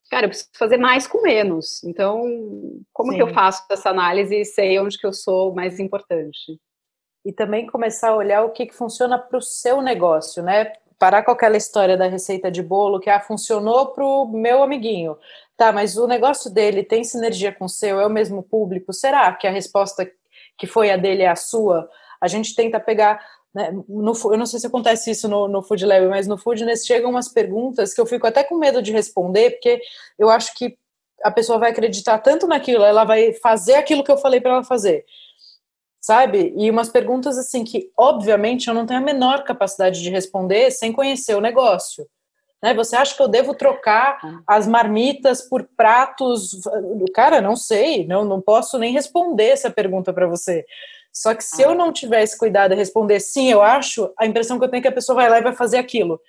cara, 0.10 0.26
eu 0.26 0.30
preciso 0.30 0.50
fazer 0.58 0.78
mais 0.78 1.08
com 1.08 1.22
menos. 1.22 1.84
Então, 1.84 2.22
como 2.92 3.12
Sim. 3.12 3.18
que 3.18 3.24
eu 3.24 3.34
faço 3.34 3.64
essa 3.70 3.90
análise 3.90 4.36
e 4.36 4.46
sei 4.46 4.80
onde 4.80 4.98
que 4.98 5.06
eu 5.06 5.14
sou 5.14 5.54
mais 5.54 5.80
importante? 5.80 6.60
E 7.26 7.32
também 7.32 7.68
começar 7.68 8.10
a 8.10 8.16
olhar 8.16 8.44
o 8.44 8.52
que, 8.52 8.66
que 8.66 8.76
funciona 8.76 9.18
para 9.18 9.38
o 9.38 9.42
seu 9.42 9.82
negócio, 9.82 10.44
né? 10.44 10.74
Parar 11.00 11.24
com 11.24 11.32
aquela 11.32 11.58
história 11.58 11.98
da 11.98 12.08
receita 12.08 12.52
de 12.52 12.62
bolo 12.62 13.00
que 13.00 13.10
ah, 13.10 13.20
funcionou 13.20 13.88
para 13.88 14.06
o 14.06 14.28
meu 14.28 14.62
amiguinho. 14.62 15.18
Tá, 15.56 15.72
mas 15.72 15.98
o 15.98 16.08
negócio 16.08 16.52
dele 16.52 16.84
tem 16.84 17.04
sinergia 17.04 17.52
com 17.52 17.66
o 17.66 17.70
seu, 17.70 18.00
é 18.00 18.06
o 18.06 18.10
mesmo 18.10 18.44
público? 18.44 18.92
Será 18.92 19.32
que 19.34 19.48
a 19.48 19.52
resposta 19.52 20.10
que 20.58 20.68
foi 20.68 20.92
a 20.92 20.98
dele 20.98 21.24
é 21.24 21.30
a 21.30 21.36
sua? 21.36 21.90
A 22.20 22.28
gente 22.28 22.56
tenta 22.56 22.80
pegar 22.80 23.24
no, 23.88 24.14
eu 24.32 24.38
não 24.38 24.46
sei 24.46 24.60
se 24.60 24.68
acontece 24.68 25.12
isso 25.12 25.28
no, 25.28 25.48
no 25.48 25.62
Food 25.62 25.86
Lab, 25.86 26.08
mas 26.08 26.28
no 26.28 26.38
Foodness 26.38 26.86
chegam 26.86 27.12
umas 27.12 27.28
perguntas 27.28 27.94
que 27.94 28.02
eu 28.02 28.06
fico 28.06 28.26
até 28.26 28.44
com 28.44 28.58
medo 28.58 28.82
de 28.82 28.92
responder, 28.92 29.52
porque 29.52 29.80
eu 30.18 30.30
acho 30.30 30.54
que 30.56 30.78
a 31.24 31.32
pessoa 31.32 31.60
vai 31.60 31.72
acreditar 31.72 32.18
tanto 32.18 32.48
naquilo, 32.48 32.84
ela 32.84 33.04
vai 33.04 33.34
fazer 33.34 33.76
aquilo 33.76 34.04
que 34.04 34.12
eu 34.12 34.18
falei 34.18 34.42
para 34.42 34.54
ela 34.54 34.64
fazer, 34.64 35.06
sabe? 36.02 36.54
E 36.58 36.70
umas 36.70 36.90
perguntas 36.90 37.38
assim 37.38 37.64
que, 37.64 37.92
obviamente, 37.98 38.68
eu 38.68 38.74
não 38.74 38.86
tenho 38.86 39.00
a 39.00 39.04
menor 39.04 39.44
capacidade 39.44 40.02
de 40.02 40.10
responder 40.10 40.72
sem 40.72 40.92
conhecer 40.92 41.36
o 41.36 41.42
negócio. 41.42 42.08
Né? 42.62 42.74
Você 42.74 42.96
acha 42.96 43.16
que 43.16 43.22
eu 43.22 43.28
devo 43.28 43.54
trocar 43.54 44.20
as 44.48 44.66
marmitas 44.66 45.42
por 45.42 45.68
pratos? 45.76 46.52
Cara, 47.14 47.42
não 47.42 47.58
sei, 47.58 48.08
não, 48.08 48.24
não 48.24 48.42
posso 48.42 48.80
nem 48.80 48.94
responder 48.94 49.50
essa 49.50 49.70
pergunta 49.70 50.14
para 50.14 50.28
você. 50.28 50.66
Só 51.14 51.36
que 51.36 51.44
se 51.44 51.62
eu 51.62 51.76
não 51.76 51.94
tiver 51.94 52.24
esse 52.24 52.38
cuidado 52.38 52.74
e 52.74 52.78
responder 52.78 53.20
sim, 53.20 53.52
eu 53.52 53.62
acho, 53.62 54.12
a 54.20 54.26
impressão 54.26 54.58
que 54.58 54.66
eu 54.66 54.70
tenho 54.70 54.80
é 54.80 54.82
que 54.82 54.88
a 54.88 54.94
pessoa 54.94 55.16
vai 55.16 55.30
lá 55.30 55.38
e 55.38 55.44
vai 55.44 55.54
fazer 55.54 55.78
aquilo. 55.78 56.20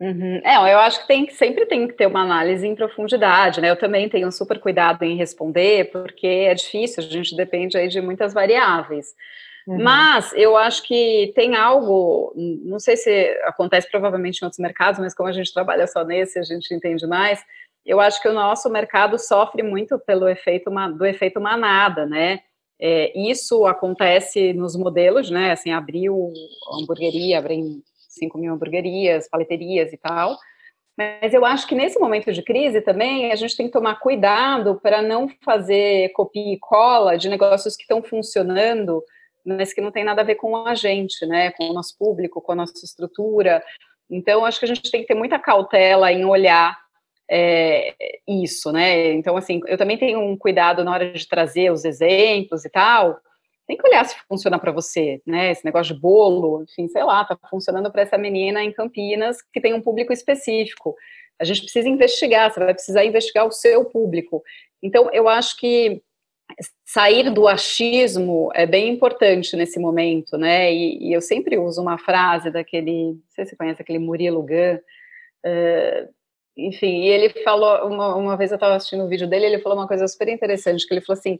Uhum. 0.00 0.40
É, 0.44 0.56
eu 0.72 0.78
acho 0.78 1.00
que 1.00 1.08
tem, 1.08 1.28
sempre 1.30 1.66
tem 1.66 1.88
que 1.88 1.94
ter 1.94 2.06
uma 2.06 2.22
análise 2.22 2.66
em 2.66 2.74
profundidade, 2.74 3.60
né? 3.60 3.70
Eu 3.70 3.78
também 3.78 4.08
tenho 4.08 4.30
super 4.30 4.60
cuidado 4.60 5.02
em 5.02 5.16
responder, 5.16 5.90
porque 5.90 6.26
é 6.26 6.54
difícil, 6.54 7.02
a 7.02 7.06
gente 7.06 7.36
depende 7.36 7.76
aí 7.76 7.88
de 7.88 8.00
muitas 8.00 8.32
variáveis. 8.32 9.14
Uhum. 9.66 9.82
Mas 9.82 10.32
eu 10.34 10.56
acho 10.56 10.82
que 10.82 11.32
tem 11.34 11.56
algo, 11.56 12.32
não 12.36 12.78
sei 12.78 12.96
se 12.96 13.10
acontece 13.44 13.90
provavelmente 13.90 14.40
em 14.40 14.44
outros 14.44 14.60
mercados, 14.60 15.00
mas 15.00 15.14
como 15.14 15.28
a 15.28 15.32
gente 15.32 15.52
trabalha 15.52 15.86
só 15.86 16.04
nesse, 16.04 16.38
a 16.38 16.42
gente 16.42 16.72
entende 16.72 17.06
mais. 17.06 17.42
Eu 17.84 18.00
acho 18.00 18.20
que 18.20 18.28
o 18.28 18.32
nosso 18.32 18.68
mercado 18.70 19.18
sofre 19.18 19.62
muito 19.62 19.98
pelo 19.98 20.28
efeito 20.28 20.70
do 20.96 21.06
efeito 21.06 21.40
manada, 21.40 22.06
né? 22.06 22.40
É, 22.80 23.12
isso 23.18 23.66
acontece 23.66 24.52
nos 24.52 24.76
modelos, 24.76 25.30
né? 25.30 25.52
Assim, 25.52 25.70
abriu 25.70 26.32
hamburgueria, 26.72 27.38
abrem 27.38 27.82
5 28.08 28.38
mil 28.38 28.52
hamburguerias, 28.52 29.28
paleterias 29.28 29.92
e 29.92 29.96
tal. 29.96 30.36
Mas 30.96 31.34
eu 31.34 31.44
acho 31.44 31.66
que 31.66 31.74
nesse 31.74 31.98
momento 31.98 32.32
de 32.32 32.42
crise 32.42 32.80
também 32.80 33.32
a 33.32 33.36
gente 33.36 33.56
tem 33.56 33.66
que 33.66 33.72
tomar 33.72 33.96
cuidado 33.96 34.78
para 34.80 35.02
não 35.02 35.28
fazer 35.44 36.10
copia 36.12 36.54
e 36.54 36.58
cola 36.58 37.16
de 37.16 37.28
negócios 37.28 37.76
que 37.76 37.82
estão 37.82 38.02
funcionando, 38.02 39.02
mas 39.44 39.72
que 39.72 39.80
não 39.80 39.90
tem 39.90 40.04
nada 40.04 40.22
a 40.22 40.24
ver 40.24 40.36
com 40.36 40.56
a 40.56 40.74
gente, 40.74 41.26
né? 41.26 41.50
Com 41.52 41.70
o 41.70 41.72
nosso 41.72 41.96
público, 41.98 42.40
com 42.40 42.52
a 42.52 42.56
nossa 42.56 42.84
estrutura. 42.84 43.62
Então, 44.08 44.44
acho 44.44 44.58
que 44.58 44.64
a 44.64 44.68
gente 44.68 44.90
tem 44.90 45.00
que 45.00 45.08
ter 45.08 45.14
muita 45.14 45.38
cautela 45.38 46.12
em 46.12 46.24
olhar 46.24 46.78
é, 47.30 47.94
isso, 48.28 48.70
né? 48.72 49.12
Então, 49.12 49.36
assim, 49.36 49.60
eu 49.66 49.78
também 49.78 49.98
tenho 49.98 50.20
um 50.20 50.36
cuidado 50.36 50.84
na 50.84 50.92
hora 50.92 51.12
de 51.12 51.28
trazer 51.28 51.70
os 51.72 51.84
exemplos 51.84 52.64
e 52.64 52.70
tal. 52.70 53.18
Tem 53.66 53.76
que 53.76 53.88
olhar 53.88 54.04
se 54.04 54.16
funciona 54.28 54.58
para 54.58 54.72
você, 54.72 55.22
né? 55.26 55.50
Esse 55.50 55.64
negócio 55.64 55.94
de 55.94 56.00
bolo, 56.00 56.64
enfim, 56.64 56.86
sei 56.88 57.02
lá, 57.02 57.24
tá 57.24 57.38
funcionando 57.48 57.90
para 57.90 58.02
essa 58.02 58.18
menina 58.18 58.62
em 58.62 58.72
Campinas 58.72 59.38
que 59.52 59.60
tem 59.60 59.72
um 59.72 59.80
público 59.80 60.12
específico. 60.12 60.94
A 61.40 61.44
gente 61.44 61.62
precisa 61.62 61.88
investigar, 61.88 62.52
você 62.52 62.60
vai 62.60 62.74
precisar 62.74 63.04
investigar 63.04 63.46
o 63.46 63.52
seu 63.52 63.84
público. 63.86 64.42
Então, 64.82 65.10
eu 65.12 65.28
acho 65.28 65.56
que 65.56 66.02
sair 66.84 67.30
do 67.30 67.48
achismo 67.48 68.50
é 68.54 68.66
bem 68.66 68.90
importante 68.90 69.56
nesse 69.56 69.78
momento, 69.80 70.36
né? 70.36 70.72
E, 70.72 71.08
e 71.08 71.12
eu 71.12 71.20
sempre 71.20 71.58
uso 71.58 71.80
uma 71.80 71.98
frase 71.98 72.50
daquele, 72.50 73.12
não 73.12 73.22
sei 73.30 73.44
se 73.44 73.50
você 73.50 73.56
conhece 73.56 73.80
aquele 73.80 73.98
Murilo 73.98 74.42
Gun, 74.42 74.76
uh, 75.46 76.14
enfim, 76.56 77.02
e 77.02 77.08
ele 77.08 77.28
falou, 77.42 77.88
uma, 77.88 78.14
uma 78.14 78.36
vez 78.36 78.50
eu 78.50 78.56
estava 78.56 78.76
assistindo 78.76 79.04
um 79.04 79.08
vídeo 79.08 79.26
dele, 79.26 79.46
ele 79.46 79.58
falou 79.58 79.78
uma 79.78 79.88
coisa 79.88 80.06
super 80.06 80.28
interessante, 80.28 80.86
que 80.86 80.94
ele 80.94 81.00
falou 81.00 81.18
assim, 81.18 81.38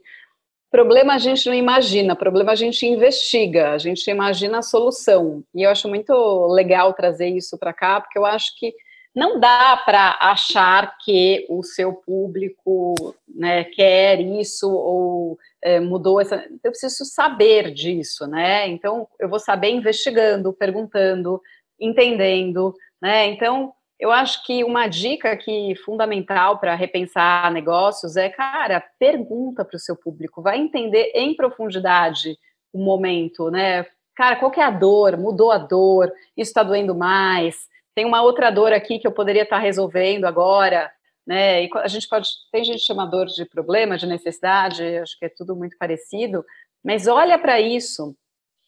problema 0.69 1.13
a 1.13 1.17
gente 1.17 1.47
não 1.47 1.53
imagina, 1.53 2.15
problema 2.15 2.51
a 2.51 2.55
gente 2.55 2.85
investiga, 2.85 3.71
a 3.71 3.77
gente 3.77 4.09
imagina 4.09 4.59
a 4.59 4.61
solução. 4.61 5.43
E 5.53 5.63
eu 5.63 5.69
acho 5.69 5.87
muito 5.87 6.13
legal 6.47 6.93
trazer 6.93 7.29
isso 7.29 7.57
para 7.57 7.71
cá, 7.71 8.01
porque 8.01 8.19
eu 8.19 8.25
acho 8.25 8.57
que 8.59 8.73
não 9.15 9.39
dá 9.39 9.81
para 9.85 10.17
achar 10.19 10.97
que 10.97 11.45
o 11.49 11.63
seu 11.63 11.93
público 11.93 13.15
né, 13.33 13.63
quer 13.63 14.19
isso 14.19 14.69
ou 14.69 15.39
é, 15.63 15.79
mudou 15.79 16.19
essa. 16.19 16.45
Eu 16.61 16.71
preciso 16.71 17.05
saber 17.05 17.71
disso, 17.71 18.27
né? 18.27 18.67
Então 18.67 19.07
eu 19.17 19.29
vou 19.29 19.39
saber 19.39 19.69
investigando, 19.69 20.51
perguntando, 20.51 21.41
entendendo, 21.79 22.75
né? 23.01 23.27
Então 23.27 23.73
eu 23.99 24.11
acho 24.11 24.43
que 24.45 24.63
uma 24.63 24.87
dica 24.87 25.31
aqui 25.31 25.75
fundamental 25.85 26.59
para 26.59 26.75
repensar 26.75 27.51
negócios 27.51 28.17
é, 28.17 28.29
cara, 28.29 28.83
pergunta 28.99 29.63
para 29.63 29.77
o 29.77 29.79
seu 29.79 29.95
público, 29.95 30.41
vai 30.41 30.57
entender 30.57 31.11
em 31.15 31.35
profundidade 31.35 32.37
o 32.73 32.83
momento, 32.83 33.49
né? 33.49 33.85
Cara, 34.15 34.35
qual 34.35 34.51
que 34.51 34.59
é 34.59 34.63
a 34.63 34.71
dor? 34.71 35.17
Mudou 35.17 35.51
a 35.51 35.57
dor? 35.57 36.11
Isso 36.35 36.49
está 36.49 36.63
doendo 36.63 36.95
mais? 36.95 37.67
Tem 37.93 38.05
uma 38.05 38.21
outra 38.21 38.49
dor 38.49 38.73
aqui 38.73 38.99
que 38.99 39.07
eu 39.07 39.11
poderia 39.11 39.43
estar 39.43 39.57
tá 39.57 39.61
resolvendo 39.61 40.25
agora, 40.25 40.91
né? 41.25 41.63
E 41.63 41.69
a 41.75 41.87
gente 41.87 42.07
pode, 42.07 42.29
tem 42.51 42.63
gente 42.63 42.85
chama 42.85 43.05
dor 43.05 43.27
de 43.27 43.45
problema, 43.45 43.97
de 43.97 44.05
necessidade, 44.05 44.83
acho 44.97 45.17
que 45.17 45.25
é 45.25 45.29
tudo 45.29 45.55
muito 45.55 45.77
parecido, 45.77 46.45
mas 46.83 47.07
olha 47.07 47.39
para 47.39 47.59
isso, 47.59 48.15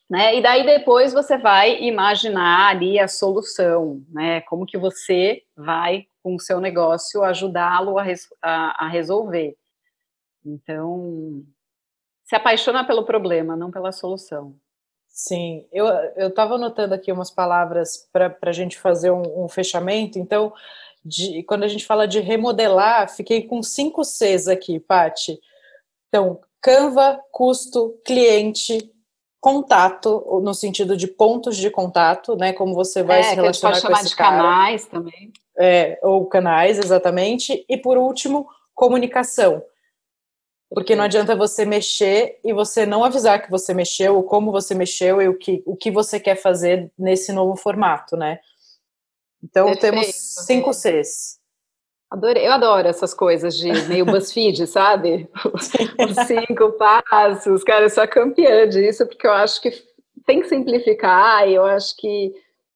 né? 0.10 0.38
E 0.38 0.42
daí 0.42 0.66
depois 0.66 1.14
você 1.14 1.38
vai 1.38 1.82
imaginar 1.82 2.70
ali 2.70 2.98
a 2.98 3.08
solução, 3.08 4.02
né? 4.10 4.42
Como 4.42 4.66
que 4.66 4.78
você 4.78 5.44
vai, 5.56 6.08
com 6.24 6.36
o 6.36 6.40
seu 6.40 6.62
negócio, 6.62 7.24
ajudá-lo 7.24 7.98
a, 7.98 8.04
res, 8.04 8.28
a, 8.42 8.86
a, 8.86 8.88
resolver. 8.88 9.56
Então, 10.46 11.44
se 12.24 12.36
apaixona 12.36 12.86
pelo 12.86 13.04
problema, 13.04 13.56
não 13.56 13.70
pela 13.70 13.92
solução. 13.92 14.56
Sim, 15.10 15.68
eu 15.72 15.88
estava 16.16 16.56
anotando 16.56 16.94
aqui 16.94 17.12
umas 17.12 17.32
palavras 17.32 18.08
para 18.14 18.38
a 18.42 18.52
gente 18.52 18.78
fazer 18.78 19.12
um, 19.12 19.46
um 19.46 19.50
fechamento. 19.50 20.20
Então, 20.20 20.54
de, 21.04 21.44
quando 21.44 21.64
a 21.64 21.68
gente 21.68 21.86
fala 21.86 22.08
de 22.08 22.20
remodelar, 22.20 23.10
fiquei 23.10 23.42
com 23.44 23.62
cinco 23.64 24.04
Cs 24.04 24.48
aqui, 24.48 24.80
Pati. 24.80 25.40
Então, 26.08 26.40
Canva, 26.62 27.20
custo, 27.32 28.00
cliente, 28.06 28.92
contato, 29.40 30.42
no 30.44 30.54
sentido 30.54 30.98
de 30.98 31.08
pontos 31.08 31.58
de 31.58 31.70
contato, 31.70 32.36
né? 32.36 32.54
Como 32.54 32.74
você 32.74 33.04
vai 33.04 33.20
é, 33.20 33.24
se 33.24 33.36
relacionar 33.36 33.74
que 33.74 33.78
a 33.78 33.80
gente 33.80 33.82
pode 33.82 33.82
com 33.82 33.88
chamar 33.88 34.10
de 34.10 34.16
cara. 34.16 34.38
canais 34.38 34.86
também. 34.86 35.32
É, 35.58 36.00
ou 36.04 36.26
canais, 36.26 36.78
exatamente. 36.78 37.66
E 37.68 37.78
por 37.78 37.98
último, 37.98 38.48
comunicação. 38.74 39.64
Porque 40.70 40.96
não 40.96 41.06
adianta 41.06 41.36
você 41.36 41.66
mexer 41.66 42.40
e 42.44 42.52
você 42.52 42.86
não 42.86 43.04
avisar 43.04 43.42
que 43.42 43.50
você 43.50 43.74
mexeu, 43.74 44.16
ou 44.16 44.24
como 44.24 44.52
você 44.52 44.76
mexeu 44.76 45.22
e 45.22 45.28
o 45.28 45.38
que, 45.38 45.64
o 45.66 45.76
que 45.76 45.90
você 45.90 46.20
quer 46.20 46.36
fazer 46.36 46.92
nesse 46.98 47.32
novo 47.32 47.56
formato, 47.56 48.18
né? 48.18 48.40
Então 49.42 49.68
Perfeito. 49.68 49.82
temos 49.82 50.16
cinco 50.46 50.74
Cs. 50.74 51.40
Adorei, 52.10 52.48
eu 52.48 52.54
adoro 52.54 52.88
essas 52.88 53.14
coisas 53.14 53.58
de 53.58 53.70
meio 53.90 54.06
BuzzFeed, 54.08 54.66
sabe? 54.66 55.30
Os 55.54 56.26
cinco 56.26 56.72
passos, 56.74 57.64
cara, 57.64 57.86
eu 57.86 57.90
sou 57.90 58.04
a 58.04 58.08
campeã 58.08 58.68
disso, 58.68 59.06
porque 59.06 59.28
eu 59.28 59.32
acho 59.34 59.62
que 59.62 59.72
tem 60.26 60.42
que 60.42 60.48
simplificar, 60.48 61.48
e 61.48 61.56
eu 61.56 61.66
acho 61.66 61.96
que 61.98 62.34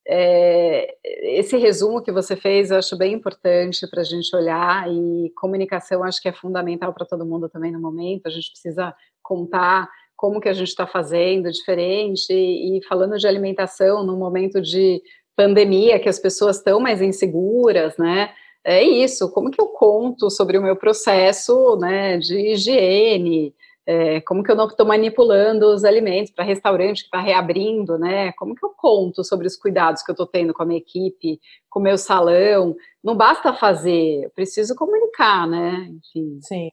é, 0.08 0.96
esse 1.38 1.58
resumo 1.58 2.02
que 2.02 2.12
você 2.12 2.36
fez 2.36 2.72
eu 2.72 2.78
acho 2.78 2.98
bem 2.98 3.14
importante 3.14 3.88
para 3.90 4.02
a 4.02 4.06
gente 4.06 4.36
olhar, 4.36 4.90
e 4.90 5.32
comunicação 5.36 6.04
acho 6.04 6.22
que 6.22 6.28
é 6.28 6.34
fundamental 6.34 6.94
para 6.94 7.06
todo 7.06 7.26
mundo 7.26 7.48
também 7.48 7.72
no 7.72 7.80
momento, 7.80 8.28
a 8.28 8.30
gente 8.30 8.52
precisa 8.52 8.94
contar 9.22 9.90
como 10.16 10.42
que 10.42 10.50
a 10.50 10.54
gente 10.54 10.68
está 10.68 10.86
fazendo 10.86 11.50
diferente, 11.50 12.34
e, 12.34 12.78
e 12.78 12.84
falando 12.84 13.18
de 13.18 13.28
alimentação, 13.28 14.04
no 14.04 14.18
momento 14.18 14.62
de 14.62 15.02
pandemia, 15.38 16.00
que 16.00 16.10
as 16.10 16.20
pessoas 16.20 16.58
estão 16.58 16.82
mais 16.82 17.02
inseguras, 17.02 17.98
né? 17.98 18.34
É 18.64 18.84
isso, 18.84 19.32
como 19.32 19.50
que 19.50 19.62
eu 19.62 19.68
conto 19.68 20.30
sobre 20.30 20.58
o 20.58 20.62
meu 20.62 20.76
processo 20.76 21.76
né, 21.78 22.18
de 22.18 22.54
higiene, 22.54 23.56
é, 23.86 24.22
como 24.22 24.44
que 24.44 24.52
eu 24.52 24.56
não 24.56 24.68
estou 24.68 24.86
manipulando 24.86 25.66
os 25.74 25.84
alimentos 25.84 26.32
para 26.32 26.46
restaurante 26.46 27.02
que 27.02 27.08
está 27.08 27.20
reabrindo, 27.20 27.98
né? 27.98 28.32
Como 28.34 28.56
que 28.56 28.64
eu 28.64 28.70
conto 28.70 29.24
sobre 29.24 29.48
os 29.48 29.58
cuidados 29.58 30.04
que 30.04 30.12
eu 30.12 30.14
estou 30.14 30.28
tendo 30.28 30.54
com 30.54 30.62
a 30.62 30.66
minha 30.66 30.80
equipe, 30.80 31.40
com 31.70 31.80
o 31.80 31.84
meu 31.84 31.98
salão? 31.98 32.76
Não 33.04 33.16
basta 33.18 33.54
fazer, 33.54 34.26
eu 34.26 34.30
preciso 34.30 34.76
comunicar, 34.76 35.48
né? 35.48 35.90
Enfim. 35.90 36.40
Sim. 36.44 36.70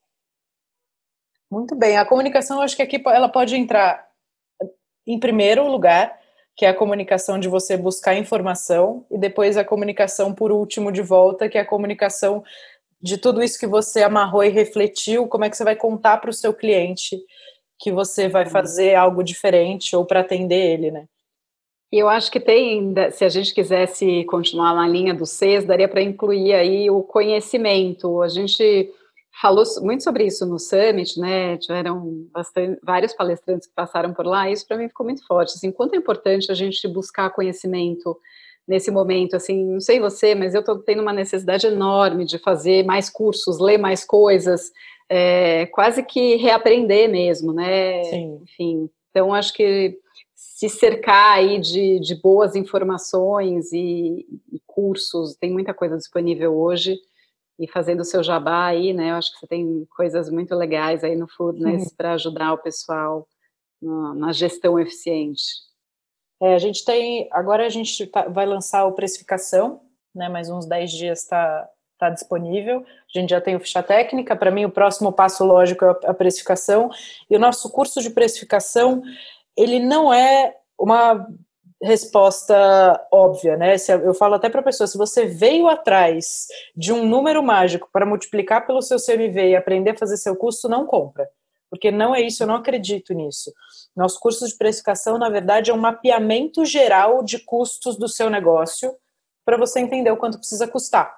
Muito 1.51 1.75
bem. 1.75 1.97
A 1.97 2.05
comunicação, 2.05 2.59
eu 2.59 2.63
acho 2.63 2.77
que 2.77 2.83
aqui 2.83 3.03
ela 3.07 3.29
pode 3.29 3.57
entrar 3.57 4.07
em 5.07 5.19
primeiro 5.19 5.67
lugar 5.67 6.15
que 6.59 6.67
é 6.67 6.71
a 6.71 6.75
comunicação 6.75 7.39
de 7.39 7.49
você 7.49 7.77
buscar 7.77 8.17
informação, 8.17 9.07
e 9.13 9.17
depois 9.17 9.57
a 9.57 9.65
comunicação 9.65 10.35
por 10.35 10.51
último 10.51 10.91
de 10.91 11.01
volta, 11.01 11.49
que 11.49 11.57
é 11.57 11.61
a 11.61 11.65
comunicação 11.65 12.43
de 13.01 13.17
tudo 13.17 13.41
isso 13.41 13.61
que 13.61 13.67
você 13.67 14.03
amarrou 14.03 14.43
e 14.43 14.49
refletiu, 14.49 15.29
como 15.29 15.45
é 15.45 15.51
que 15.51 15.57
você 15.57 15.63
vai 15.63 15.77
contar 15.77 16.17
para 16.17 16.31
o 16.31 16.33
seu 16.33 16.53
cliente 16.53 17.17
que 17.79 17.93
você 17.93 18.29
vai 18.29 18.45
fazer 18.45 18.97
algo 18.97 19.23
diferente 19.23 19.95
ou 19.95 20.05
para 20.05 20.19
atender 20.19 20.73
ele, 20.73 20.91
né? 20.91 21.05
E 21.93 21.99
eu 21.99 22.09
acho 22.09 22.29
que 22.29 22.41
tem, 22.41 22.93
se 23.13 23.25
a 23.25 23.29
gente 23.29 23.55
quisesse 23.55 24.25
continuar 24.25 24.75
na 24.75 24.89
linha 24.89 25.15
do 25.15 25.25
CES, 25.25 25.65
daria 25.65 25.89
para 25.89 26.03
incluir 26.03 26.55
aí 26.55 26.91
o 26.91 27.05
conhecimento. 27.05 28.21
A 28.21 28.29
gente 28.29 28.93
falou 29.41 29.65
muito 29.83 30.03
sobre 30.03 30.27
isso 30.27 30.45
no 30.47 30.59
Summit, 30.59 31.19
né? 31.19 31.57
Tiveram 31.59 32.27
bastante, 32.33 32.81
vários 32.83 33.13
palestrantes 33.15 33.69
que 33.69 33.75
passaram 33.75 34.13
por 34.13 34.27
lá, 34.27 34.49
e 34.49 34.53
isso 34.53 34.67
para 34.67 34.77
mim 34.77 34.89
ficou 34.89 35.07
muito 35.07 35.25
forte. 35.27 35.55
Assim, 35.55 35.71
quanto 35.71 35.95
é 35.95 35.97
importante 35.97 36.51
a 36.51 36.55
gente 36.55 36.87
buscar 36.89 37.31
conhecimento 37.31 38.19
nesse 38.67 38.91
momento, 38.91 39.35
assim, 39.35 39.65
não 39.65 39.81
sei 39.81 39.99
você, 39.99 40.35
mas 40.35 40.55
eu 40.55 40.61
estou 40.61 40.79
tendo 40.79 41.01
uma 41.01 41.13
necessidade 41.13 41.67
enorme 41.67 42.25
de 42.25 42.39
fazer 42.39 42.85
mais 42.85 43.09
cursos, 43.09 43.59
ler 43.59 43.79
mais 43.79 44.05
coisas, 44.05 44.71
é, 45.09 45.67
quase 45.67 46.03
que 46.03 46.37
reaprender 46.37 47.09
mesmo, 47.09 47.53
né? 47.53 48.05
Sim. 48.05 48.41
Enfim, 48.43 48.91
então 49.11 49.33
acho 49.33 49.55
que 49.55 49.99
se 50.35 50.69
cercar 50.69 51.39
aí 51.39 51.59
de, 51.59 51.99
de 52.01 52.15
boas 52.17 52.57
informações 52.57 53.73
e, 53.73 54.27
e 54.53 54.61
cursos, 54.67 55.35
tem 55.37 55.51
muita 55.51 55.73
coisa 55.73 55.97
disponível 55.97 56.55
hoje, 56.59 56.99
e 57.59 57.67
fazendo 57.67 58.01
o 58.01 58.05
seu 58.05 58.23
jabá 58.23 58.67
aí, 58.67 58.93
né? 58.93 59.11
Eu 59.11 59.17
acho 59.17 59.33
que 59.33 59.41
você 59.41 59.47
tem 59.47 59.87
coisas 59.97 60.31
muito 60.31 60.55
legais 60.55 61.03
aí 61.03 61.17
no 61.17 61.27
Foodness 61.27 61.93
para 61.93 62.13
ajudar 62.13 62.53
o 62.53 62.59
pessoal 62.59 63.27
na, 63.83 64.15
na 64.15 64.33
gestão 64.33 64.79
eficiente. 64.79 65.43
É, 66.41 66.55
a 66.55 66.59
gente 66.59 66.85
tem, 66.85 67.29
agora 67.33 67.67
a 67.67 67.69
gente 67.69 68.07
tá, 68.07 68.29
vai 68.29 68.47
lançar 68.47 68.85
o 68.87 68.93
precificação, 68.93 69.81
né? 70.15 70.29
Mais 70.29 70.49
uns 70.49 70.67
10 70.67 70.91
dias 70.93 71.23
está 71.23 71.69
tá 71.99 72.11
disponível. 72.11 72.85
A 73.15 73.19
gente 73.19 73.31
já 73.31 73.41
tem 73.41 73.57
o 73.57 73.61
ficha 73.61 73.83
técnica. 73.83 74.37
Para 74.37 74.53
mim, 74.53 74.65
o 74.65 74.71
próximo 74.71 75.13
passo 75.13 75.45
lógico 75.45 75.85
é 75.85 75.91
a 76.05 76.15
precificação. 76.15 76.89
E 77.29 77.37
o 77.37 77.41
nosso 77.41 77.71
curso 77.71 78.01
de 78.01 78.11
precificação, 78.11 79.03
ele 79.57 79.81
não 79.81 80.15
é 80.15 80.55
uma 80.79 81.27
resposta 81.83 83.07
óbvia, 83.13 83.57
né? 83.57 83.77
eu 84.05 84.13
falo 84.13 84.35
até 84.35 84.49
para 84.49 84.61
a 84.61 84.65
pessoa, 84.65 84.87
se 84.87 84.99
você 84.99 85.27
veio 85.27 85.69
atrás 85.69 86.47
de 86.77 86.93
um 86.93 87.07
número 87.07 87.43
mágico 87.43 87.89
para 87.93 88.07
multiplicar 88.07 88.67
pelo 88.67 88.83
seu 88.83 88.99
CMV 88.99 89.51
e 89.51 89.57
aprender 89.57 89.91
a 89.91 89.97
fazer 89.97 90.17
seu 90.17 90.35
custo, 90.35 90.69
não 90.69 90.87
compra. 90.87 91.29
Porque 91.71 91.91
não 91.91 92.15
é 92.15 92.21
isso, 92.23 92.43
eu 92.43 92.47
não 92.47 92.57
acredito 92.57 93.13
nisso. 93.13 93.53
Nosso 93.95 94.19
curso 94.19 94.47
de 94.47 94.57
precificação, 94.57 95.19
na 95.19 95.29
verdade, 95.29 95.71
é 95.71 95.75
um 95.75 95.79
mapeamento 95.79 96.65
geral 96.65 97.23
de 97.23 97.39
custos 97.39 97.97
do 97.97 98.09
seu 98.09 98.31
negócio 98.31 98.97
para 99.45 99.57
você 99.57 99.81
entender 99.81 100.11
o 100.11 100.17
quanto 100.17 100.39
precisa 100.39 100.67
custar. 100.67 101.18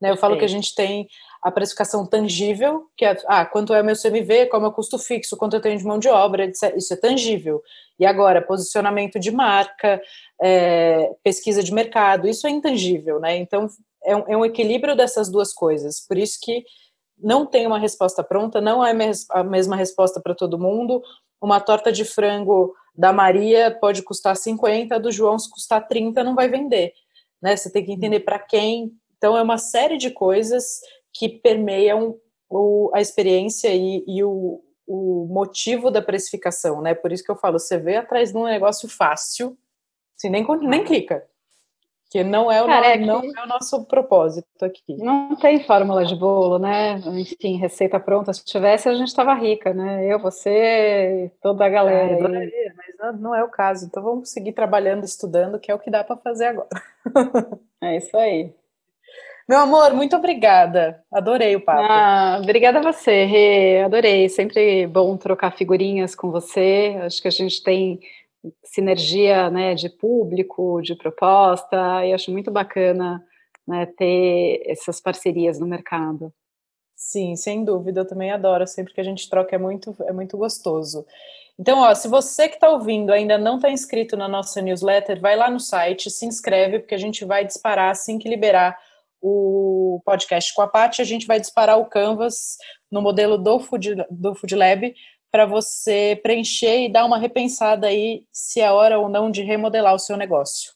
Né, 0.00 0.10
eu 0.10 0.16
falo 0.16 0.38
que 0.38 0.44
a 0.44 0.48
gente 0.48 0.74
tem 0.74 1.06
a 1.42 1.50
precificação 1.50 2.06
tangível, 2.06 2.86
que 2.96 3.04
é 3.04 3.16
ah, 3.26 3.44
quanto 3.44 3.74
é 3.74 3.82
o 3.82 3.84
meu 3.84 3.94
CMV, 3.94 4.46
qual 4.46 4.58
é 4.58 4.60
o 4.60 4.62
meu 4.68 4.72
custo 4.72 4.98
fixo, 4.98 5.36
quanto 5.36 5.56
eu 5.56 5.60
tenho 5.60 5.78
de 5.78 5.84
mão 5.84 5.98
de 5.98 6.08
obra, 6.08 6.50
isso 6.74 6.94
é 6.94 6.96
tangível. 6.96 7.62
E 7.98 8.06
agora, 8.06 8.40
posicionamento 8.40 9.20
de 9.20 9.30
marca, 9.30 10.00
é, 10.40 11.10
pesquisa 11.22 11.62
de 11.62 11.72
mercado, 11.72 12.26
isso 12.26 12.46
é 12.46 12.50
intangível, 12.50 13.20
né? 13.20 13.36
Então, 13.36 13.68
é 14.02 14.16
um, 14.16 14.24
é 14.28 14.36
um 14.36 14.44
equilíbrio 14.44 14.96
dessas 14.96 15.30
duas 15.30 15.52
coisas. 15.52 16.00
Por 16.06 16.16
isso 16.16 16.38
que 16.42 16.64
não 17.18 17.44
tem 17.44 17.66
uma 17.66 17.78
resposta 17.78 18.24
pronta, 18.24 18.60
não 18.60 18.84
é 18.84 18.92
a 19.30 19.44
mesma 19.44 19.76
resposta 19.76 20.20
para 20.20 20.34
todo 20.34 20.58
mundo. 20.58 21.02
Uma 21.40 21.60
torta 21.60 21.92
de 21.92 22.04
frango 22.04 22.74
da 22.94 23.12
Maria 23.12 23.70
pode 23.70 24.02
custar 24.02 24.36
50, 24.36 24.98
do 24.98 25.12
João, 25.12 25.38
se 25.38 25.50
custar 25.50 25.86
30, 25.86 26.24
não 26.24 26.34
vai 26.34 26.48
vender. 26.48 26.92
Né? 27.42 27.56
Você 27.56 27.70
tem 27.70 27.84
que 27.84 27.92
entender 27.92 28.20
para 28.20 28.38
quem. 28.38 28.92
Então, 29.20 29.36
é 29.36 29.42
uma 29.42 29.58
série 29.58 29.98
de 29.98 30.10
coisas 30.10 30.80
que 31.12 31.28
permeiam 31.28 32.16
o, 32.48 32.90
a 32.94 33.02
experiência 33.02 33.68
e, 33.68 34.02
e 34.08 34.24
o, 34.24 34.62
o, 34.86 35.26
motivo 35.30 35.90
da 35.90 36.00
precificação, 36.00 36.80
né? 36.80 36.94
Por 36.94 37.12
isso 37.12 37.22
que 37.22 37.30
eu 37.30 37.36
falo, 37.36 37.58
você 37.58 37.76
vê 37.76 37.96
atrás 37.96 38.32
de 38.32 38.38
um 38.38 38.44
negócio 38.44 38.88
fácil, 38.88 39.58
assim, 40.16 40.30
nem, 40.30 40.46
nem 40.62 40.84
clica. 40.84 41.22
Que 42.10 42.24
não 42.24 42.50
é, 42.50 42.62
o 42.62 42.66
Cara, 42.66 42.94
é 42.94 42.96
não 42.96 43.20
é 43.22 43.44
o 43.44 43.46
nosso 43.46 43.84
propósito 43.84 44.64
aqui. 44.64 44.96
Não 44.96 45.36
tem 45.36 45.62
fórmula 45.64 46.04
de 46.06 46.16
bolo, 46.16 46.58
né? 46.58 46.94
Enfim, 47.06 47.58
receita 47.58 48.00
pronta. 48.00 48.32
Se 48.32 48.42
tivesse, 48.42 48.88
a 48.88 48.94
gente 48.94 49.08
estava 49.08 49.34
rica, 49.34 49.74
né? 49.74 50.04
Eu, 50.12 50.18
você, 50.18 51.30
toda 51.42 51.66
a 51.66 51.68
galera. 51.68 52.14
É, 52.42 52.72
mas 52.74 53.20
não 53.20 53.32
é 53.32 53.44
o 53.44 53.48
caso. 53.48 53.84
Então 53.84 54.02
vamos 54.02 54.30
seguir 54.30 54.52
trabalhando, 54.54 55.04
estudando, 55.04 55.60
que 55.60 55.70
é 55.70 55.74
o 55.74 55.78
que 55.78 55.90
dá 55.90 56.02
para 56.02 56.16
fazer 56.16 56.46
agora. 56.46 56.68
é 57.80 57.98
isso 57.98 58.16
aí. 58.16 58.52
Meu 59.50 59.58
amor, 59.58 59.92
muito 59.94 60.14
obrigada. 60.14 61.02
Adorei 61.10 61.56
o 61.56 61.60
papo. 61.60 61.82
Ah, 61.82 62.38
obrigada 62.40 62.78
a 62.78 62.82
você, 62.82 63.24
Rê. 63.24 63.82
Adorei. 63.82 64.28
Sempre 64.28 64.86
bom 64.86 65.16
trocar 65.16 65.50
figurinhas 65.50 66.14
com 66.14 66.30
você. 66.30 66.96
Acho 67.02 67.20
que 67.20 67.26
a 67.26 67.32
gente 67.32 67.60
tem 67.60 67.98
sinergia 68.62 69.50
né, 69.50 69.74
de 69.74 69.88
público, 69.88 70.80
de 70.80 70.94
proposta, 70.94 72.06
e 72.06 72.12
acho 72.12 72.30
muito 72.30 72.48
bacana 72.48 73.26
né, 73.66 73.86
ter 73.86 74.62
essas 74.66 75.00
parcerias 75.00 75.58
no 75.58 75.66
mercado. 75.66 76.32
Sim, 76.94 77.34
sem 77.34 77.64
dúvida, 77.64 78.02
eu 78.02 78.06
também 78.06 78.30
adoro. 78.30 78.64
Sempre 78.68 78.94
que 78.94 79.00
a 79.00 79.04
gente 79.04 79.28
troca 79.28 79.56
é 79.56 79.58
muito, 79.58 79.96
é 80.02 80.12
muito 80.12 80.38
gostoso. 80.38 81.04
Então, 81.58 81.80
ó, 81.80 81.92
se 81.92 82.06
você 82.06 82.48
que 82.48 82.54
está 82.54 82.70
ouvindo 82.70 83.10
ainda 83.10 83.36
não 83.36 83.56
está 83.56 83.68
inscrito 83.68 84.16
na 84.16 84.28
nossa 84.28 84.62
newsletter, 84.62 85.20
vai 85.20 85.34
lá 85.34 85.50
no 85.50 85.58
site, 85.58 86.08
se 86.08 86.24
inscreve, 86.24 86.78
porque 86.78 86.94
a 86.94 86.98
gente 86.98 87.24
vai 87.24 87.44
disparar 87.44 87.90
assim 87.90 88.16
que 88.16 88.28
liberar 88.28 88.78
o 89.20 90.00
podcast 90.04 90.52
com 90.54 90.62
a 90.62 90.68
Paty, 90.68 91.02
a 91.02 91.04
gente 91.04 91.26
vai 91.26 91.38
disparar 91.40 91.78
o 91.78 91.86
Canvas 91.86 92.56
no 92.90 93.02
modelo 93.02 93.36
do 93.36 93.60
Food, 93.60 93.96
do 94.10 94.34
Food 94.34 94.54
Lab 94.54 94.94
para 95.30 95.46
você 95.46 96.18
preencher 96.22 96.84
e 96.84 96.88
dar 96.88 97.04
uma 97.04 97.18
repensada 97.18 97.86
aí 97.86 98.24
se 98.32 98.60
é 98.60 98.70
hora 98.72 98.98
ou 98.98 99.08
não 99.08 99.30
de 99.30 99.42
remodelar 99.42 99.94
o 99.94 99.98
seu 99.98 100.16
negócio. 100.16 100.72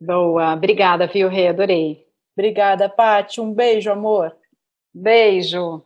Boa, 0.00 0.52
obrigada, 0.52 1.06
viu, 1.06 1.28
Rê? 1.28 1.48
Adorei. 1.48 2.04
Obrigada, 2.36 2.88
Paty. 2.88 3.40
Um 3.40 3.52
beijo, 3.52 3.90
amor. 3.90 4.36
Beijo. 4.92 5.82